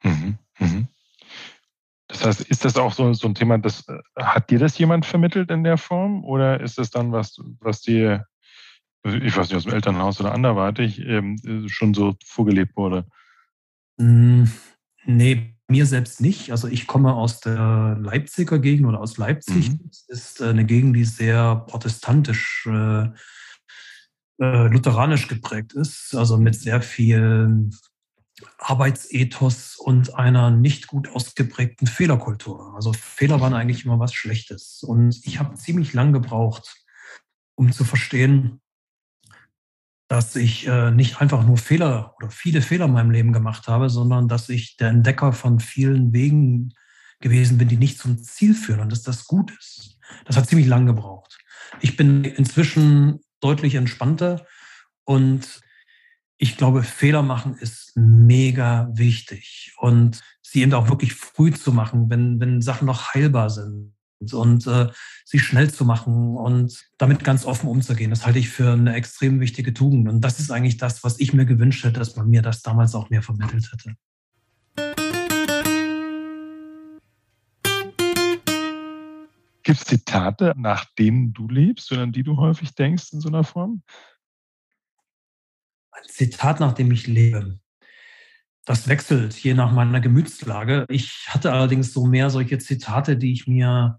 Mhm. 0.03 0.39
Mhm. 0.59 0.89
Das 2.07 2.25
heißt, 2.25 2.41
ist 2.43 2.65
das 2.65 2.77
auch 2.77 2.93
so, 2.93 3.13
so 3.15 3.27
ein 3.27 3.35
Thema, 3.35 3.59
das 3.59 3.89
äh, 3.89 3.99
hat 4.17 4.51
dir 4.51 4.59
das 4.59 4.79
jemand 4.79 5.07
vermittelt 5.07 5.51
in 5.51 5.65
der 5.65 5.79
Form 5.79 6.25
oder 6.25 6.61
ist 6.61 6.79
das 6.79 6.91
dann 6.91 7.11
was, 7.11 7.37
was 7.61 7.81
dir, 7.81 8.27
ich 9.05 9.37
weiß 9.37 9.49
nicht, 9.49 9.57
aus 9.57 9.65
dem 9.65 9.75
Elternhaus 9.75 10.21
oder 10.21 10.33
anderweitig 10.33 11.01
ähm, 11.01 11.39
schon 11.69 11.95
so 11.95 12.15
vorgelebt 12.25 12.77
wurde? 12.77 13.07
Hm, 13.99 14.51
nee, 15.05 15.55
mir 15.69 15.87
selbst 15.87 16.21
nicht. 16.21 16.51
Also 16.51 16.69
ich 16.69 16.87
komme 16.87 17.15
aus 17.15 17.41
der 17.41 17.97
Leipziger 18.01 18.59
Gegend 18.59 18.87
oder 18.87 19.01
aus 19.01 19.19
Leipzig. 19.19 19.71
Mhm. 19.71 19.81
Das 19.89 20.07
ist 20.09 20.41
äh, 20.41 20.49
eine 20.49 20.65
Gegend, 20.65 20.97
die 20.97 21.05
sehr 21.05 21.57
protestantisch, 21.67 22.67
äh, 22.67 23.09
äh, 24.41 24.69
lutheranisch 24.69 25.29
geprägt 25.29 25.75
ist. 25.75 26.15
Also 26.15 26.39
mit 26.39 26.55
sehr 26.55 26.81
viel 26.83 27.71
Arbeitsethos 28.59 29.77
und 29.77 30.15
einer 30.15 30.51
nicht 30.51 30.87
gut 30.87 31.09
ausgeprägten 31.09 31.87
Fehlerkultur. 31.87 32.75
Also 32.75 32.93
Fehler 32.93 33.41
waren 33.41 33.55
eigentlich 33.55 33.85
immer 33.85 33.99
was 33.99 34.13
Schlechtes. 34.13 34.83
Und 34.83 35.21
ich 35.25 35.39
habe 35.39 35.55
ziemlich 35.55 35.93
lang 35.93 36.13
gebraucht, 36.13 36.77
um 37.55 37.71
zu 37.71 37.85
verstehen, 37.85 38.61
dass 40.09 40.37
ich 40.37 40.67
äh, 40.67 40.91
nicht 40.91 41.21
einfach 41.21 41.47
nur 41.47 41.57
Fehler 41.57 42.15
oder 42.17 42.31
viele 42.31 42.63
Fehler 42.63 42.87
in 42.87 42.93
meinem 42.93 43.11
Leben 43.11 43.33
gemacht 43.33 43.69
habe, 43.69 43.89
sondern 43.89 44.29
dass 44.29 44.49
ich 44.49 44.77
der 44.77 44.89
Entdecker 44.89 45.33
von 45.33 45.61
vielen 45.61 46.13
Wegen 46.13 46.75
gewesen 47.21 47.57
bin, 47.57 47.69
die 47.69 47.77
nicht 47.77 47.99
zum 47.99 48.19
Ziel 48.19 48.55
führen 48.55 48.81
und 48.81 48.93
dass 48.93 49.03
das 49.03 49.25
gut 49.27 49.51
ist. 49.59 49.99
Das 50.27 50.37
hat 50.37 50.47
ziemlich 50.47 50.67
lang 50.67 50.87
gebraucht. 50.87 51.39
Ich 51.81 51.97
bin 51.97 52.25
inzwischen 52.25 53.21
deutlich 53.41 53.77
entspannter 53.77 54.47
und 55.05 55.61
ich 56.37 56.57
glaube, 56.57 56.83
Fehler 56.83 57.23
machen 57.23 57.57
ist 57.57 57.93
mega 57.95 58.91
wichtig 58.93 59.75
und 59.79 60.23
sie 60.43 60.63
eben 60.63 60.75
auch 60.75 60.89
wirklich 60.89 61.15
früh 61.15 61.53
zu 61.53 61.73
machen, 61.73 62.11
wenn, 62.11 62.41
wenn 62.41 62.61
Sachen 62.61 62.87
noch 62.87 63.15
heilbar 63.15 63.49
sind 63.49 63.94
und 64.33 64.67
äh, 64.67 64.89
sie 65.25 65.39
schnell 65.39 65.71
zu 65.71 65.85
machen 65.85 66.37
und 66.37 66.85
damit 66.97 67.25
ganz 67.25 67.45
offen 67.45 67.69
umzugehen. 67.69 68.11
Das 68.11 68.25
halte 68.25 68.39
ich 68.39 68.49
für 68.49 68.73
eine 68.73 68.95
extrem 68.95 69.41
wichtige 69.41 69.75
Tugend. 69.75 70.09
Und 70.09 70.21
das 70.21 70.39
ist 70.41 70.51
eigentlich 70.51 70.77
das, 70.77 71.05
was 71.05 71.21
ich 71.21 71.35
mir 71.35 71.45
gewünscht 71.45 71.85
hätte, 71.85 71.99
dass 71.99 72.17
man 72.17 72.31
mir 72.31 72.43
das 72.43 72.63
damals 72.63 72.95
auch 72.95 73.11
mehr 73.11 73.23
vermittelt 73.23 73.71
hätte. 73.73 73.97
Gibt 79.65 79.79
es 79.79 79.85
Zitate, 79.87 80.55
nach 80.57 80.85
denen 80.99 81.33
du 81.33 81.49
lebst 81.49 81.91
oder 81.91 82.03
an 82.03 82.13
die 82.13 82.23
du 82.23 82.37
häufig 82.37 82.75
denkst 82.75 83.13
in 83.13 83.21
so 83.21 83.29
einer 83.29 83.45
Form? 83.45 83.83
Ein 85.91 86.03
Zitat, 86.09 86.61
nach 86.61 86.75
dem 86.75 86.91
ich 86.93 87.07
lebe. 87.07 87.59
Das 88.65 88.89
wechselt 88.89 89.35
je 89.35 89.55
nach 89.55 89.73
meiner 89.73 90.01
Gemütslage. 90.01 90.87
Ich 90.89 91.27
hatte 91.29 91.53
allerdings 91.53 91.93
so 91.93 92.07
mehr 92.07 92.31
solche 92.31 92.59
Zitate, 92.59 93.17
die 93.17 93.33
ich 93.33 93.47
mir 93.47 93.99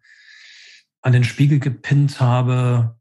an 1.01 1.13
den 1.13 1.23
Spiegel 1.23 1.59
gepinnt 1.59 2.19
habe. 2.19 2.99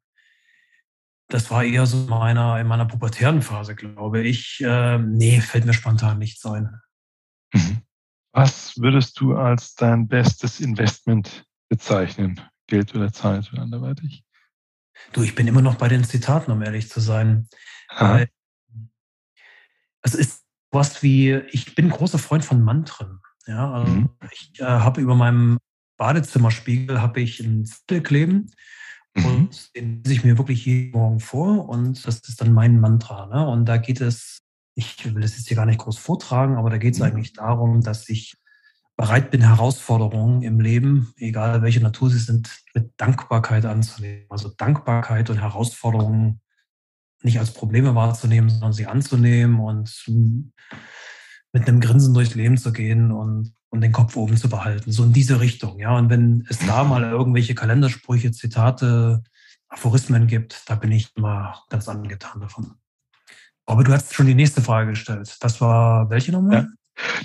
Das 1.29 1.51
war 1.51 1.65
eher 1.65 1.87
so 1.87 1.97
meiner, 2.07 2.61
in 2.61 2.67
meiner 2.67 2.85
pubertären 2.85 3.41
Phase, 3.41 3.75
glaube 3.75 4.23
ich. 4.23 4.61
Äh, 4.61 4.99
nee, 4.99 5.41
fällt 5.41 5.65
mir 5.65 5.73
spontan 5.73 6.19
nichts 6.19 6.45
ein. 6.45 6.81
Mhm. 7.55 7.83
Was 8.33 8.77
würdest 8.77 9.19
du 9.21 9.35
als 9.35 9.75
dein 9.75 10.07
bestes 10.07 10.61
Investment 10.61 11.47
bezeichnen? 11.71 12.41
Geld 12.67 12.95
oder 12.95 13.13
Zeit 13.13 13.51
oder 13.53 13.63
anderweitig? 13.63 14.25
Du, 15.13 15.23
ich 15.23 15.35
bin 15.35 15.47
immer 15.47 15.63
noch 15.63 15.77
bei 15.77 15.89
den 15.89 16.05
Zitaten, 16.05 16.51
um 16.51 16.61
ehrlich 16.63 16.91
zu 16.91 17.01
sein. 17.01 17.49
Weil 17.97 18.29
es 20.03 20.15
ist 20.15 20.44
was 20.75 21.03
wie, 21.03 21.35
ich 21.51 21.75
bin 21.75 21.89
großer 21.89 22.19
Freund 22.19 22.45
von 22.45 22.63
Mantren. 22.63 23.21
Ja, 23.47 23.73
also 23.73 23.93
mhm. 23.93 24.11
ich 24.31 24.61
äh, 24.61 24.65
habe 24.65 25.01
über 25.01 25.15
meinem 25.15 25.59
Badezimmerspiegel 25.97 27.01
habe 27.01 27.21
ich 27.21 27.43
einen 27.45 27.65
Zettel 27.65 28.03
kleben 28.03 28.51
mhm. 29.15 29.25
und 29.25 29.77
den 29.77 30.03
lese 30.03 30.15
ich 30.15 30.25
mir 30.25 30.39
wirklich 30.39 30.67
jeden 30.67 30.93
Morgen 30.93 31.21
vor 31.21 31.69
und 31.69 32.07
das 32.07 32.21
ist 32.21 32.41
dann 32.41 32.53
mein 32.53 32.81
Mantra. 32.81 33.27
Ne? 33.27 33.47
Und 33.47 33.67
da 33.67 33.77
geht 33.77 34.01
es, 34.01 34.41
ich 34.75 35.15
will 35.15 35.23
das 35.23 35.37
jetzt 35.37 35.49
hier 35.49 35.57
gar 35.57 35.67
nicht 35.67 35.81
groß 35.81 35.99
vortragen, 35.99 36.57
aber 36.57 36.71
da 36.71 36.79
geht 36.79 36.95
es 36.95 37.01
mhm. 37.01 37.07
eigentlich 37.07 37.33
darum, 37.33 37.81
dass 37.83 38.09
ich 38.09 38.37
bereit 38.97 39.31
bin, 39.31 39.43
Herausforderungen 39.43 40.43
im 40.43 40.61
Leben, 40.61 41.13
egal 41.17 41.63
welche 41.63 41.81
Natur 41.81 42.11
sie 42.11 42.19
sind, 42.19 42.63
mit 42.75 42.93
Dankbarkeit 42.97 43.65
anzunehmen. 43.65 44.27
Also 44.31 44.51
Dankbarkeit 44.51 45.31
und 45.31 45.41
Herausforderungen 45.41 46.41
nicht 47.25 47.39
als 47.39 47.53
Probleme 47.53 47.95
wahrzunehmen, 47.95 48.51
sondern 48.51 48.73
sie 48.73 48.87
anzunehmen 48.87 49.61
und 49.61 50.05
mit 51.53 51.69
einem 51.69 51.81
Grinsen 51.81 52.15
durchs 52.15 52.35
Leben 52.35 52.57
zu 52.57 52.73
gehen 52.73 53.11
und 53.13 53.55
und 53.75 53.81
den 53.81 53.91
Kopf 53.91 54.15
oben 54.15 54.37
zu 54.37 54.49
behalten. 54.49 54.93
So 54.93 55.03
in 55.03 55.13
diese 55.13 55.41
Richtung. 55.41 55.81
Ja, 55.81 55.97
und 55.97 56.09
wenn 56.09 56.47
es 56.49 56.61
da 56.61 56.85
mal 56.85 57.03
irgendwelche 57.03 57.57
Kalendersprüche, 57.57 58.31
Zitate, 58.31 59.25
Aphorismen 59.69 60.29
gibt, 60.29 60.63
da 60.71 60.77
bin 60.77 60.93
ich 60.93 61.11
immer 61.17 61.61
ganz 61.71 61.89
angetan 61.89 62.41
davon. 62.41 62.75
Aber 63.67 63.83
du 63.83 63.93
hast 63.93 64.15
schon 64.15 64.29
die 64.29 64.37
nächste 64.37 64.63
Frage 64.63 64.91
gestellt. 64.91 65.37
Das 65.41 65.61
war 65.61 66.09
welche 66.09 66.31
nochmal? 66.31 66.55
Ja. 66.55 66.67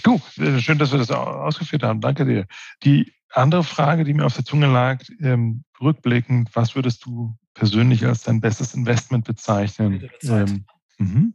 Du, 0.02 0.20
äh, 0.42 0.60
schön, 0.60 0.80
dass 0.80 0.92
wir 0.92 0.98
das 0.98 1.12
ausgeführt 1.12 1.84
haben. 1.84 2.02
Danke 2.02 2.26
dir. 2.26 2.48
Die 2.82 3.14
andere 3.32 3.64
Frage, 3.64 4.04
die 4.04 4.16
mir 4.16 4.26
auf 4.26 4.34
der 4.34 4.46
Zunge 4.46 4.66
lag, 4.66 5.04
ähm, 5.22 5.64
rückblickend, 5.80 6.50
was 6.56 6.74
würdest 6.74 7.06
du 7.06 7.38
persönlich 7.60 8.06
als 8.06 8.24
dein 8.24 8.40
bestes 8.40 8.74
Investment 8.74 9.26
bezeichnen? 9.26 10.10
Ähm, 10.24 10.66
mhm. 10.98 11.34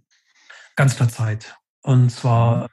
Ganz 0.74 0.96
klar 0.96 1.08
Zeit. 1.08 1.56
Und 1.82 2.10
zwar 2.10 2.68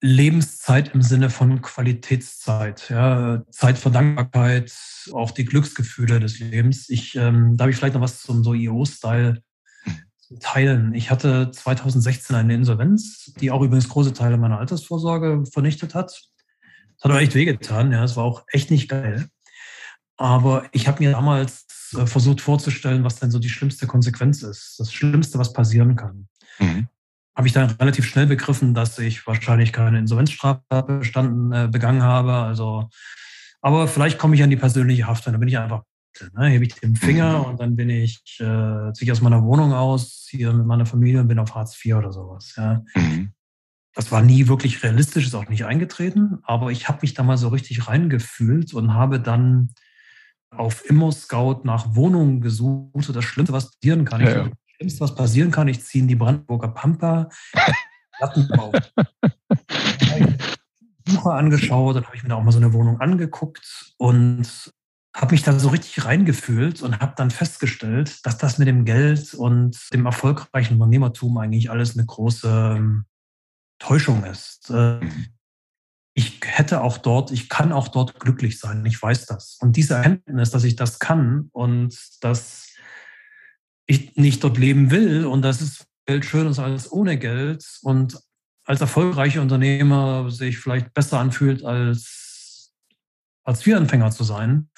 Lebenszeit 0.00 0.94
im 0.94 1.02
Sinne 1.02 1.28
von 1.28 1.60
Qualitätszeit, 1.60 2.88
ja, 2.88 3.42
Zeit 3.50 3.76
für 3.76 3.90
Dankbarkeit, 3.90 4.72
auch 5.12 5.30
die 5.30 5.44
Glücksgefühle 5.44 6.18
des 6.18 6.38
Lebens. 6.38 6.88
Ich, 6.88 7.14
ähm, 7.16 7.56
da 7.56 7.64
habe 7.64 7.70
ich 7.70 7.76
vielleicht 7.76 7.94
noch 7.94 8.00
was 8.00 8.22
zum 8.22 8.42
so 8.42 8.54
IO-Style 8.54 9.42
zu 10.16 10.38
teilen. 10.38 10.94
Ich 10.94 11.10
hatte 11.10 11.50
2016 11.50 12.34
eine 12.34 12.54
Insolvenz, 12.54 13.34
die 13.40 13.50
auch 13.50 13.60
übrigens 13.60 13.90
große 13.90 14.14
Teile 14.14 14.38
meiner 14.38 14.58
Altersvorsorge 14.58 15.44
vernichtet 15.52 15.94
hat. 15.94 16.06
Das 16.08 17.04
hat 17.04 17.12
auch 17.12 17.20
echt 17.20 17.34
wehgetan, 17.34 17.92
ja, 17.92 18.02
es 18.02 18.16
war 18.16 18.24
auch 18.24 18.44
echt 18.48 18.70
nicht 18.70 18.88
geil. 18.88 19.28
Aber 20.20 20.64
ich 20.72 20.86
habe 20.86 21.02
mir 21.02 21.12
damals 21.12 21.66
äh, 21.96 22.06
versucht 22.06 22.40
vorzustellen, 22.40 23.02
was 23.04 23.16
denn 23.16 23.30
so 23.30 23.38
die 23.38 23.48
schlimmste 23.48 23.86
Konsequenz 23.86 24.42
ist, 24.42 24.78
das 24.78 24.92
Schlimmste, 24.92 25.38
was 25.38 25.52
passieren 25.52 25.96
kann. 25.96 26.28
Mhm 26.58 26.88
habe 27.36 27.46
ich 27.46 27.54
dann 27.54 27.70
relativ 27.70 28.04
schnell 28.04 28.26
begriffen, 28.26 28.74
dass 28.74 28.98
ich 28.98 29.26
wahrscheinlich 29.26 29.72
keine 29.72 29.98
Insolvenzstrafe 29.98 30.82
bestanden, 30.82 31.52
äh, 31.52 31.68
begangen 31.72 32.02
habe. 32.02 32.34
Also, 32.34 32.90
aber 33.62 33.88
vielleicht 33.88 34.18
komme 34.18 34.34
ich 34.34 34.42
an 34.42 34.50
die 34.50 34.56
persönliche 34.56 35.06
Haft 35.06 35.26
und 35.26 35.32
da 35.32 35.38
bin 35.38 35.48
ich 35.48 35.56
einfach 35.56 35.84
Ne? 36.34 36.48
Hebe 36.48 36.64
ich 36.64 36.74
den 36.74 36.96
Finger 36.96 37.38
mhm. 37.38 37.44
und 37.44 37.60
dann 37.60 37.76
bin 37.76 37.88
ich, 37.88 38.20
äh, 38.40 38.92
ziehe 38.92 39.02
ich 39.02 39.12
aus 39.12 39.20
meiner 39.20 39.42
Wohnung 39.42 39.72
aus, 39.72 40.26
hier 40.28 40.52
mit 40.52 40.66
meiner 40.66 40.86
Familie 40.86 41.20
und 41.20 41.28
bin 41.28 41.38
auf 41.38 41.54
Hartz 41.54 41.82
IV 41.82 41.94
oder 41.94 42.12
sowas. 42.12 42.54
Ja. 42.56 42.82
Mhm. 42.94 43.32
Das 43.94 44.12
war 44.12 44.22
nie 44.22 44.48
wirklich 44.48 44.82
realistisch, 44.82 45.26
ist 45.26 45.34
auch 45.34 45.48
nicht 45.48 45.64
eingetreten, 45.64 46.38
aber 46.42 46.70
ich 46.70 46.88
habe 46.88 46.98
mich 47.02 47.14
da 47.14 47.22
mal 47.22 47.38
so 47.38 47.48
richtig 47.48 47.88
reingefühlt 47.88 48.72
und 48.74 48.94
habe 48.94 49.20
dann 49.20 49.70
auf 50.50 50.88
Immo-Scout 50.88 51.60
nach 51.64 51.94
Wohnungen 51.94 52.40
gesucht. 52.40 53.14
Das 53.14 53.24
Schlimmste, 53.24 53.52
was 53.52 53.70
passieren 53.72 54.04
kann. 54.04 54.20
Ja, 54.20 54.30
ja. 54.30 54.44
Das 54.44 54.52
Schlimmste, 54.76 55.00
was 55.00 55.14
passieren 55.14 55.50
kann, 55.50 55.68
ich 55.68 55.82
ziehe 55.84 56.02
in 56.02 56.08
die 56.08 56.16
Brandenburger 56.16 56.68
Pampa, 56.68 57.28
Plattenbau. 58.18 58.72
Suche 61.06 61.32
angeschaut, 61.32 61.96
dann 61.96 62.04
habe 62.04 62.16
ich 62.16 62.22
mir 62.22 62.28
da 62.28 62.36
auch 62.36 62.42
mal 62.42 62.52
so 62.52 62.58
eine 62.58 62.72
Wohnung 62.72 63.00
angeguckt 63.00 63.94
und 63.98 64.72
habe 65.16 65.32
mich 65.32 65.42
da 65.42 65.58
so 65.58 65.68
richtig 65.70 66.04
reingefühlt 66.04 66.82
und 66.82 67.00
habe 67.00 67.14
dann 67.16 67.30
festgestellt, 67.30 68.24
dass 68.24 68.38
das 68.38 68.58
mit 68.58 68.68
dem 68.68 68.84
Geld 68.84 69.34
und 69.34 69.76
dem 69.92 70.06
erfolgreichen 70.06 70.74
Unternehmertum 70.74 71.36
eigentlich 71.38 71.70
alles 71.70 71.96
eine 71.96 72.06
große 72.06 72.76
ähm, 72.76 73.06
Täuschung 73.80 74.24
ist. 74.24 74.72
Ich 76.20 76.38
hätte 76.44 76.82
auch 76.82 76.98
dort, 76.98 77.30
ich 77.30 77.48
kann 77.48 77.72
auch 77.72 77.88
dort 77.88 78.20
glücklich 78.20 78.60
sein, 78.60 78.84
ich 78.84 79.00
weiß 79.00 79.24
das. 79.24 79.56
Und 79.62 79.76
diese 79.76 79.94
Erkenntnis, 79.94 80.50
dass 80.50 80.64
ich 80.64 80.76
das 80.76 80.98
kann 80.98 81.48
und 81.52 81.98
dass 82.20 82.68
ich 83.86 84.16
nicht 84.16 84.44
dort 84.44 84.58
leben 84.58 84.90
will 84.90 85.24
und 85.24 85.40
dass 85.40 85.62
es 85.62 85.86
Geld 86.04 86.26
schön 86.26 86.46
ist 86.46 86.58
als 86.58 86.92
ohne 86.92 87.16
Geld 87.16 87.64
und 87.80 88.20
als 88.64 88.82
erfolgreicher 88.82 89.40
Unternehmer 89.40 90.30
sich 90.30 90.58
vielleicht 90.58 90.92
besser 90.92 91.20
anfühlt 91.20 91.64
als 91.64 92.74
als 93.44 93.66
Anfänger 93.66 94.10
zu 94.10 94.22
sein, 94.22 94.68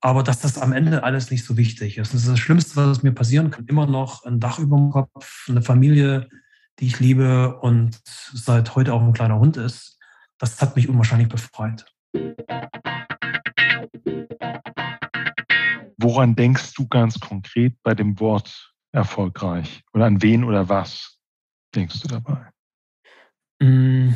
aber 0.00 0.22
dass 0.22 0.38
das 0.38 0.58
am 0.58 0.72
Ende 0.72 1.02
alles 1.02 1.32
nicht 1.32 1.44
so 1.44 1.56
wichtig 1.56 1.98
ist. 1.98 2.14
Das 2.14 2.20
ist 2.20 2.30
das 2.30 2.38
Schlimmste, 2.38 2.76
was 2.76 3.02
mir 3.02 3.12
passieren 3.12 3.50
kann. 3.50 3.66
Immer 3.66 3.86
noch 3.86 4.24
ein 4.24 4.38
Dach 4.38 4.60
über 4.60 4.76
dem 4.76 4.90
Kopf, 4.90 5.48
eine 5.48 5.60
Familie, 5.60 6.28
die 6.78 6.86
ich 6.86 7.00
liebe 7.00 7.58
und 7.58 8.00
seit 8.32 8.76
heute 8.76 8.94
auch 8.94 9.02
ein 9.02 9.12
kleiner 9.12 9.40
Hund 9.40 9.56
ist. 9.56 9.93
Das 10.38 10.60
hat 10.60 10.76
mich 10.76 10.88
unwahrscheinlich 10.88 11.28
befreit. 11.28 11.84
Woran 15.98 16.34
denkst 16.34 16.74
du 16.74 16.86
ganz 16.88 17.18
konkret 17.18 17.76
bei 17.82 17.94
dem 17.94 18.18
Wort 18.20 18.74
erfolgreich? 18.92 19.82
Oder 19.92 20.06
an 20.06 20.20
wen 20.22 20.44
oder 20.44 20.68
was 20.68 21.18
denkst 21.74 22.00
du 22.00 22.08
dabei? 22.08 22.50
Mm. 23.60 24.14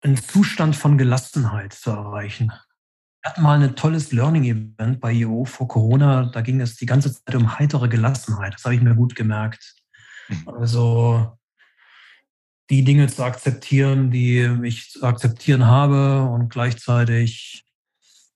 Ein 0.00 0.16
Zustand 0.16 0.76
von 0.76 0.96
Gelassenheit 0.96 1.72
zu 1.72 1.90
erreichen. 1.90 2.52
Wir 3.22 3.32
hatten 3.32 3.42
mal 3.42 3.60
ein 3.60 3.74
tolles 3.74 4.12
Learning-Event 4.12 5.00
bei 5.00 5.12
IO 5.12 5.44
vor 5.44 5.66
Corona. 5.66 6.26
Da 6.26 6.40
ging 6.40 6.60
es 6.60 6.76
die 6.76 6.86
ganze 6.86 7.12
Zeit 7.12 7.34
um 7.34 7.58
heitere 7.58 7.88
Gelassenheit. 7.88 8.54
Das 8.54 8.64
habe 8.64 8.76
ich 8.76 8.80
mir 8.80 8.94
gut 8.94 9.16
gemerkt. 9.16 9.74
Mhm. 10.28 10.48
Also 10.48 11.37
die 12.70 12.84
Dinge 12.84 13.08
zu 13.08 13.22
akzeptieren, 13.24 14.10
die 14.10 14.40
ich 14.62 14.90
zu 14.90 15.02
akzeptieren 15.02 15.66
habe 15.66 16.22
und 16.22 16.50
gleichzeitig 16.50 17.64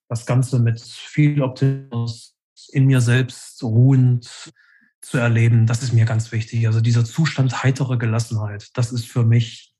das 0.08 0.26
Ganze 0.26 0.58
mit 0.58 0.80
viel 0.80 1.42
Optimismus 1.42 2.36
in 2.72 2.86
mir 2.86 3.00
selbst 3.00 3.62
ruhend 3.62 4.52
zu 5.00 5.18
erleben, 5.18 5.66
das 5.66 5.82
ist 5.82 5.92
mir 5.92 6.04
ganz 6.04 6.32
wichtig. 6.32 6.66
Also 6.66 6.80
dieser 6.80 7.04
Zustand 7.04 7.62
heitere 7.62 7.98
Gelassenheit, 7.98 8.70
das 8.74 8.92
ist 8.92 9.06
für 9.06 9.24
mich 9.24 9.74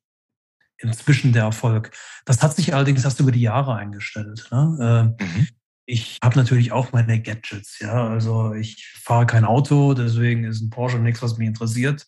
inzwischen 0.79 1.33
der 1.33 1.45
Erfolg. 1.45 1.93
Das 2.25 2.43
hat 2.43 2.57
sich 2.57 2.75
allerdings 2.75 3.05
erst 3.05 3.21
über 3.21 3.31
die 3.31 3.41
Jahre 3.41 3.75
eingestellt. 3.77 4.49
Ne? 4.51 5.17
Äh, 5.21 5.25
mhm. 5.25 5.49
Ich 5.85 6.19
habe 6.23 6.39
natürlich 6.39 6.73
auch 6.73 6.93
meine 6.93 7.21
Gadgets, 7.21 7.79
ja. 7.81 8.09
Also 8.09 8.55
ich 8.55 8.95
fahre 9.01 9.27
kein 9.27 9.45
Auto, 9.45 9.95
deswegen 9.95 10.45
ist 10.45 10.61
ein 10.61 10.71
Porsche 10.71 10.99
nichts, 10.99 11.23
was 11.23 11.39
mich 11.39 11.49
interessiert. 11.49 12.07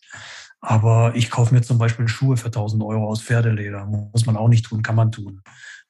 Aber 0.61 1.15
ich 1.15 1.29
kaufe 1.29 1.53
mir 1.53 1.61
zum 1.61 1.77
Beispiel 1.77 2.07
Schuhe 2.07 2.37
für 2.37 2.47
1000 2.47 2.81
Euro 2.83 3.07
aus 3.07 3.21
Pferdeleder. 3.21 3.85
Muss 3.85 4.25
man 4.25 4.37
auch 4.37 4.47
nicht 4.47 4.65
tun, 4.65 4.81
kann 4.81 4.95
man 4.95 5.11
tun. 5.11 5.41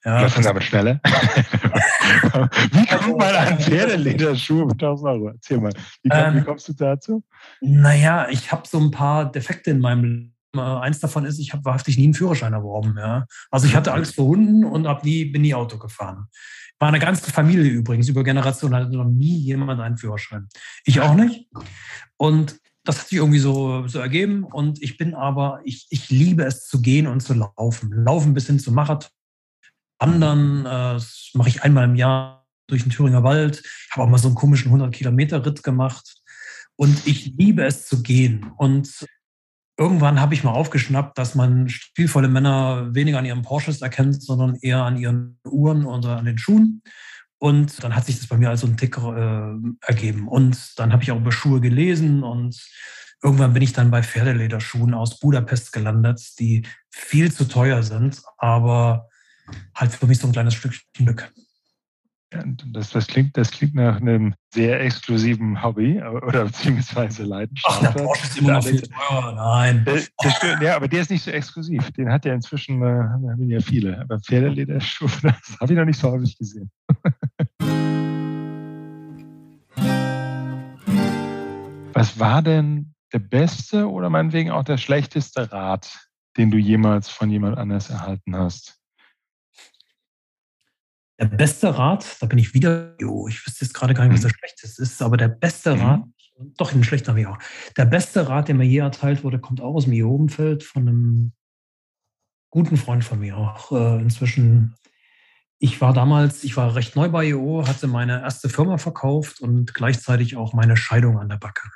Ja, 0.04 0.22
das 0.22 0.34
sind 0.34 0.46
aber 0.46 0.60
schneller. 0.60 1.00
wie 1.04 2.86
kommt 2.86 3.18
man 3.18 3.34
an 3.34 3.58
Pferdelederschuhe 3.58 4.66
mit 4.66 4.74
1000 4.74 5.08
Euro? 5.08 5.28
Erzähl 5.28 5.58
mal. 5.58 5.72
Wie, 6.02 6.08
komm, 6.08 6.18
ähm, 6.18 6.36
wie 6.36 6.42
kommst 6.42 6.68
du 6.68 6.74
dazu? 6.74 7.24
Naja, 7.60 8.28
ich 8.30 8.52
habe 8.52 8.68
so 8.68 8.78
ein 8.78 8.90
paar 8.90 9.30
Defekte 9.30 9.70
in 9.70 9.80
meinem 9.80 10.04
Leben. 10.04 10.35
Eins 10.58 11.00
davon 11.00 11.24
ist, 11.24 11.38
ich 11.38 11.52
habe 11.52 11.64
wahrhaftig 11.64 11.98
nie 11.98 12.04
einen 12.04 12.14
Führerschein 12.14 12.52
erworben. 12.52 12.94
Ja. 12.98 13.26
Also 13.50 13.66
ich 13.66 13.74
hatte 13.74 13.92
Angst 13.92 14.14
vor 14.14 14.26
Hunden 14.26 14.64
und 14.64 14.86
hab 14.86 15.04
nie, 15.04 15.24
bin 15.26 15.42
nie 15.42 15.54
Auto 15.54 15.78
gefahren. 15.78 16.26
War 16.78 16.88
eine 16.88 16.98
ganze 16.98 17.30
Familie 17.30 17.70
übrigens. 17.70 18.08
Über 18.08 18.22
Generationen 18.22 18.74
hatte 18.74 18.96
noch 18.96 19.04
nie 19.04 19.38
jemand 19.38 19.80
einen 19.80 19.96
Führerschein. 19.96 20.48
Ich 20.84 21.00
auch 21.00 21.14
nicht. 21.14 21.48
Und 22.16 22.60
das 22.84 23.00
hat 23.00 23.08
sich 23.08 23.18
irgendwie 23.18 23.38
so, 23.38 23.86
so 23.88 23.98
ergeben. 23.98 24.44
Und 24.44 24.82
ich 24.82 24.96
bin 24.96 25.14
aber, 25.14 25.60
ich, 25.64 25.86
ich 25.90 26.10
liebe 26.10 26.44
es 26.44 26.66
zu 26.66 26.80
gehen 26.82 27.06
und 27.06 27.20
zu 27.20 27.34
laufen. 27.34 27.92
Laufen 27.92 28.34
bis 28.34 28.46
hin 28.46 28.58
zum 28.58 28.74
Marathon. 28.74 29.10
Wandern, 29.98 30.66
äh, 30.66 31.00
mache 31.34 31.48
ich 31.48 31.62
einmal 31.62 31.84
im 31.84 31.96
Jahr 31.96 32.46
durch 32.66 32.82
den 32.82 32.92
Thüringer 32.92 33.22
Wald. 33.22 33.62
Ich 33.64 33.92
habe 33.92 34.02
auch 34.02 34.10
mal 34.10 34.18
so 34.18 34.28
einen 34.28 34.36
komischen 34.36 34.68
100 34.68 34.92
Kilometer 34.92 35.44
Ritt 35.44 35.62
gemacht. 35.62 36.16
Und 36.76 37.06
ich 37.06 37.34
liebe 37.36 37.64
es 37.64 37.86
zu 37.86 38.02
gehen. 38.02 38.52
Und 38.58 39.06
irgendwann 39.78 40.20
habe 40.20 40.34
ich 40.34 40.44
mal 40.44 40.52
aufgeschnappt, 40.52 41.18
dass 41.18 41.34
man 41.34 41.68
stilvolle 41.68 42.28
Männer 42.28 42.94
weniger 42.94 43.18
an 43.18 43.24
ihren 43.24 43.42
Porsches 43.42 43.82
erkennt, 43.82 44.22
sondern 44.22 44.56
eher 44.60 44.82
an 44.82 44.96
ihren 44.96 45.38
Uhren 45.44 45.84
oder 45.84 46.16
an 46.16 46.24
den 46.24 46.38
Schuhen. 46.38 46.82
Und 47.38 47.82
dann 47.84 47.94
hat 47.94 48.06
sich 48.06 48.18
das 48.18 48.28
bei 48.28 48.38
mir 48.38 48.48
als 48.48 48.62
so 48.62 48.66
ein 48.66 48.78
Tick 48.78 48.96
äh, 48.96 49.54
ergeben. 49.82 50.26
Und 50.26 50.78
dann 50.78 50.92
habe 50.92 51.02
ich 51.02 51.12
auch 51.12 51.18
über 51.18 51.32
Schuhe 51.32 51.60
gelesen 51.60 52.22
und 52.22 52.58
irgendwann 53.22 53.52
bin 53.52 53.62
ich 53.62 53.72
dann 53.72 53.90
bei 53.90 54.02
Pferdelederschuhen 54.02 54.94
aus 54.94 55.18
Budapest 55.20 55.72
gelandet, 55.72 56.22
die 56.38 56.66
viel 56.90 57.32
zu 57.32 57.44
teuer 57.46 57.82
sind, 57.82 58.22
aber 58.38 59.08
halt 59.74 59.92
für 59.92 60.06
mich 60.06 60.18
so 60.18 60.26
ein 60.26 60.32
kleines 60.32 60.54
Stückchen 60.54 61.04
Glück. 61.04 61.30
Das, 62.30 62.90
das, 62.90 63.06
klingt, 63.06 63.36
das 63.36 63.52
klingt 63.52 63.74
nach 63.76 64.00
einem 64.00 64.34
sehr 64.52 64.80
exklusiven 64.80 65.62
Hobby 65.62 66.02
oder 66.02 66.46
beziehungsweise 66.46 67.22
Leidenschaft. 67.22 67.78
Ach, 67.84 67.94
der 67.94 68.02
Porsche 68.02 68.24
ist 68.24 68.38
immer 68.38 68.54
noch 68.54 68.64
viel 68.64 68.82
teurer. 68.82 69.32
Nein. 69.34 69.84
Das, 69.84 70.10
das, 70.18 70.34
ja, 70.60 70.74
aber 70.74 70.88
der 70.88 71.02
ist 71.02 71.10
nicht 71.10 71.22
so 71.22 71.30
exklusiv. 71.30 71.92
Den 71.92 72.10
hat 72.10 72.24
ja 72.24 72.34
inzwischen 72.34 72.82
äh, 72.82 72.86
haben 72.86 73.48
ja 73.48 73.60
viele. 73.60 74.00
Aber 74.00 74.18
Pferdelederschuhe, 74.18 75.08
das 75.22 75.56
habe 75.60 75.72
ich 75.72 75.78
noch 75.78 75.84
nicht 75.84 76.00
so 76.00 76.10
häufig 76.10 76.36
gesehen. 76.36 76.70
Was 81.92 82.18
war 82.18 82.42
denn 82.42 82.92
der 83.12 83.20
beste 83.20 83.88
oder 83.88 84.10
meinetwegen 84.10 84.50
auch 84.50 84.64
der 84.64 84.78
schlechteste 84.78 85.52
Rat, 85.52 86.10
den 86.36 86.50
du 86.50 86.58
jemals 86.58 87.08
von 87.08 87.30
jemand 87.30 87.56
anders 87.56 87.88
erhalten 87.88 88.36
hast? 88.36 88.75
Der 91.18 91.26
beste 91.26 91.76
Rat, 91.78 92.16
da 92.20 92.26
bin 92.26 92.38
ich 92.38 92.52
wieder, 92.52 92.94
jo, 93.00 93.26
ich 93.26 93.46
wüsste 93.46 93.64
jetzt 93.64 93.72
gerade 93.72 93.94
gar 93.94 94.04
nicht, 94.04 94.12
was 94.12 94.20
mhm. 94.20 94.28
der 94.28 94.34
schlechteste 94.38 94.82
ist, 94.82 95.02
aber 95.02 95.16
der 95.16 95.28
beste 95.28 95.74
mhm. 95.74 95.80
Rat, 95.80 96.02
doch 96.58 96.74
ein 96.74 96.84
schlechter 96.84 97.12
habe 97.12 97.20
ich 97.20 97.26
auch. 97.26 97.38
Der 97.76 97.86
beste 97.86 98.28
Rat, 98.28 98.48
der 98.48 98.54
mir 98.54 98.66
je 98.66 98.78
erteilt 98.78 99.24
wurde, 99.24 99.38
kommt 99.38 99.60
auch 99.60 99.74
aus 99.74 99.84
dem 99.84 99.94
Iobenfeld 99.94 100.62
von 100.62 100.88
einem 100.88 101.32
guten 102.50 102.76
Freund 102.76 103.04
von 103.04 103.20
mir 103.20 103.36
auch 103.36 103.72
äh, 103.72 104.00
inzwischen. 104.00 104.74
Ich 105.58 105.80
war 105.80 105.94
damals, 105.94 106.44
ich 106.44 106.54
war 106.58 106.74
recht 106.74 106.96
neu 106.96 107.08
bei 107.08 107.28
IO, 107.28 107.66
hatte 107.66 107.86
meine 107.86 108.20
erste 108.20 108.50
Firma 108.50 108.76
verkauft 108.76 109.40
und 109.40 109.72
gleichzeitig 109.72 110.36
auch 110.36 110.52
meine 110.52 110.76
Scheidung 110.76 111.18
an 111.18 111.30
der 111.30 111.38
Backe. 111.38 111.70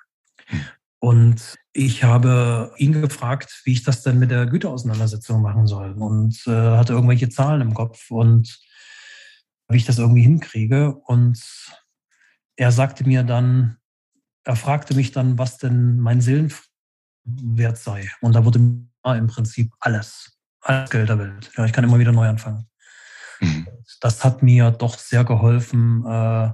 Mhm. 0.51 0.61
Und 1.03 1.57
ich 1.73 2.05
habe 2.05 2.75
ihn 2.77 2.93
gefragt, 2.93 3.63
wie 3.65 3.73
ich 3.73 3.83
das 3.83 4.03
denn 4.03 4.19
mit 4.19 4.31
der 4.31 4.45
Güterauseinandersetzung 4.45 5.41
machen 5.41 5.67
soll 5.67 5.93
und 5.93 6.43
äh, 6.47 6.51
hatte 6.51 6.93
irgendwelche 6.93 7.31
Zahlen 7.31 7.63
im 7.63 7.73
Kopf 7.73 8.11
und 8.11 8.61
wie 9.71 9.77
ich 9.77 9.85
das 9.85 9.99
irgendwie 9.99 10.23
hinkriege. 10.23 10.95
Und 10.95 11.43
er 12.57 12.73
sagte 12.73 13.07
mir 13.07 13.23
dann, 13.23 13.77
er 14.45 14.57
fragte 14.57 14.95
mich 14.95 15.13
dann, 15.13 15.39
was 15.39 15.59
denn 15.59 15.99
mein 15.99 16.21
Seelenwert 16.21 17.79
sei. 17.79 18.11
Und 18.21 18.35
da 18.35 18.45
wurde 18.45 18.59
mir 18.59 19.17
im 19.17 19.27
Prinzip 19.27 19.73
alles, 19.81 20.39
alles 20.61 20.91
Geld 20.91 21.09
der 21.09 21.19
Welt. 21.19 21.51
Ja, 21.57 21.65
ich 21.65 21.73
kann 21.73 21.85
immer 21.85 21.99
wieder 21.99 22.13
neu 22.13 22.29
anfangen. 22.29 22.67
Mhm. 23.41 23.67
Das 24.01 24.25
hat 24.25 24.43
mir 24.43 24.71
doch 24.71 24.99
sehr 24.99 25.25
geholfen, 25.25 26.05
äh, 26.07 26.51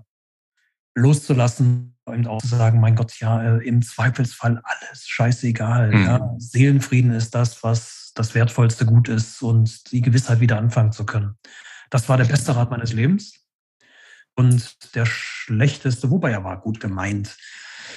loszulassen 0.94 1.96
und 2.04 2.26
auch 2.26 2.40
zu 2.40 2.56
sagen, 2.56 2.80
mein 2.80 2.94
Gott, 2.94 3.18
ja, 3.18 3.42
äh, 3.42 3.66
im 3.66 3.82
Zweifelsfall 3.82 4.60
alles 4.62 5.06
scheißegal. 5.06 5.90
Mhm. 5.92 6.04
Ja. 6.04 6.34
Seelenfrieden 6.38 7.10
ist 7.12 7.34
das, 7.34 7.62
was 7.62 8.12
das 8.14 8.34
wertvollste 8.34 8.86
Gut 8.86 9.08
ist 9.08 9.42
und 9.42 9.92
die 9.92 10.00
Gewissheit 10.00 10.40
wieder 10.40 10.58
anfangen 10.58 10.92
zu 10.92 11.04
können. 11.04 11.36
Das 11.90 12.08
war 12.08 12.16
der 12.16 12.24
beste 12.24 12.54
Rat 12.54 12.70
meines 12.70 12.92
Lebens. 12.92 13.46
Und 14.34 14.94
der 14.94 15.06
schlechteste, 15.06 16.10
wobei 16.10 16.30
er 16.30 16.44
war 16.44 16.60
gut 16.60 16.80
gemeint. 16.80 17.36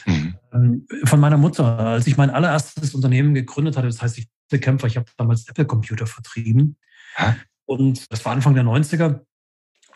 Mhm. 0.05 0.37
Ähm, 0.53 0.87
von 1.03 1.19
meiner 1.19 1.37
Mutter, 1.37 1.79
als 1.79 2.07
ich 2.07 2.17
mein 2.17 2.29
allererstes 2.29 2.95
Unternehmen 2.95 3.33
gegründet 3.33 3.75
hatte, 3.75 3.87
das 3.87 4.01
heißt, 4.01 4.17
ich 4.17 4.29
bin 4.49 4.61
Kämpfer, 4.61 4.87
ich 4.87 4.97
habe 4.97 5.11
damals 5.17 5.47
Apple-Computer 5.47 6.07
vertrieben. 6.07 6.77
Hä? 7.15 7.35
Und 7.65 8.11
das 8.11 8.23
war 8.25 8.31
Anfang 8.31 8.55
der 8.55 8.63
90er. 8.63 9.21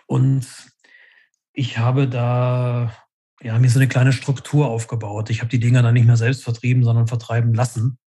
Und 0.06 0.46
Ich 1.54 1.78
habe 1.78 2.08
da 2.08 2.92
ja, 3.42 3.60
mir 3.60 3.70
so 3.70 3.80
eine 3.80 3.88
kleine 3.88 4.14
Struktur 4.14 4.68
aufgebaut. 4.68 5.30
Ich 5.30 5.40
habe 5.42 5.50
die 5.50 5.60
Dinger 5.60 5.84
dann 5.84 5.94
nicht 5.94 6.06
mehr 6.08 6.18
selbst 6.18 6.44
vertrieben, 6.44 6.84
sondern 6.84 7.08
vertreiben 7.08 7.54
lassen 7.54 8.00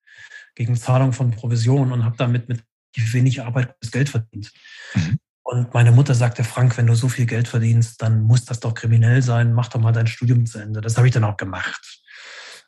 gegen 0.54 0.76
Zahlung 0.76 1.12
von 1.12 1.30
Provisionen 1.30 1.92
und 1.92 2.04
habe 2.04 2.16
damit 2.16 2.48
mit 2.48 2.64
wenig 2.96 3.42
Arbeit 3.42 3.76
das 3.80 3.90
Geld 3.90 4.08
verdient. 4.08 4.52
Mhm. 4.94 5.18
Und 5.46 5.72
meine 5.74 5.92
Mutter 5.92 6.12
sagte, 6.12 6.42
Frank, 6.42 6.76
wenn 6.76 6.88
du 6.88 6.96
so 6.96 7.08
viel 7.08 7.24
Geld 7.24 7.46
verdienst, 7.46 8.02
dann 8.02 8.22
muss 8.22 8.44
das 8.44 8.58
doch 8.58 8.74
kriminell 8.74 9.22
sein. 9.22 9.52
Mach 9.52 9.68
doch 9.68 9.80
mal 9.80 9.92
dein 9.92 10.08
Studium 10.08 10.44
zu 10.44 10.58
Ende. 10.58 10.80
Das 10.80 10.96
habe 10.96 11.06
ich 11.06 11.14
dann 11.14 11.22
auch 11.22 11.36
gemacht. 11.36 12.02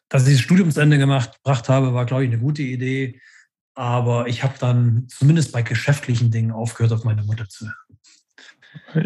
Dass 0.08 0.28
ich 0.28 0.34
das 0.34 0.42
Studium 0.42 0.70
zu 0.70 0.80
Ende 0.80 0.96
gemacht, 0.96 1.34
gebracht 1.42 1.68
habe, 1.68 1.92
war, 1.92 2.06
glaube 2.06 2.22
ich, 2.22 2.30
eine 2.30 2.38
gute 2.38 2.62
Idee. 2.62 3.20
Aber 3.74 4.28
ich 4.28 4.44
habe 4.44 4.54
dann 4.60 5.08
zumindest 5.08 5.50
bei 5.50 5.62
geschäftlichen 5.62 6.30
Dingen 6.30 6.52
aufgehört, 6.52 6.92
auf 6.92 7.02
meine 7.02 7.24
Mutter 7.24 7.48
zu 7.48 7.64
hören. 7.64 7.98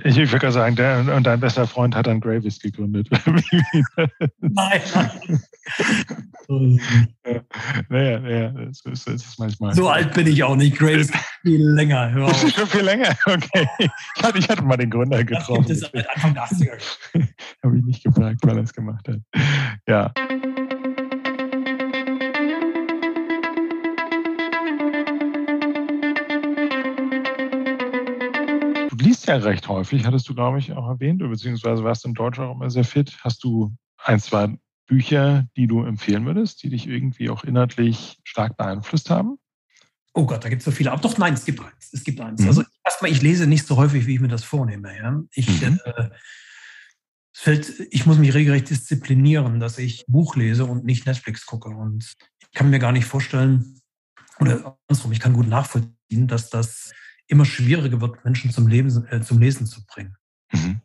Ich, 0.04 0.16
ich 0.16 0.30
würde 0.30 0.38
gerade 0.38 0.52
sagen, 0.52 0.76
der, 0.76 1.14
und 1.14 1.24
dein 1.24 1.40
bester 1.40 1.66
Freund 1.66 1.94
hat 1.94 2.06
dann 2.06 2.20
Gravis 2.20 2.60
gegründet. 2.60 3.08
nein, 4.40 4.80
naja, 7.88 8.18
naja, 8.18 8.52
so 8.72 8.90
ist 8.90 9.08
es 9.08 9.38
manchmal. 9.38 9.74
So 9.74 9.88
alt 9.88 10.12
bin 10.14 10.26
ich 10.26 10.42
auch 10.42 10.56
nicht. 10.56 10.76
Gravis 10.76 11.10
viel 11.42 11.62
länger. 11.62 12.10
Hör 12.10 12.26
auf. 12.26 12.50
Schon 12.50 12.66
viel 12.66 12.82
länger, 12.82 13.14
okay. 13.26 13.66
Ich 14.16 14.22
hatte, 14.22 14.38
ich 14.38 14.48
hatte 14.48 14.62
mal 14.62 14.76
den 14.76 14.90
Gründer 14.90 15.22
getroffen. 15.24 15.66
Das 15.68 15.80
gibt 15.80 15.94
es 15.94 16.06
Anfang 16.08 16.34
der 16.34 16.44
80er. 16.44 16.78
Habe 17.62 17.78
ich 17.78 17.84
nicht 17.84 18.04
gefragt, 18.04 18.40
weil 18.42 18.56
er 18.56 18.64
es 18.64 18.72
gemacht 18.72 19.06
hat. 19.08 19.20
Ja. 19.86 20.12
Liest 29.22 29.28
ja 29.28 29.48
recht 29.48 29.68
häufig, 29.68 30.04
hattest 30.04 30.28
du, 30.28 30.34
glaube 30.34 30.58
ich, 30.58 30.72
auch 30.72 30.88
erwähnt, 30.88 31.20
beziehungsweise 31.20 31.84
warst 31.84 32.04
in 32.04 32.14
Deutsch 32.14 32.38
auch 32.38 32.54
immer 32.54 32.70
sehr 32.70 32.84
fit. 32.84 33.16
Hast 33.20 33.44
du 33.44 33.74
ein, 33.98 34.18
zwei 34.20 34.56
Bücher, 34.86 35.46
die 35.56 35.66
du 35.66 35.84
empfehlen 35.84 36.26
würdest, 36.26 36.62
die 36.62 36.70
dich 36.70 36.88
irgendwie 36.88 37.30
auch 37.30 37.44
inhaltlich 37.44 38.18
stark 38.24 38.56
beeinflusst 38.56 39.10
haben? 39.10 39.38
Oh 40.14 40.26
Gott, 40.26 40.44
da 40.44 40.48
gibt 40.48 40.60
es 40.60 40.64
so 40.64 40.70
viele. 40.70 40.92
Aber 40.92 41.00
doch, 41.00 41.16
nein, 41.18 41.34
es 41.34 41.44
gibt 41.44 41.60
eins. 41.60 41.92
Es 41.92 42.04
gibt 42.04 42.20
eins. 42.20 42.42
Mhm. 42.42 42.48
Also 42.48 42.64
erstmal, 42.84 43.10
ich 43.10 43.22
lese 43.22 43.46
nicht 43.46 43.66
so 43.66 43.76
häufig, 43.76 44.06
wie 44.06 44.14
ich 44.14 44.20
mir 44.20 44.28
das 44.28 44.44
vornehme. 44.44 44.94
Ja? 44.96 45.20
Ich, 45.34 45.62
mhm. 45.62 45.78
äh, 45.84 46.10
fällt, 47.32 47.72
ich 47.90 48.04
muss 48.06 48.18
mich 48.18 48.34
regelrecht 48.34 48.68
disziplinieren, 48.68 49.60
dass 49.60 49.78
ich 49.78 50.04
Buch 50.08 50.36
lese 50.36 50.64
und 50.66 50.84
nicht 50.84 51.06
Netflix 51.06 51.46
gucke. 51.46 51.70
Und 51.70 52.12
ich 52.40 52.50
kann 52.52 52.70
mir 52.70 52.78
gar 52.78 52.92
nicht 52.92 53.06
vorstellen, 53.06 53.80
oder 54.40 54.76
andersrum, 54.88 55.12
ich 55.12 55.20
kann 55.20 55.32
gut 55.32 55.48
nachvollziehen, 55.48 56.26
dass 56.26 56.50
das 56.50 56.92
immer 57.32 57.44
schwieriger 57.44 58.00
wird, 58.00 58.24
Menschen 58.24 58.50
zum, 58.50 58.68
Leben, 58.68 59.06
äh, 59.06 59.22
zum 59.22 59.38
Lesen 59.38 59.66
zu 59.66 59.84
bringen. 59.86 60.16
Mhm. 60.52 60.82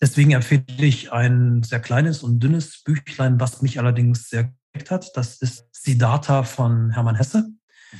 Deswegen 0.00 0.30
empfehle 0.30 0.64
ich 0.78 1.12
ein 1.12 1.62
sehr 1.62 1.80
kleines 1.80 2.22
und 2.22 2.40
dünnes 2.40 2.82
Büchlein, 2.82 3.38
was 3.38 3.60
mich 3.60 3.78
allerdings 3.78 4.30
sehr 4.30 4.44
geprägt 4.72 4.90
hat. 4.90 5.16
Das 5.16 5.42
ist 5.42 5.66
Siddhartha 5.72 6.44
von 6.44 6.92
Hermann 6.92 7.16
Hesse. 7.16 7.50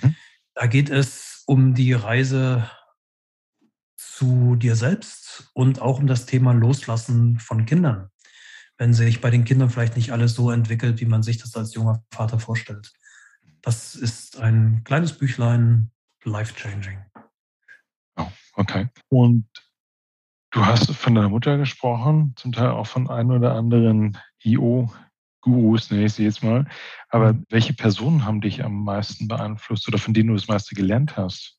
Mhm. 0.00 0.14
Da 0.54 0.66
geht 0.66 0.88
es 0.88 1.42
um 1.46 1.74
die 1.74 1.92
Reise 1.92 2.70
zu 3.96 4.54
dir 4.56 4.76
selbst 4.76 5.50
und 5.52 5.82
auch 5.82 5.98
um 5.98 6.06
das 6.06 6.26
Thema 6.26 6.52
Loslassen 6.52 7.38
von 7.38 7.66
Kindern. 7.66 8.10
Wenn 8.78 8.94
sich 8.94 9.20
bei 9.20 9.30
den 9.30 9.44
Kindern 9.44 9.68
vielleicht 9.68 9.96
nicht 9.96 10.12
alles 10.12 10.34
so 10.34 10.50
entwickelt, 10.50 11.00
wie 11.00 11.06
man 11.06 11.22
sich 11.22 11.38
das 11.38 11.56
als 11.56 11.74
junger 11.74 12.04
Vater 12.10 12.38
vorstellt. 12.38 12.92
Das 13.62 13.94
ist 13.94 14.38
ein 14.38 14.84
kleines 14.84 15.12
Büchlein, 15.12 15.90
life-changing. 16.24 17.09
Okay. 18.54 18.88
Und 19.08 19.46
du 20.50 20.66
hast 20.66 20.90
von 20.92 21.14
deiner 21.14 21.28
Mutter 21.28 21.56
gesprochen, 21.58 22.34
zum 22.36 22.52
Teil 22.52 22.70
auch 22.70 22.86
von 22.86 23.08
ein 23.08 23.30
oder 23.30 23.54
anderen 23.54 24.18
IO-Gurus, 24.42 25.90
nenne 25.90 26.04
ich 26.04 26.14
sie 26.14 26.24
jetzt 26.24 26.42
mal. 26.42 26.66
Aber 27.08 27.32
mhm. 27.32 27.46
welche 27.48 27.74
Personen 27.74 28.24
haben 28.24 28.40
dich 28.40 28.64
am 28.64 28.84
meisten 28.84 29.28
beeinflusst 29.28 29.86
oder 29.88 29.98
von 29.98 30.14
denen 30.14 30.28
du 30.28 30.34
das 30.34 30.48
meiste 30.48 30.74
gelernt 30.74 31.16
hast? 31.16 31.58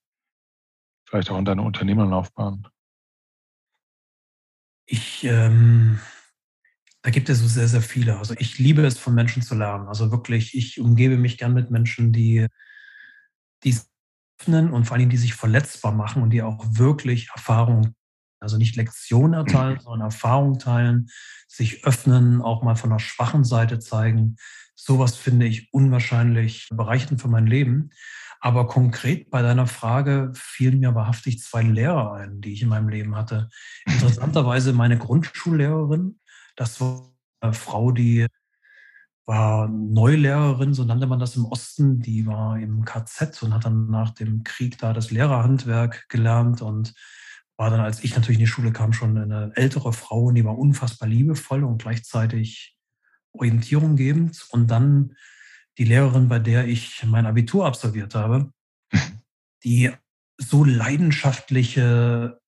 Vielleicht 1.07 1.29
auch 1.29 1.37
in 1.37 1.45
deiner 1.45 1.63
Unternehmerlaufbahn. 1.63 2.67
Ich, 4.85 5.23
ähm, 5.23 5.99
da 7.01 7.11
gibt 7.11 7.29
es 7.29 7.39
so 7.39 7.47
sehr, 7.47 7.67
sehr 7.67 7.81
viele. 7.81 8.17
Also 8.17 8.35
ich 8.37 8.59
liebe 8.59 8.85
es, 8.85 8.97
von 8.97 9.15
Menschen 9.15 9.41
zu 9.41 9.55
lernen. 9.55 9.87
Also 9.87 10.11
wirklich, 10.11 10.55
ich 10.55 10.79
umgebe 10.79 11.17
mich 11.17 11.37
gern 11.37 11.53
mit 11.53 11.71
Menschen, 11.71 12.11
die, 12.11 12.47
die 13.63 13.75
öffnen 14.41 14.71
und 14.71 14.85
vor 14.85 14.97
allem 14.97 15.09
die 15.09 15.17
sich 15.17 15.33
verletzbar 15.33 15.91
machen 15.91 16.23
und 16.23 16.31
die 16.31 16.41
auch 16.41 16.63
wirklich 16.67 17.29
Erfahrungen, 17.33 17.95
also 18.39 18.57
nicht 18.57 18.75
Lektionen 18.75 19.33
erteilen, 19.33 19.79
sondern 19.83 20.01
Erfahrungen 20.01 20.59
teilen, 20.59 21.09
sich 21.47 21.85
öffnen, 21.85 22.41
auch 22.41 22.63
mal 22.63 22.75
von 22.75 22.89
der 22.89 22.99
schwachen 22.99 23.43
Seite 23.43 23.79
zeigen. 23.79 24.37
Sowas 24.75 25.15
finde 25.15 25.45
ich 25.45 25.71
unwahrscheinlich 25.73 26.69
bereichernd 26.71 27.21
für 27.21 27.27
mein 27.27 27.45
Leben. 27.45 27.91
Aber 28.39 28.65
konkret 28.65 29.29
bei 29.29 29.43
deiner 29.43 29.67
Frage 29.67 30.31
fielen 30.33 30.79
mir 30.79 30.95
wahrhaftig 30.95 31.39
zwei 31.41 31.61
Lehrer 31.61 32.13
ein, 32.13 32.41
die 32.41 32.53
ich 32.53 32.63
in 32.63 32.69
meinem 32.69 32.89
Leben 32.89 33.15
hatte. 33.15 33.49
Interessanterweise 33.85 34.73
meine 34.73 34.97
Grundschullehrerin, 34.97 36.19
das 36.55 36.81
war 36.81 37.13
eine 37.41 37.53
Frau, 37.53 37.91
die 37.91 38.25
war 39.25 39.67
Neulehrerin, 39.67 40.73
so 40.73 40.83
nannte 40.83 41.07
man 41.07 41.19
das 41.19 41.35
im 41.35 41.45
Osten. 41.45 41.99
Die 41.99 42.25
war 42.25 42.59
im 42.59 42.85
KZ 42.85 43.41
und 43.43 43.53
hat 43.53 43.65
dann 43.65 43.89
nach 43.89 44.11
dem 44.11 44.43
Krieg 44.43 44.77
da 44.77 44.93
das 44.93 45.11
Lehrerhandwerk 45.11 46.09
gelernt 46.09 46.61
und 46.61 46.93
war 47.57 47.69
dann, 47.69 47.79
als 47.79 48.03
ich 48.03 48.15
natürlich 48.15 48.39
in 48.39 48.45
die 48.45 48.51
Schule 48.51 48.71
kam, 48.71 48.91
schon 48.91 49.17
eine 49.17 49.51
ältere 49.55 49.93
Frau 49.93 50.25
und 50.25 50.35
die 50.35 50.45
war 50.45 50.57
unfassbar 50.57 51.07
liebevoll 51.07 51.63
und 51.63 51.81
gleichzeitig 51.81 52.75
orientierunggebend. 53.33 54.47
Und 54.51 54.71
dann 54.71 55.15
die 55.77 55.85
Lehrerin, 55.85 56.27
bei 56.27 56.39
der 56.39 56.67
ich 56.67 57.03
mein 57.05 57.25
Abitur 57.25 57.65
absolviert 57.65 58.15
habe, 58.15 58.51
die 59.63 59.91
so 60.37 60.63
leidenschaftliche 60.63 62.40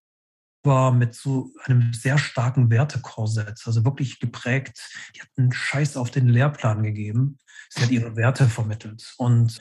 war 0.64 0.92
mit 0.92 1.14
so 1.14 1.52
einem 1.66 1.94
sehr 1.94 2.18
starken 2.18 2.70
Wertekorsett, 2.70 3.62
also 3.66 3.84
wirklich 3.84 4.20
geprägt. 4.20 4.80
Die 5.16 5.22
hat 5.22 5.30
einen 5.38 5.52
Scheiß 5.52 5.98
auf 5.98 6.12
den 6.12 6.30
Lehrplan 6.30 6.84
gegeben. 6.84 7.38
Sie 7.70 7.82
hat 7.82 7.92
ihre 7.92 8.16
Werte 8.16 8.48
vermittelt. 8.48 9.14
Und 9.18 9.60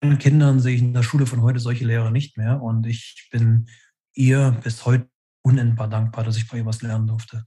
meinen 0.00 0.18
Kindern 0.18 0.60
sehe 0.60 0.76
ich 0.76 0.82
in 0.82 0.94
der 0.94 1.02
Schule 1.02 1.26
von 1.26 1.42
heute 1.42 1.58
solche 1.58 1.84
Lehrer 1.84 2.10
nicht 2.10 2.36
mehr. 2.36 2.62
Und 2.62 2.86
ich 2.86 3.28
bin 3.30 3.68
ihr 4.14 4.58
bis 4.62 4.84
heute 4.86 5.08
unendbar 5.42 5.88
dankbar, 5.88 6.24
dass 6.24 6.36
ich 6.36 6.48
bei 6.48 6.58
ihr 6.58 6.66
was 6.66 6.82
lernen 6.82 7.06
durfte. 7.06 7.44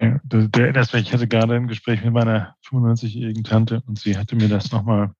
Ja, 0.00 0.20
du 0.22 0.48
erinnerst 0.56 0.92
mich, 0.94 1.08
ich 1.08 1.12
hatte 1.12 1.26
gerade 1.26 1.56
ein 1.56 1.66
Gespräch 1.66 2.04
mit 2.04 2.12
meiner 2.12 2.54
95-jährigen 2.68 3.42
Tante 3.42 3.82
und 3.86 3.98
sie 3.98 4.16
hatte 4.16 4.36
mir 4.36 4.48
das 4.48 4.70
nochmal 4.70 5.12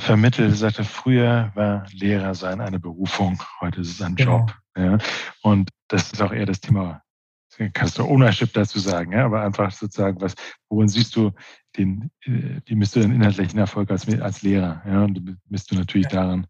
vermittelt. 0.00 0.56
Sagte, 0.56 0.84
früher 0.84 1.50
war 1.54 1.86
Lehrer 1.92 2.34
sein 2.34 2.60
eine 2.60 2.78
Berufung, 2.78 3.42
heute 3.60 3.80
ist 3.80 3.90
es 3.90 4.02
ein 4.02 4.16
genau. 4.16 4.38
Job. 4.38 4.54
Ja? 4.76 4.98
Und 5.42 5.70
das 5.88 6.12
ist 6.12 6.22
auch 6.22 6.32
eher 6.32 6.46
das 6.46 6.60
Thema, 6.60 7.02
kannst 7.72 7.98
du 7.98 8.04
Ownership 8.04 8.52
dazu 8.52 8.78
sagen, 8.78 9.12
ja? 9.12 9.24
aber 9.24 9.42
einfach 9.42 9.70
sozusagen, 9.70 10.20
was, 10.20 10.34
worin 10.68 10.88
siehst 10.88 11.14
du 11.16 11.32
den, 11.76 12.10
äh, 12.24 12.60
die 12.68 12.74
misst 12.74 12.96
du 12.96 13.00
den 13.00 13.12
inhaltlichen 13.12 13.58
Erfolg 13.58 13.90
als, 13.90 14.08
als 14.20 14.42
Lehrer, 14.42 14.82
ja? 14.86 15.04
und 15.04 15.38
misst 15.48 15.70
du 15.70 15.76
natürlich 15.76 16.10
ja. 16.12 16.22
daran, 16.22 16.46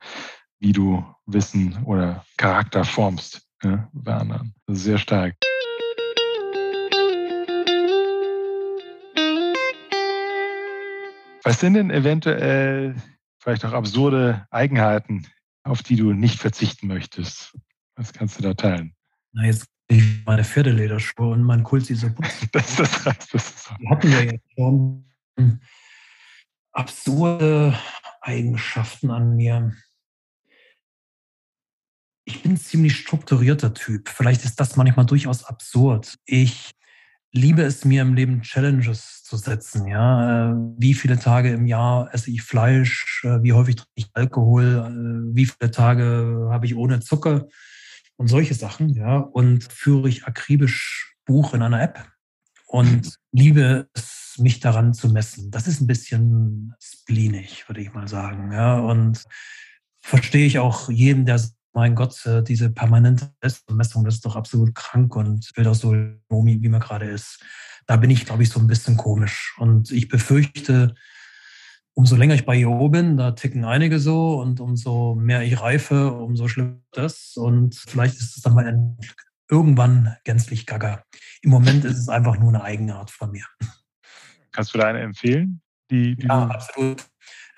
wie 0.61 0.73
du 0.73 1.05
Wissen 1.27 1.83
oder 1.85 2.25
Charakter 2.37 2.85
formst 2.85 3.47
ja? 3.63 3.89
bei 3.93 4.15
anderen. 4.15 4.55
Das 4.67 4.79
ist 4.79 4.85
sehr 4.85 4.99
stark. 4.99 5.37
Was 11.47 11.61
sind 11.61 11.75
denn 11.75 11.91
eventuell 11.91 12.95
vielleicht 13.45 13.65
auch 13.67 13.73
absurde 13.73 14.47
Eigenheiten, 14.51 15.27
auf 15.65 15.83
die 15.83 15.97
du 15.97 16.15
nicht 16.15 16.41
verzichten 16.41 16.89
möchtest? 16.89 17.57
Was 17.95 18.13
kannst 18.13 18.39
du 18.39 18.43
da 18.43 18.55
teilen? 18.55 18.97
Na, 19.33 19.45
jetzt 19.45 19.67
ich 19.87 20.25
meine 20.25 20.45
Pferdelederschuhe 20.45 21.33
und 21.33 21.43
mein 21.43 21.63
Kult 21.63 21.89
dieser 21.89 22.09
Putz. 22.09 22.47
das, 22.53 22.77
das. 22.77 23.05
Das 23.05 23.35
ist 23.35 23.71
Die 23.79 23.89
hatten 23.89 24.11
wir 24.11 24.25
jetzt 24.25 24.53
schon. 24.57 25.05
Absurde 26.73 27.79
Eigenschaften 28.23 29.11
an 29.11 29.37
mir. 29.37 29.77
Ich 32.25 32.43
bin 32.43 32.53
ein 32.53 32.57
ziemlich 32.57 32.97
strukturierter 32.97 33.75
Typ. 33.75 34.09
Vielleicht 34.09 34.45
ist 34.47 34.59
das 34.59 34.77
manchmal 34.77 35.05
durchaus 35.05 35.45
absurd. 35.45 36.19
Ich 36.25 36.73
liebe 37.35 37.63
es 37.63 37.85
mir 37.85 38.03
im 38.03 38.15
Leben 38.15 38.43
Challenges 38.43 39.23
zu 39.23 39.37
setzen. 39.37 39.87
Ja, 39.87 40.53
äh, 40.53 40.55
wie 40.79 40.95
viele 40.95 41.19
Tage 41.19 41.51
im 41.51 41.67
Jahr 41.67 42.09
esse 42.15 42.31
ich 42.31 42.43
Fleisch? 42.43 43.23
Äh, 43.25 43.43
wie 43.43 43.53
häufig 43.53 43.77
trinke 43.77 43.93
ich 43.97 44.07
Alkohol? 44.15 44.65
Äh, 44.65 45.37
wie 45.37 45.47
viele 45.47 45.71
Tage 45.71 46.49
habe 46.51 46.65
ich 46.65 46.75
ohne 46.75 47.01
Zucker? 47.01 47.47
und 48.17 48.29
solche 48.29 48.55
Sachen, 48.55 48.91
ja, 48.91 49.17
und 49.17 49.65
führe 49.73 50.09
ich 50.09 50.25
akribisch 50.25 51.17
Buch 51.25 51.55
in 51.55 51.63
einer 51.63 51.83
App 51.83 52.07
und 52.67 53.19
liebe 53.33 53.89
es, 53.95 54.23
mich 54.37 54.59
daran 54.59 54.95
zu 54.95 55.11
messen. 55.11 55.53
Das 55.53 55.69
ist 55.69 55.81
ein 55.81 55.87
bisschen 55.87 56.75
spleenig, 56.81 57.69
würde 57.69 57.81
ich 57.81 57.95
mal 57.95 58.09
sagen, 58.09 58.51
ja, 58.51 58.81
und 58.81 59.23
verstehe 60.01 60.47
ich 60.47 60.59
auch 60.59 60.89
jeden, 60.91 61.25
der 61.25 61.41
mein 61.75 61.95
Gott, 61.95 62.25
äh, 62.25 62.43
diese 62.43 62.71
permanente 62.71 63.31
Messung, 63.71 64.05
das 64.05 64.15
ist 64.15 64.25
doch 64.25 64.37
absolut 64.37 64.75
krank 64.75 65.15
und 65.17 65.51
will 65.57 65.65
doch 65.65 65.75
so 65.75 65.93
wie 65.93 66.69
man 66.69 66.81
gerade 66.81 67.07
ist. 67.07 67.45
Da 67.87 67.97
bin 67.97 68.11
ich, 68.11 68.25
glaube 68.25 68.43
ich, 68.43 68.49
so 68.49 68.61
ein 68.61 68.67
bisschen 68.67 68.97
komisch. 68.97 69.55
Und 69.59 69.91
ich 69.91 70.09
befürchte, 70.09 70.95
umso 71.93 72.17
länger 72.17 72.35
ich 72.35 72.47
bei 72.47 72.57
IO 72.57 72.89
bin, 72.89 73.17
da 73.17 73.33
ticken 73.33 73.65
einige 73.65 73.99
so 73.99 74.41
und 74.41 74.61
umso 74.61 75.15
mehr 75.17 75.43
ich 75.43 75.61
reife, 75.61 76.13
umso 76.13 76.49
schlimmer 76.49 76.81
das. 76.93 77.37
Und 77.37 77.75
vielleicht 77.75 78.15
ist 78.17 78.37
es 78.37 78.43
dann 78.43 78.55
mal 78.55 78.97
irgendwann 79.51 80.17
gänzlich 80.25 80.67
gaga. 80.67 81.05
Im 81.43 81.51
Moment 81.51 81.85
ist 81.85 81.99
es 81.99 82.09
einfach 82.09 82.39
nur 82.39 82.49
eine 82.51 82.63
Eigenart 82.63 83.11
von 83.11 83.33
mir. 83.33 83.45
Kannst 84.53 84.73
du 84.73 84.79
da 84.79 84.87
eine 84.87 85.01
empfehlen? 85.01 85.61
Die, 85.91 86.17
die 86.17 86.27
ja, 86.27 86.47
absolut. 86.47 87.05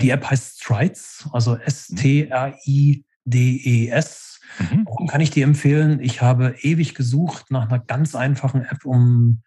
Die 0.01 0.11
App 0.11 0.29
heißt 0.29 0.61
Strides, 0.61 1.29
also 1.33 1.57
S-T-R-I-D-E-S. 1.57 3.06
Mhm. 4.59 4.87
Warum 4.87 5.07
kann 5.07 5.21
ich 5.21 5.31
die 5.31 5.43
empfehlen? 5.43 6.01
Ich 6.01 6.23
habe 6.23 6.57
ewig 6.61 6.95
gesucht 6.95 7.51
nach 7.51 7.69
einer 7.69 7.79
ganz 7.79 8.15
einfachen 8.15 8.63
App, 8.63 8.85
um 8.85 9.43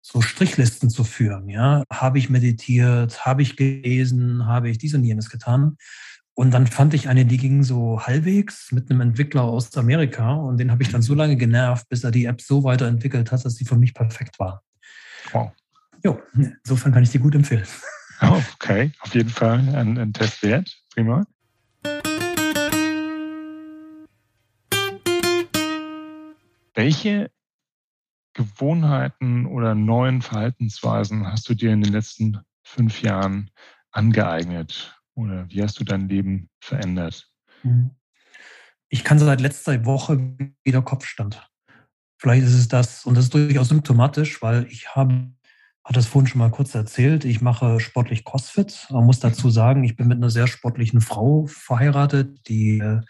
so 0.00 0.20
Strichlisten 0.20 0.90
zu 0.90 1.04
führen. 1.04 1.48
Ja, 1.48 1.84
habe 1.90 2.18
ich 2.18 2.28
meditiert, 2.28 3.24
habe 3.24 3.42
ich 3.42 3.56
gelesen, 3.56 4.46
habe 4.46 4.68
ich 4.68 4.78
dies 4.78 4.94
und 4.94 5.04
jenes 5.04 5.30
getan. 5.30 5.76
Und 6.34 6.52
dann 6.52 6.66
fand 6.66 6.94
ich 6.94 7.08
eine, 7.08 7.26
die 7.26 7.36
ging 7.36 7.62
so 7.62 8.00
halbwegs 8.00 8.72
mit 8.72 8.90
einem 8.90 9.00
Entwickler 9.02 9.42
aus 9.42 9.76
Amerika 9.76 10.32
und 10.34 10.58
den 10.58 10.70
habe 10.70 10.82
ich 10.82 10.88
dann 10.88 11.02
so 11.02 11.14
lange 11.14 11.36
genervt, 11.36 11.88
bis 11.88 12.04
er 12.04 12.10
die 12.10 12.24
App 12.24 12.40
so 12.40 12.64
weiterentwickelt 12.64 13.30
hat, 13.30 13.44
dass 13.44 13.56
sie 13.56 13.64
für 13.64 13.76
mich 13.76 13.92
perfekt 13.92 14.38
war. 14.38 14.62
Wow. 15.32 15.52
Jo, 16.02 16.20
insofern 16.34 16.92
kann 16.92 17.02
ich 17.02 17.10
die 17.10 17.18
gut 17.18 17.34
empfehlen. 17.34 17.66
Okay, 18.20 18.92
auf 19.00 19.14
jeden 19.14 19.30
Fall 19.30 19.58
ein, 19.74 19.98
ein 19.98 20.12
Test 20.12 20.42
wert. 20.42 20.72
Prima. 20.94 21.24
Welche 26.82 27.30
Gewohnheiten 28.34 29.46
oder 29.46 29.76
neuen 29.76 30.20
Verhaltensweisen 30.20 31.28
hast 31.28 31.48
du 31.48 31.54
dir 31.54 31.72
in 31.72 31.80
den 31.80 31.92
letzten 31.92 32.40
fünf 32.64 33.02
Jahren 33.02 33.50
angeeignet? 33.92 35.00
Oder 35.14 35.48
wie 35.48 35.62
hast 35.62 35.78
du 35.78 35.84
dein 35.84 36.08
Leben 36.08 36.50
verändert? 36.58 37.30
Mhm. 37.62 37.92
Ich 38.88 39.04
kann 39.04 39.20
seit 39.20 39.40
letzter 39.40 39.84
Woche 39.84 40.36
wieder 40.64 40.82
Kopfstand. 40.82 41.48
Vielleicht 42.18 42.42
ist 42.42 42.54
es 42.54 42.66
das, 42.66 43.06
und 43.06 43.16
das 43.16 43.26
ist 43.26 43.34
durchaus 43.34 43.68
symptomatisch, 43.68 44.42
weil 44.42 44.66
ich 44.66 44.88
habe 44.96 45.30
hat 45.84 45.96
das 45.96 46.06
vorhin 46.06 46.26
schon 46.26 46.40
mal 46.40 46.50
kurz 46.50 46.74
erzählt. 46.74 47.24
Ich 47.24 47.40
mache 47.40 47.78
sportlich 47.78 48.24
CrossFit. 48.24 48.88
Man 48.90 49.04
muss 49.04 49.20
dazu 49.20 49.50
sagen, 49.50 49.84
ich 49.84 49.96
bin 49.96 50.08
mit 50.08 50.16
einer 50.16 50.30
sehr 50.30 50.48
sportlichen 50.48 51.00
Frau 51.00 51.46
verheiratet, 51.46 52.48
die 52.48 52.78
äh, 52.78 53.00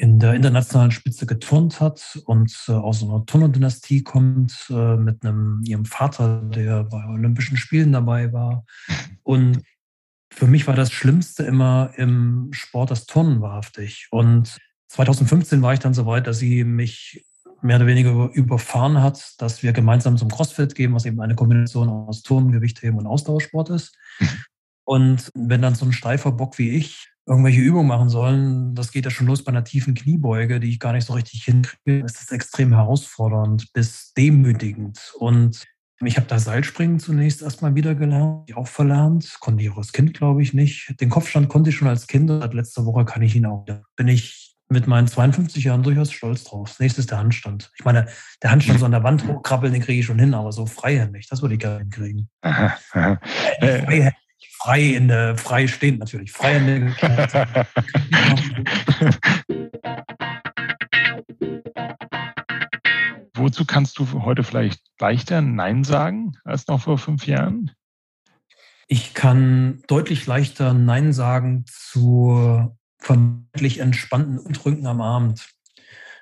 in 0.00 0.18
der 0.18 0.32
internationalen 0.32 0.92
Spitze 0.92 1.26
geturnt 1.26 1.78
hat 1.78 2.18
und 2.24 2.56
äh, 2.68 2.72
aus 2.72 3.02
einer 3.02 3.26
Turnerdynastie 3.26 4.02
kommt, 4.02 4.66
äh, 4.70 4.96
mit 4.96 5.22
einem 5.22 5.62
ihrem 5.66 5.84
Vater, 5.84 6.40
der 6.40 6.84
bei 6.84 7.04
Olympischen 7.04 7.58
Spielen 7.58 7.92
dabei 7.92 8.32
war. 8.32 8.64
Und 9.22 9.62
für 10.32 10.46
mich 10.46 10.66
war 10.66 10.74
das 10.74 10.90
Schlimmste 10.90 11.42
immer 11.42 11.92
im 11.96 12.48
Sport 12.52 12.90
das 12.90 13.04
Turnen 13.04 13.42
wahrhaftig. 13.42 14.08
Und 14.10 14.56
2015 14.88 15.60
war 15.60 15.74
ich 15.74 15.80
dann 15.80 15.92
so 15.92 16.06
weit, 16.06 16.26
dass 16.26 16.38
sie 16.38 16.64
mich 16.64 17.22
mehr 17.60 17.76
oder 17.76 17.86
weniger 17.86 18.30
überfahren 18.32 19.02
hat, 19.02 19.34
dass 19.36 19.62
wir 19.62 19.74
gemeinsam 19.74 20.16
zum 20.16 20.30
CrossFit 20.30 20.74
gehen, 20.74 20.94
was 20.94 21.04
eben 21.04 21.20
eine 21.20 21.34
Kombination 21.34 21.90
aus 21.90 22.22
Turnen, 22.22 22.52
Gewichtheben 22.52 22.98
und 22.98 23.06
Ausdauersport 23.06 23.68
ist. 23.68 23.94
Und 24.84 25.30
wenn 25.34 25.60
dann 25.60 25.74
so 25.74 25.84
ein 25.84 25.92
steifer 25.92 26.32
Bock 26.32 26.56
wie 26.56 26.70
ich 26.70 27.10
irgendwelche 27.30 27.60
Übungen 27.60 27.86
machen 27.86 28.08
sollen, 28.08 28.74
das 28.74 28.90
geht 28.90 29.04
ja 29.04 29.10
schon 29.10 29.28
los 29.28 29.44
bei 29.44 29.50
einer 29.50 29.62
tiefen 29.62 29.94
Kniebeuge, 29.94 30.58
die 30.58 30.68
ich 30.68 30.80
gar 30.80 30.92
nicht 30.92 31.06
so 31.06 31.12
richtig 31.12 31.44
hinkriege, 31.44 32.04
ist 32.04 32.20
das 32.20 32.32
extrem 32.32 32.74
herausfordernd 32.74 33.72
bis 33.72 34.12
demütigend. 34.14 35.14
Und 35.18 35.64
ich 36.02 36.16
habe 36.16 36.26
da 36.26 36.40
Seilspringen 36.40 36.98
zunächst 36.98 37.40
erstmal 37.40 37.76
wieder 37.76 37.94
gelernt, 37.94 38.54
auch 38.56 38.66
verlernt, 38.66 39.36
konnte 39.38 39.62
ich 39.62 39.70
auch 39.70 39.76
als 39.76 39.92
Kind, 39.92 40.14
glaube 40.14 40.42
ich, 40.42 40.54
nicht. 40.54 40.94
Den 41.00 41.08
Kopfstand 41.08 41.48
konnte 41.48 41.70
ich 41.70 41.76
schon 41.76 41.88
als 41.88 42.08
Kind, 42.08 42.28
seit 42.28 42.52
letzter 42.52 42.84
Woche 42.84 43.04
kann 43.04 43.22
ich 43.22 43.36
ihn 43.36 43.46
auch. 43.46 43.64
Da 43.64 43.82
bin 43.94 44.08
ich 44.08 44.56
mit 44.68 44.88
meinen 44.88 45.06
52 45.06 45.62
Jahren 45.62 45.84
durchaus 45.84 46.10
stolz 46.10 46.44
drauf. 46.44 46.70
Das 46.70 46.80
nächste 46.80 47.00
ist 47.00 47.10
der 47.12 47.18
Handstand. 47.18 47.70
Ich 47.78 47.84
meine, 47.84 48.06
der 48.42 48.50
Handstand 48.50 48.80
so 48.80 48.86
an 48.86 48.92
der 48.92 49.04
Wand 49.04 49.26
hochkrabbeln, 49.26 49.72
den 49.72 49.82
kriege 49.82 50.00
ich 50.00 50.06
schon 50.06 50.18
hin, 50.18 50.34
aber 50.34 50.50
so 50.50 50.66
freihändig, 50.66 51.28
das 51.28 51.42
würde 51.42 51.54
ich 51.54 51.60
gerne 51.60 51.78
hinkriegen. 51.78 52.28
Aha, 52.40 52.76
aha. 52.92 53.20
Äh, 53.60 54.10
frei, 54.48 54.80
frei, 54.80 54.82
in 54.96 55.08
der, 55.08 55.36
frei 55.36 55.66
stehend 55.66 55.98
natürlich. 56.00 56.32
Freihändig. 56.32 56.94
Wozu 63.34 63.64
kannst 63.64 63.98
du 63.98 64.22
heute 64.22 64.42
vielleicht 64.44 64.82
leichter 65.00 65.40
Nein 65.40 65.82
sagen 65.84 66.36
als 66.44 66.66
noch 66.66 66.82
vor 66.82 66.98
fünf 66.98 67.26
Jahren? 67.26 67.70
Ich 68.86 69.14
kann 69.14 69.82
deutlich 69.86 70.26
leichter 70.26 70.74
Nein 70.74 71.12
sagen 71.12 71.64
zu 71.66 72.76
vermeintlich 72.98 73.78
entspannten 73.78 74.38
Untrünken 74.38 74.86
am 74.86 75.00
Abend. 75.00 75.48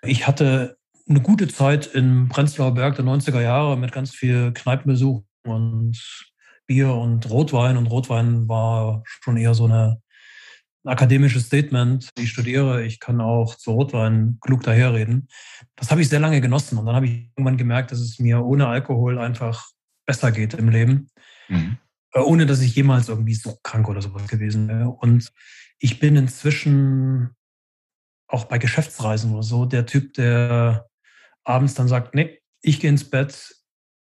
Ich 0.03 0.27
hatte 0.29 0.77
eine 1.09 1.21
gute 1.21 1.49
Zeit 1.49 1.87
in 1.87 2.29
Prenzlauer 2.29 2.75
Berg 2.75 2.97
der 2.97 3.05
90er 3.05 3.41
Jahre 3.41 3.77
mit 3.77 3.93
ganz 3.93 4.15
viel 4.15 4.53
Kneipenbesuch 4.53 5.25
und 5.45 6.28
Bier 6.69 6.95
und 6.95 7.29
Rotwein. 7.29 7.77
Und 7.77 7.87
Rotwein 7.87 8.49
war 8.49 9.03
schon 9.05 9.37
eher 9.37 9.55
so 9.55 9.65
eine, 9.65 10.01
ein 10.85 10.93
akademisches 10.93 11.47
Statement. 11.47 12.11
Ich 12.17 12.31
studiere, 12.31 12.85
ich 12.85 13.01
kann 13.01 13.21
auch 13.21 13.57
zu 13.57 13.73
Rotwein 13.73 14.39
klug 14.41 14.63
daherreden. 14.63 15.27
Das 15.75 15.91
habe 15.91 16.01
ich 16.01 16.09
sehr 16.09 16.21
lange 16.21 16.41
genossen. 16.41 16.79
Und 16.79 16.87
dann 16.87 16.95
habe 16.95 17.07
ich 17.07 17.31
irgendwann 17.37 17.57
gemerkt, 17.57 17.91
dass 17.91 17.99
es 17.99 18.21
mir 18.21 18.45
ohne 18.45 18.69
Alkohol 18.69 19.19
einfach 19.19 19.67
besser 20.07 20.31
geht 20.31 20.55
im 20.55 20.69
Leben. 20.69 21.11
Mhm. 21.49 21.79
Äh, 22.13 22.21
ohne 22.21 22.47
dass 22.47 22.61
ich 22.61 22.75
jemals 22.77 23.09
irgendwie 23.09 23.35
so 23.35 23.59
krank 23.63 23.89
oder 23.89 24.03
sowas 24.03 24.29
gewesen 24.29 24.69
wäre. 24.69 24.89
Und 24.89 25.33
ich 25.79 25.99
bin 25.99 26.17
inzwischen 26.17 27.35
auch 28.29 28.45
bei 28.45 28.59
Geschäftsreisen 28.59 29.33
oder 29.33 29.43
so 29.43 29.65
der 29.65 29.87
Typ, 29.87 30.15
der 30.15 30.89
abends 31.45 31.75
dann 31.75 31.89
sagt, 31.89 32.15
nee, 32.15 32.41
ich 32.61 32.81
gehe 32.81 32.91
ins 32.91 33.09
Bett. 33.09 33.55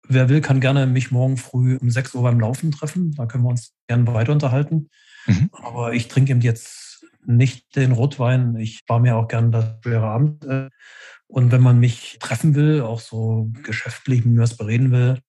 Wer 0.08 0.30
will, 0.30 0.42
kann 0.42 0.60
gerne 0.60 0.86
mich 0.86 1.12
morgen 1.12 1.38
früh 1.38 1.78
um 1.78 1.90
6 1.90 2.14
Uhr 2.16 2.24
beim 2.24 2.40
Laufen 2.40 2.72
treffen. 2.72 3.14
Da 3.14 3.26
können 3.26 3.44
wir 3.44 3.50
uns 3.50 3.74
gerne 3.88 4.06
weiter 4.14 4.34
unterhalten. 4.34 4.90
Mhm. 5.26 5.50
Aber 5.54 5.94
ich 5.94 6.08
trinke 6.08 6.32
eben 6.32 6.42
jetzt 6.42 7.06
nicht 7.26 7.76
den 7.76 7.94
Rotwein. 7.94 8.56
Ich 8.58 8.84
war 8.88 9.00
mir 9.00 9.16
auch 9.16 9.28
gerne 9.28 9.52
das 9.52 9.66
schwere 9.82 10.08
Abend. 10.08 10.46
Und 11.28 11.52
wenn 11.52 11.62
man 11.62 11.80
mich 11.80 12.18
treffen 12.20 12.54
will, 12.56 12.82
auch 12.82 13.00
so 13.00 13.50
geschäftlich 13.64 14.26
mit 14.26 14.36
mir 14.36 14.42
was 14.42 14.58
bereden 14.58 14.92
will, 14.92 15.20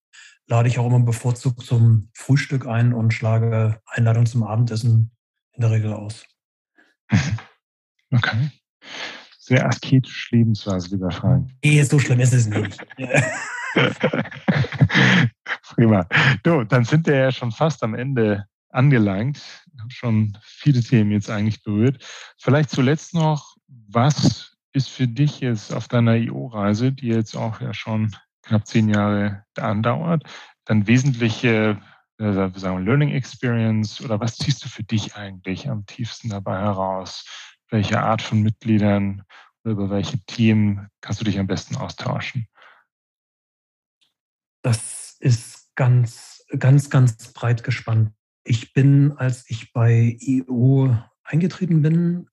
lade 0.47 0.69
ich 0.69 0.79
auch 0.79 0.87
immer 0.87 1.01
bevorzugt 1.01 1.63
zum 1.63 2.11
Frühstück 2.13 2.67
ein 2.67 2.93
und 2.93 3.15
schlage 3.15 3.81
Einladung 3.87 4.27
zum 4.27 4.43
Abendessen 4.43 5.13
in 5.53 5.61
der 5.61 5.71
Regel 5.71 5.93
aus. 5.93 6.25
Okay. 8.11 8.51
Sehr 9.39 9.67
asketisch 9.67 10.31
Lebensweise, 10.31 10.91
lieber 10.91 11.11
Frank. 11.11 11.51
Nee, 11.63 11.83
so 11.83 11.99
schlimm 11.99 12.21
ist 12.21 12.33
es 12.33 12.47
nicht. 12.47 12.79
Prima. 15.75 16.07
Du, 16.43 16.65
dann 16.65 16.85
sind 16.85 17.07
wir 17.07 17.17
ja 17.17 17.33
schon 17.33 17.53
fast 17.53 17.83
am 17.83 17.95
Ende 17.95 18.47
angelangt. 18.71 19.39
Ich 19.73 19.81
habe 19.81 19.91
schon 19.91 20.39
viele 20.43 20.83
Themen 20.83 21.11
jetzt 21.11 21.31
eigentlich 21.31 21.63
berührt. 21.63 22.05
Vielleicht 22.39 22.71
zuletzt 22.71 23.15
noch, 23.15 23.57
was 23.67 24.57
ist 24.73 24.91
für 24.91 25.07
dich 25.07 25.41
jetzt 25.41 25.73
auf 25.73 25.89
deiner 25.89 26.17
IO-Reise, 26.17 26.93
die 26.93 27.09
jetzt 27.09 27.37
auch 27.37 27.61
ja 27.61 27.73
schon 27.73 28.15
knapp 28.43 28.67
zehn 28.67 28.89
Jahre 28.89 29.45
andauert, 29.57 30.25
dann 30.65 30.87
wesentliche 30.87 31.81
äh, 32.19 32.51
sagen, 32.55 32.85
Learning 32.85 33.11
Experience 33.11 34.01
oder 34.01 34.21
was 34.21 34.37
ziehst 34.37 34.65
du 34.65 34.69
für 34.69 34.83
dich 34.83 35.17
eigentlich 35.17 35.69
am 35.69 35.87
tiefsten 35.87 36.29
dabei 36.29 36.59
heraus? 36.59 37.25
Welche 37.71 38.01
Art 38.01 38.23
von 38.23 38.43
Mitgliedern 38.43 39.23
oder 39.65 39.73
über 39.73 39.91
welche 39.91 40.19
Themen 40.27 40.89
kannst 41.01 41.21
du 41.21 41.25
dich 41.25 41.39
am 41.39 41.47
besten 41.47 41.77
austauschen? 41.77 42.47
Das 44.65 45.17
ist 45.21 45.75
ganz, 45.75 46.43
ganz, 46.59 46.89
ganz 46.89 47.33
breit 47.35 47.63
gespannt. 47.63 48.13
Ich 48.45 48.73
bin, 48.73 49.13
als 49.13 49.45
ich 49.49 49.75
bei 49.75 50.17
IO 50.19 50.97
eingetreten 51.23 51.83
bin, 51.83 52.29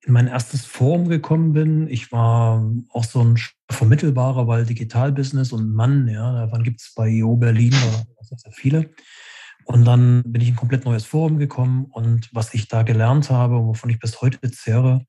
in 0.00 0.12
mein 0.14 0.26
erstes 0.26 0.64
Forum 0.64 1.08
gekommen 1.08 1.52
bin. 1.52 1.86
Ich 1.88 2.10
war 2.12 2.66
auch 2.90 3.04
so 3.04 3.22
ein 3.22 3.38
vermittelbarer, 3.70 4.46
weil 4.46 4.64
Digitalbusiness 4.64 5.52
und 5.52 5.70
Mann, 5.70 6.08
ja, 6.08 6.46
davon 6.46 6.62
gibt 6.62 6.80
es 6.80 6.94
bei 6.94 7.08
IO 7.08 7.36
Berlin 7.36 7.72
sehr, 8.22 8.38
sehr 8.38 8.52
viele. 8.52 8.90
Und 9.66 9.84
dann 9.84 10.22
bin 10.24 10.40
ich 10.40 10.48
in 10.48 10.54
ein 10.54 10.58
komplett 10.58 10.86
neues 10.86 11.04
Forum 11.04 11.38
gekommen 11.38 11.86
und 11.90 12.30
was 12.32 12.54
ich 12.54 12.68
da 12.68 12.84
gelernt 12.84 13.28
habe, 13.28 13.56
wovon 13.66 13.90
ich 13.90 13.98
bis 13.98 14.22
heute 14.22 14.50
zehre, 14.50 15.04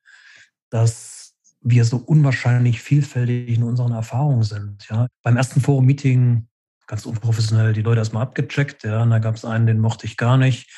dass 0.69 1.35
wir 1.61 1.85
so 1.85 1.95
unwahrscheinlich 1.97 2.81
vielfältig 2.81 3.55
in 3.55 3.63
unseren 3.63 3.93
Erfahrungen 3.93 4.43
sind. 4.43 4.85
Ja. 4.89 5.07
Beim 5.23 5.37
ersten 5.37 5.61
Forum-Meeting 5.61 6.47
ganz 6.87 7.05
unprofessionell 7.05 7.73
die 7.73 7.81
Leute 7.81 7.99
erstmal 7.99 8.23
abgecheckt. 8.23 8.83
Ja. 8.83 9.03
Und 9.03 9.11
da 9.11 9.19
gab 9.19 9.35
es 9.35 9.45
einen, 9.45 9.67
den 9.67 9.79
mochte 9.79 10.05
ich 10.05 10.17
gar 10.17 10.37
nicht. 10.37 10.71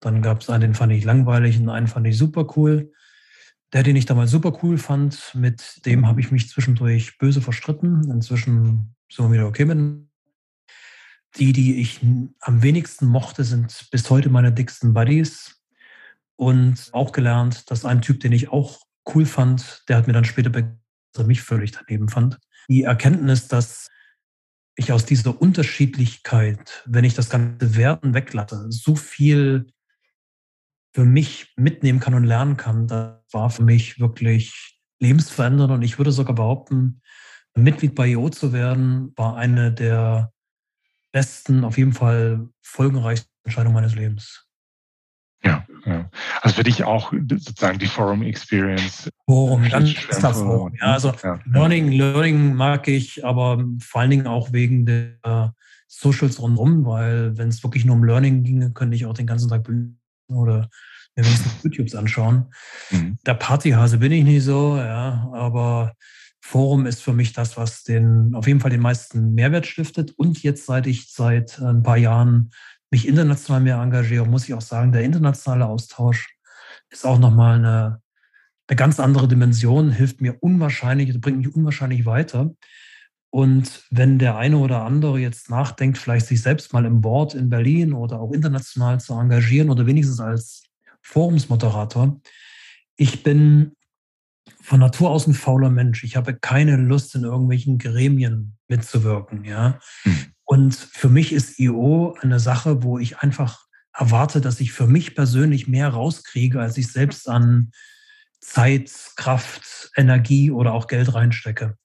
Dann 0.00 0.22
gab 0.22 0.40
es 0.40 0.48
einen, 0.48 0.60
den 0.60 0.74
fand 0.74 0.92
ich 0.92 1.04
langweilig 1.04 1.58
und 1.58 1.68
einen 1.68 1.88
fand 1.88 2.06
ich 2.06 2.16
super 2.16 2.46
cool. 2.56 2.92
Der, 3.72 3.82
den 3.82 3.96
ich 3.96 4.06
damals 4.06 4.30
super 4.30 4.58
cool 4.62 4.78
fand, 4.78 5.34
mit 5.34 5.84
dem 5.84 6.06
habe 6.06 6.20
ich 6.20 6.30
mich 6.30 6.48
zwischendurch 6.48 7.18
böse 7.18 7.42
verstritten. 7.42 8.10
Inzwischen 8.10 8.94
sind 9.10 9.26
wir 9.26 9.32
wieder 9.32 9.46
okay 9.46 9.64
mit. 9.64 10.06
Die, 11.36 11.52
die 11.52 11.80
ich 11.80 12.00
am 12.40 12.62
wenigsten 12.62 13.06
mochte, 13.06 13.44
sind 13.44 13.88
bis 13.90 14.08
heute 14.08 14.30
meine 14.30 14.52
dicksten 14.52 14.94
Buddies. 14.94 15.60
Und 16.36 16.88
auch 16.92 17.12
gelernt, 17.12 17.70
dass 17.70 17.84
ein 17.84 18.00
Typ, 18.00 18.20
den 18.20 18.32
ich 18.32 18.50
auch 18.50 18.80
cool 19.12 19.26
fand, 19.26 19.82
der 19.88 19.96
hat 19.96 20.06
mir 20.06 20.12
dann 20.12 20.24
später 20.24 20.50
er 21.16 21.24
mich 21.24 21.42
völlig 21.42 21.72
daneben 21.72 22.08
fand. 22.08 22.38
Die 22.68 22.84
Erkenntnis, 22.84 23.48
dass 23.48 23.88
ich 24.78 24.92
aus 24.92 25.04
dieser 25.04 25.40
Unterschiedlichkeit, 25.40 26.84
wenn 26.86 27.04
ich 27.04 27.14
das 27.14 27.28
ganze 27.28 27.76
Werten 27.76 28.14
weglasse, 28.14 28.66
so 28.70 28.94
viel 28.94 29.66
für 30.94 31.04
mich 31.04 31.52
mitnehmen 31.56 32.00
kann 32.00 32.14
und 32.14 32.24
lernen 32.24 32.56
kann, 32.56 32.86
das 32.86 33.20
war 33.32 33.50
für 33.50 33.64
mich 33.64 34.00
wirklich 34.00 34.78
lebensverändernd. 35.00 35.72
Und 35.72 35.82
ich 35.82 35.98
würde 35.98 36.12
sogar 36.12 36.34
behaupten, 36.34 37.02
Mitglied 37.54 37.94
bei 37.94 38.06
IO 38.08 38.30
zu 38.30 38.52
werden, 38.52 39.12
war 39.16 39.36
eine 39.36 39.72
der 39.72 40.32
besten, 41.12 41.64
auf 41.64 41.76
jeden 41.76 41.92
Fall 41.92 42.48
folgenreichsten 42.62 43.30
Entscheidungen 43.44 43.74
meines 43.74 43.96
Lebens. 43.96 44.46
Ja, 45.42 45.66
ja. 45.84 46.10
Also 46.42 46.56
für 46.56 46.62
dich 46.62 46.84
auch 46.84 47.12
sozusagen 47.12 47.78
die 47.78 47.86
Forum 47.86 48.22
Experience. 48.22 49.10
Forum, 49.26 49.68
ganz 49.68 49.94
das 50.08 50.38
Forum. 50.38 50.74
Ja, 50.80 50.92
also 50.92 51.12
ja. 51.22 51.38
Learning, 51.46 51.92
Learning 51.92 52.54
mag 52.54 52.88
ich, 52.88 53.24
aber 53.24 53.64
vor 53.80 54.00
allen 54.00 54.10
Dingen 54.10 54.26
auch 54.26 54.52
wegen 54.52 54.86
der 54.86 55.54
Socials 55.86 56.40
rundherum, 56.40 56.84
weil 56.84 57.36
wenn 57.36 57.48
es 57.48 57.62
wirklich 57.62 57.84
nur 57.84 57.96
um 57.96 58.04
Learning 58.04 58.44
ginge, 58.44 58.72
könnte 58.72 58.96
ich 58.96 59.06
auch 59.06 59.14
den 59.14 59.26
ganzen 59.26 59.48
Tag 59.48 59.64
Bücher 59.64 59.88
oder 60.28 60.68
mir 61.16 61.24
wenigstens 61.24 61.62
YouTubes 61.62 61.94
anschauen. 61.94 62.46
Mhm. 62.90 63.18
Der 63.26 63.34
Partyhase 63.34 63.98
bin 63.98 64.12
ich 64.12 64.24
nicht 64.24 64.44
so, 64.44 64.76
ja, 64.76 65.30
aber 65.32 65.94
Forum 66.40 66.86
ist 66.86 67.02
für 67.02 67.12
mich 67.12 67.32
das, 67.32 67.56
was 67.56 67.82
den 67.82 68.34
auf 68.34 68.46
jeden 68.46 68.60
Fall 68.60 68.70
den 68.70 68.80
meisten 68.80 69.34
Mehrwert 69.34 69.66
stiftet. 69.66 70.12
Und 70.16 70.42
jetzt, 70.42 70.66
seit 70.66 70.86
ich 70.86 71.12
seit 71.12 71.60
ein 71.60 71.82
paar 71.82 71.98
Jahren 71.98 72.50
mich 72.90 73.06
international 73.06 73.60
mehr 73.60 73.76
engagiere, 73.76 74.26
muss 74.26 74.48
ich 74.48 74.54
auch 74.54 74.62
sagen, 74.62 74.92
der 74.92 75.02
internationale 75.02 75.66
Austausch 75.66 76.36
ist 76.90 77.04
auch 77.04 77.18
nochmal 77.18 77.58
eine, 77.58 78.02
eine 78.66 78.76
ganz 78.76 78.98
andere 79.00 79.28
Dimension, 79.28 79.90
hilft 79.90 80.20
mir 80.20 80.36
unwahrscheinlich, 80.40 81.20
bringt 81.20 81.38
mich 81.38 81.54
unwahrscheinlich 81.54 82.06
weiter. 82.06 82.54
Und 83.30 83.84
wenn 83.90 84.18
der 84.18 84.36
eine 84.36 84.56
oder 84.56 84.84
andere 84.84 85.18
jetzt 85.18 85.50
nachdenkt, 85.50 85.98
vielleicht 85.98 86.26
sich 86.26 86.40
selbst 86.40 86.72
mal 86.72 86.86
im 86.86 87.02
Board 87.02 87.34
in 87.34 87.50
Berlin 87.50 87.92
oder 87.92 88.20
auch 88.20 88.32
international 88.32 89.00
zu 89.00 89.12
engagieren 89.14 89.68
oder 89.68 89.86
wenigstens 89.86 90.20
als 90.20 90.62
Forumsmoderator, 91.02 92.20
ich 92.96 93.22
bin 93.22 93.72
von 94.60 94.80
Natur 94.80 95.10
aus 95.10 95.26
ein 95.26 95.34
fauler 95.34 95.70
Mensch. 95.70 96.04
Ich 96.04 96.16
habe 96.16 96.34
keine 96.34 96.76
Lust, 96.76 97.14
in 97.14 97.24
irgendwelchen 97.24 97.78
Gremien 97.78 98.56
mitzuwirken. 98.66 99.44
Ja? 99.44 99.78
Hm. 100.02 100.32
Und 100.48 100.74
für 100.74 101.10
mich 101.10 101.34
ist 101.34 101.58
IO 101.58 102.16
eine 102.22 102.40
Sache, 102.40 102.82
wo 102.82 102.98
ich 102.98 103.18
einfach 103.18 103.66
erwarte, 103.92 104.40
dass 104.40 104.60
ich 104.60 104.72
für 104.72 104.86
mich 104.86 105.14
persönlich 105.14 105.68
mehr 105.68 105.90
rauskriege, 105.90 106.58
als 106.58 106.78
ich 106.78 106.90
selbst 106.90 107.28
an 107.28 107.70
Zeit, 108.40 108.90
Kraft, 109.16 109.90
Energie 109.94 110.50
oder 110.50 110.72
auch 110.72 110.86
Geld 110.86 111.12
reinstecke. 111.12 111.76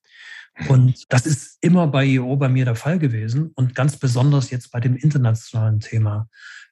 Und 0.70 1.12
das 1.12 1.26
ist 1.26 1.58
immer 1.60 1.88
bei 1.88 2.06
IO 2.06 2.36
bei 2.36 2.48
mir 2.48 2.64
der 2.64 2.74
Fall 2.74 2.98
gewesen 2.98 3.50
und 3.54 3.74
ganz 3.74 3.98
besonders 3.98 4.48
jetzt 4.48 4.70
bei 4.70 4.80
dem 4.80 4.96
internationalen 4.96 5.80
Thema. 5.80 6.30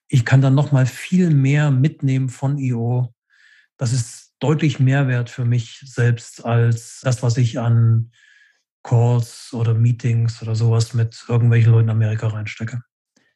Ich 0.08 0.24
kann 0.24 0.40
dann 0.40 0.54
noch 0.54 0.72
mal 0.72 0.86
viel 0.86 1.28
mehr 1.28 1.70
mitnehmen 1.70 2.30
von 2.30 2.56
IO. 2.56 3.12
Das 3.76 3.92
ist 3.92 4.32
deutlich 4.38 4.80
Mehrwert 4.80 5.28
für 5.28 5.44
mich 5.44 5.82
selbst 5.84 6.42
als 6.42 7.00
das, 7.02 7.22
was 7.22 7.36
ich 7.36 7.60
an 7.60 8.12
Calls 8.82 9.50
oder 9.52 9.74
Meetings 9.74 10.42
oder 10.42 10.54
sowas 10.54 10.94
mit 10.94 11.24
irgendwelchen 11.28 11.72
Leuten 11.72 11.88
in 11.88 11.94
Amerika 11.94 12.28
reinstecke. 12.28 12.82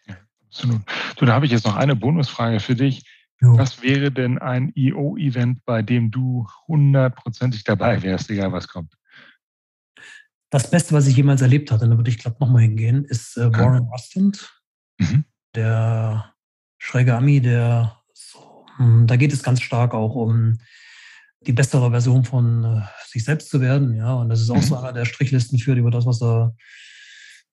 Ja, 0.07 0.17
absolut. 0.47 0.83
So, 1.19 1.27
da 1.27 1.35
habe 1.35 1.47
ich 1.47 1.53
jetzt 1.53 1.65
noch 1.65 1.77
eine 1.77 1.97
Bonusfrage 1.97 2.61
für 2.61 2.75
dich. 2.75 3.05
Jo. 3.41 3.59
Was 3.59 3.83
wäre 3.83 4.11
denn 4.11 4.39
ein 4.39 4.73
EO-Event, 4.75 5.65
bei 5.65 5.83
dem 5.83 6.11
du 6.11 6.47
hundertprozentig 6.67 7.65
dabei 7.65 8.03
wärst, 8.03 8.31
egal 8.31 8.53
was 8.53 8.67
kommt? 8.67 8.95
Das 10.51 10.71
Beste, 10.71 10.95
was 10.95 11.07
ich 11.07 11.17
jemals 11.17 11.43
erlebt 11.43 11.71
hatte, 11.71 11.89
da 11.89 11.97
würde 11.97 12.09
ich 12.11 12.19
glatt 12.19 12.41
nochmal 12.41 12.63
hingehen, 12.63 13.05
ist 13.05 13.37
äh, 13.37 13.53
Warren 13.53 13.89
Rustant, 13.89 14.63
mhm. 14.99 15.25
der 15.55 16.33
schräge 16.79 17.15
Ami, 17.15 17.41
der 17.41 18.01
so, 18.15 18.65
hm, 18.77 19.07
da 19.07 19.17
geht 19.17 19.33
es 19.33 19.43
ganz 19.43 19.61
stark 19.61 19.93
auch 19.93 20.15
um 20.15 20.59
die 21.47 21.53
bessere 21.53 21.91
Version 21.91 22.25
von 22.25 22.65
äh, 22.65 22.81
sich 23.07 23.25
selbst 23.25 23.51
zu 23.51 23.61
werden. 23.61 23.95
Ja, 23.95 24.15
und 24.15 24.29
das 24.29 24.41
ist 24.41 24.51
auch 24.51 24.63
so 24.63 24.77
mhm. 24.77 24.85
einer, 24.85 24.93
der 24.93 25.05
Strichlisten 25.05 25.59
führt 25.59 25.79
über 25.79 25.91
das, 25.91 26.07
was 26.07 26.23
er 26.23 26.55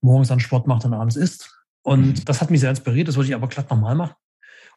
morgens 0.02 0.32
an 0.32 0.40
Sport 0.40 0.68
macht 0.68 0.86
und 0.86 0.94
abends 0.94 1.16
isst. 1.16 1.56
Und 1.84 2.20
mhm. 2.20 2.26
das 2.26 2.42
hat 2.42 2.50
mich 2.50 2.60
sehr 2.60 2.70
inspiriert. 2.70 3.08
Das 3.08 3.16
wollte 3.16 3.30
ich 3.30 3.36
aber 3.36 3.48
glatt 3.48 3.70
nochmal 3.70 3.96
machen. 3.96 4.16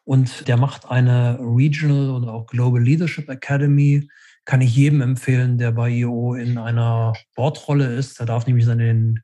Und 0.04 0.46
der 0.46 0.56
macht 0.56 0.88
eine 0.88 1.38
Regional 1.40 2.10
oder 2.10 2.32
auch 2.32 2.46
Global 2.46 2.82
Leadership 2.82 3.28
Academy. 3.28 4.08
Kann 4.44 4.60
ich 4.60 4.76
jedem 4.76 5.00
empfehlen, 5.00 5.58
der 5.58 5.72
bei 5.72 5.90
IO 5.90 6.34
in 6.34 6.58
einer 6.58 7.12
Bordrolle 7.34 7.92
ist. 7.96 8.20
Der 8.20 8.26
darf 8.26 8.46
nämlich 8.46 8.68
an 8.68 8.78
den 8.78 9.20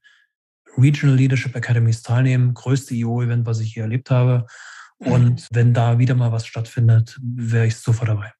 Regional 0.76 1.16
Leadership 1.16 1.55
Academies 1.55 2.03
teilnehmen. 2.03 2.55
Größte 2.55 2.95
IO-Event, 2.95 3.47
was 3.47 3.61
ich 3.61 3.74
hier 3.74 3.84
erlebt 3.84 4.11
habe. 4.11 4.47
Und 4.99 5.47
wenn 5.53 5.74
da 5.74 5.99
wieder 5.99 6.14
mal 6.14 6.32
was 6.32 6.47
stattfindet, 6.47 7.18
wäre 7.22 7.66
ich 7.66 7.76
sofort 7.76 8.09
dabei. 8.09 8.32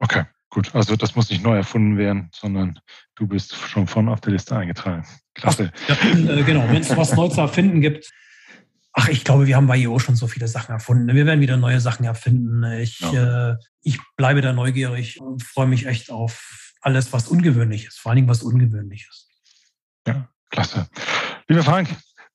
Okay, 0.00 0.24
gut. 0.48 0.74
Also 0.74 0.96
das 0.96 1.14
muss 1.14 1.30
nicht 1.30 1.42
neu 1.42 1.56
erfunden 1.56 1.96
werden, 1.96 2.30
sondern 2.34 2.80
du 3.14 3.26
bist 3.26 3.54
schon 3.54 3.86
von 3.86 4.08
auf 4.08 4.20
der 4.20 4.32
Liste 4.32 4.56
eingetragen. 4.56 5.06
Klasse. 5.34 5.72
Ja, 5.88 5.94
äh, 5.94 6.42
genau, 6.42 6.68
wenn 6.68 6.80
es 6.80 6.96
was 6.96 7.14
Neues 7.14 7.34
zu 7.34 7.40
erfinden 7.40 7.80
gibt. 7.80 8.10
Ach, 8.92 9.08
ich 9.08 9.24
glaube, 9.24 9.46
wir 9.46 9.54
haben 9.54 9.68
bei 9.68 9.76
IO 9.76 9.98
schon 10.00 10.16
so 10.16 10.26
viele 10.26 10.48
Sachen 10.48 10.72
erfunden. 10.72 11.14
Wir 11.14 11.24
werden 11.26 11.40
wieder 11.40 11.56
neue 11.56 11.80
Sachen 11.80 12.04
erfinden. 12.04 12.64
Ich, 12.80 12.98
ja. 13.00 13.52
äh, 13.52 13.56
ich 13.82 13.98
bleibe 14.16 14.40
da 14.40 14.52
neugierig 14.52 15.20
und 15.20 15.44
freue 15.44 15.68
mich 15.68 15.86
echt 15.86 16.10
auf 16.10 16.72
alles, 16.80 17.12
was 17.12 17.28
ungewöhnlich 17.28 17.86
ist. 17.86 18.00
Vor 18.00 18.10
allen 18.10 18.16
Dingen, 18.16 18.28
was 18.28 18.42
ungewöhnlich 18.42 19.06
ist. 19.08 19.28
Ja, 20.06 20.28
klasse. 20.50 20.88
Lieber 21.46 21.62
Frank, 21.62 21.88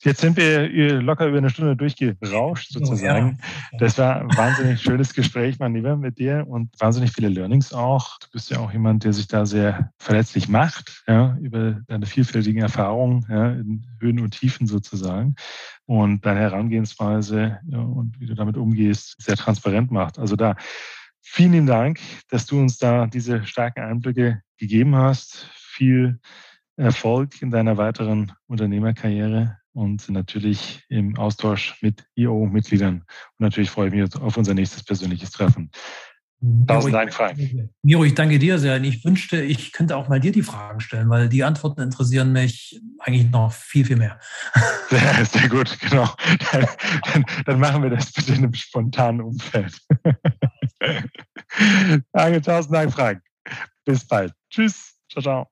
Jetzt 0.04 0.22
sind 0.22 0.38
wir 0.38 1.02
locker 1.02 1.26
über 1.26 1.38
eine 1.38 1.50
Stunde 1.50 1.76
durchgerauscht 1.76 2.72
sozusagen. 2.72 3.40
Das 3.80 3.98
war 3.98 4.18
ein 4.18 4.38
wahnsinnig 4.38 4.82
schönes 4.82 5.14
Gespräch, 5.14 5.58
mein 5.58 5.74
Lieber, 5.74 5.96
mit 5.96 6.20
dir 6.20 6.46
und 6.48 6.70
wahnsinnig 6.80 7.12
viele 7.12 7.30
Learnings 7.30 7.74
auch. 7.74 8.20
Du 8.20 8.28
bist 8.32 8.52
ja 8.52 8.60
auch 8.60 8.72
jemand, 8.72 9.04
der 9.04 9.14
sich 9.14 9.28
da 9.28 9.46
sehr 9.46 9.92
verletzlich 9.98 10.48
macht, 10.48 11.04
ja, 11.08 11.38
über 11.42 11.82
deine 11.88 12.06
vielfältigen 12.06 12.62
Erfahrungen 12.62 13.26
ja, 13.30 13.52
in 13.54 13.88
Höhen 14.00 14.20
und 14.20 14.32
Tiefen 14.32 14.68
sozusagen 14.68 15.36
und 15.86 16.26
deine 16.26 16.42
Herangehensweise 16.42 17.60
ja, 17.66 17.80
und 17.80 18.20
wie 18.20 18.28
du 18.28 18.36
damit 18.36 18.58
umgehst, 18.58 19.16
sehr 19.20 19.38
transparent 19.38 19.92
macht. 19.92 20.20
Also 20.20 20.36
da 20.36 20.56
vielen 21.22 21.66
Dank, 21.66 22.00
dass 22.30 22.46
du 22.46 22.60
uns 22.60 22.78
da 22.78 23.08
diese 23.08 23.44
starken 23.46 23.82
Einblicke 23.82 24.42
gegeben 24.58 24.96
hast. 24.96 25.50
Viel 25.56 26.20
Erfolg 26.78 27.42
in 27.42 27.50
deiner 27.50 27.78
weiteren 27.78 28.34
Unternehmerkarriere 28.48 29.58
und 29.76 30.08
natürlich 30.10 30.84
im 30.90 31.18
Austausch 31.18 31.76
mit 31.82 32.06
IO-Mitgliedern. 32.16 33.02
Und 33.02 33.40
natürlich 33.40 33.70
freue 33.70 33.90
ich 33.90 33.94
mich 33.94 34.16
auf 34.16 34.38
unser 34.38 34.54
nächstes 34.54 34.84
persönliches 34.84 35.32
Treffen. 35.32 35.70
Tausend 36.68 36.94
Dank, 36.94 37.14
Frank. 37.14 37.40
Miro, 37.82 38.04
ich 38.04 38.14
danke 38.14 38.38
dir 38.38 38.60
sehr. 38.60 38.76
Und 38.76 38.84
ich 38.84 39.04
wünschte, 39.04 39.42
ich 39.42 39.72
könnte 39.72 39.98
auch 39.98 40.10
mal 40.10 40.20
dir 40.20 40.32
die 40.32 40.44
Fragen 40.44 40.80
stellen, 40.80 41.10
weil 41.10 41.28
die 41.28 41.44
Antworten 41.44 41.82
interessieren 41.82 42.34
mich 42.34 42.80
eigentlich 43.00 43.32
noch 43.32 43.52
viel, 43.52 43.86
viel 43.86 43.96
mehr. 43.96 44.20
Sehr, 44.90 45.26
sehr 45.26 45.50
gut, 45.50 45.80
genau. 45.80 46.08
Dann, 46.52 46.68
dann, 47.12 47.26
dann 47.46 47.60
machen 47.60 47.82
wir 47.82 47.90
das 47.90 48.12
bitte 48.12 48.34
in 48.34 48.44
einem 48.44 48.54
spontanen 48.54 49.20
Umfeld. 49.20 49.76
danke, 52.14 52.42
tausend 52.44 52.76
Dank, 52.76 52.94
Frank. 52.94 53.20
Bis 53.84 54.06
bald. 54.06 54.32
Tschüss. 54.52 54.94
Ciao, 55.10 55.24
ciao. 55.24 55.48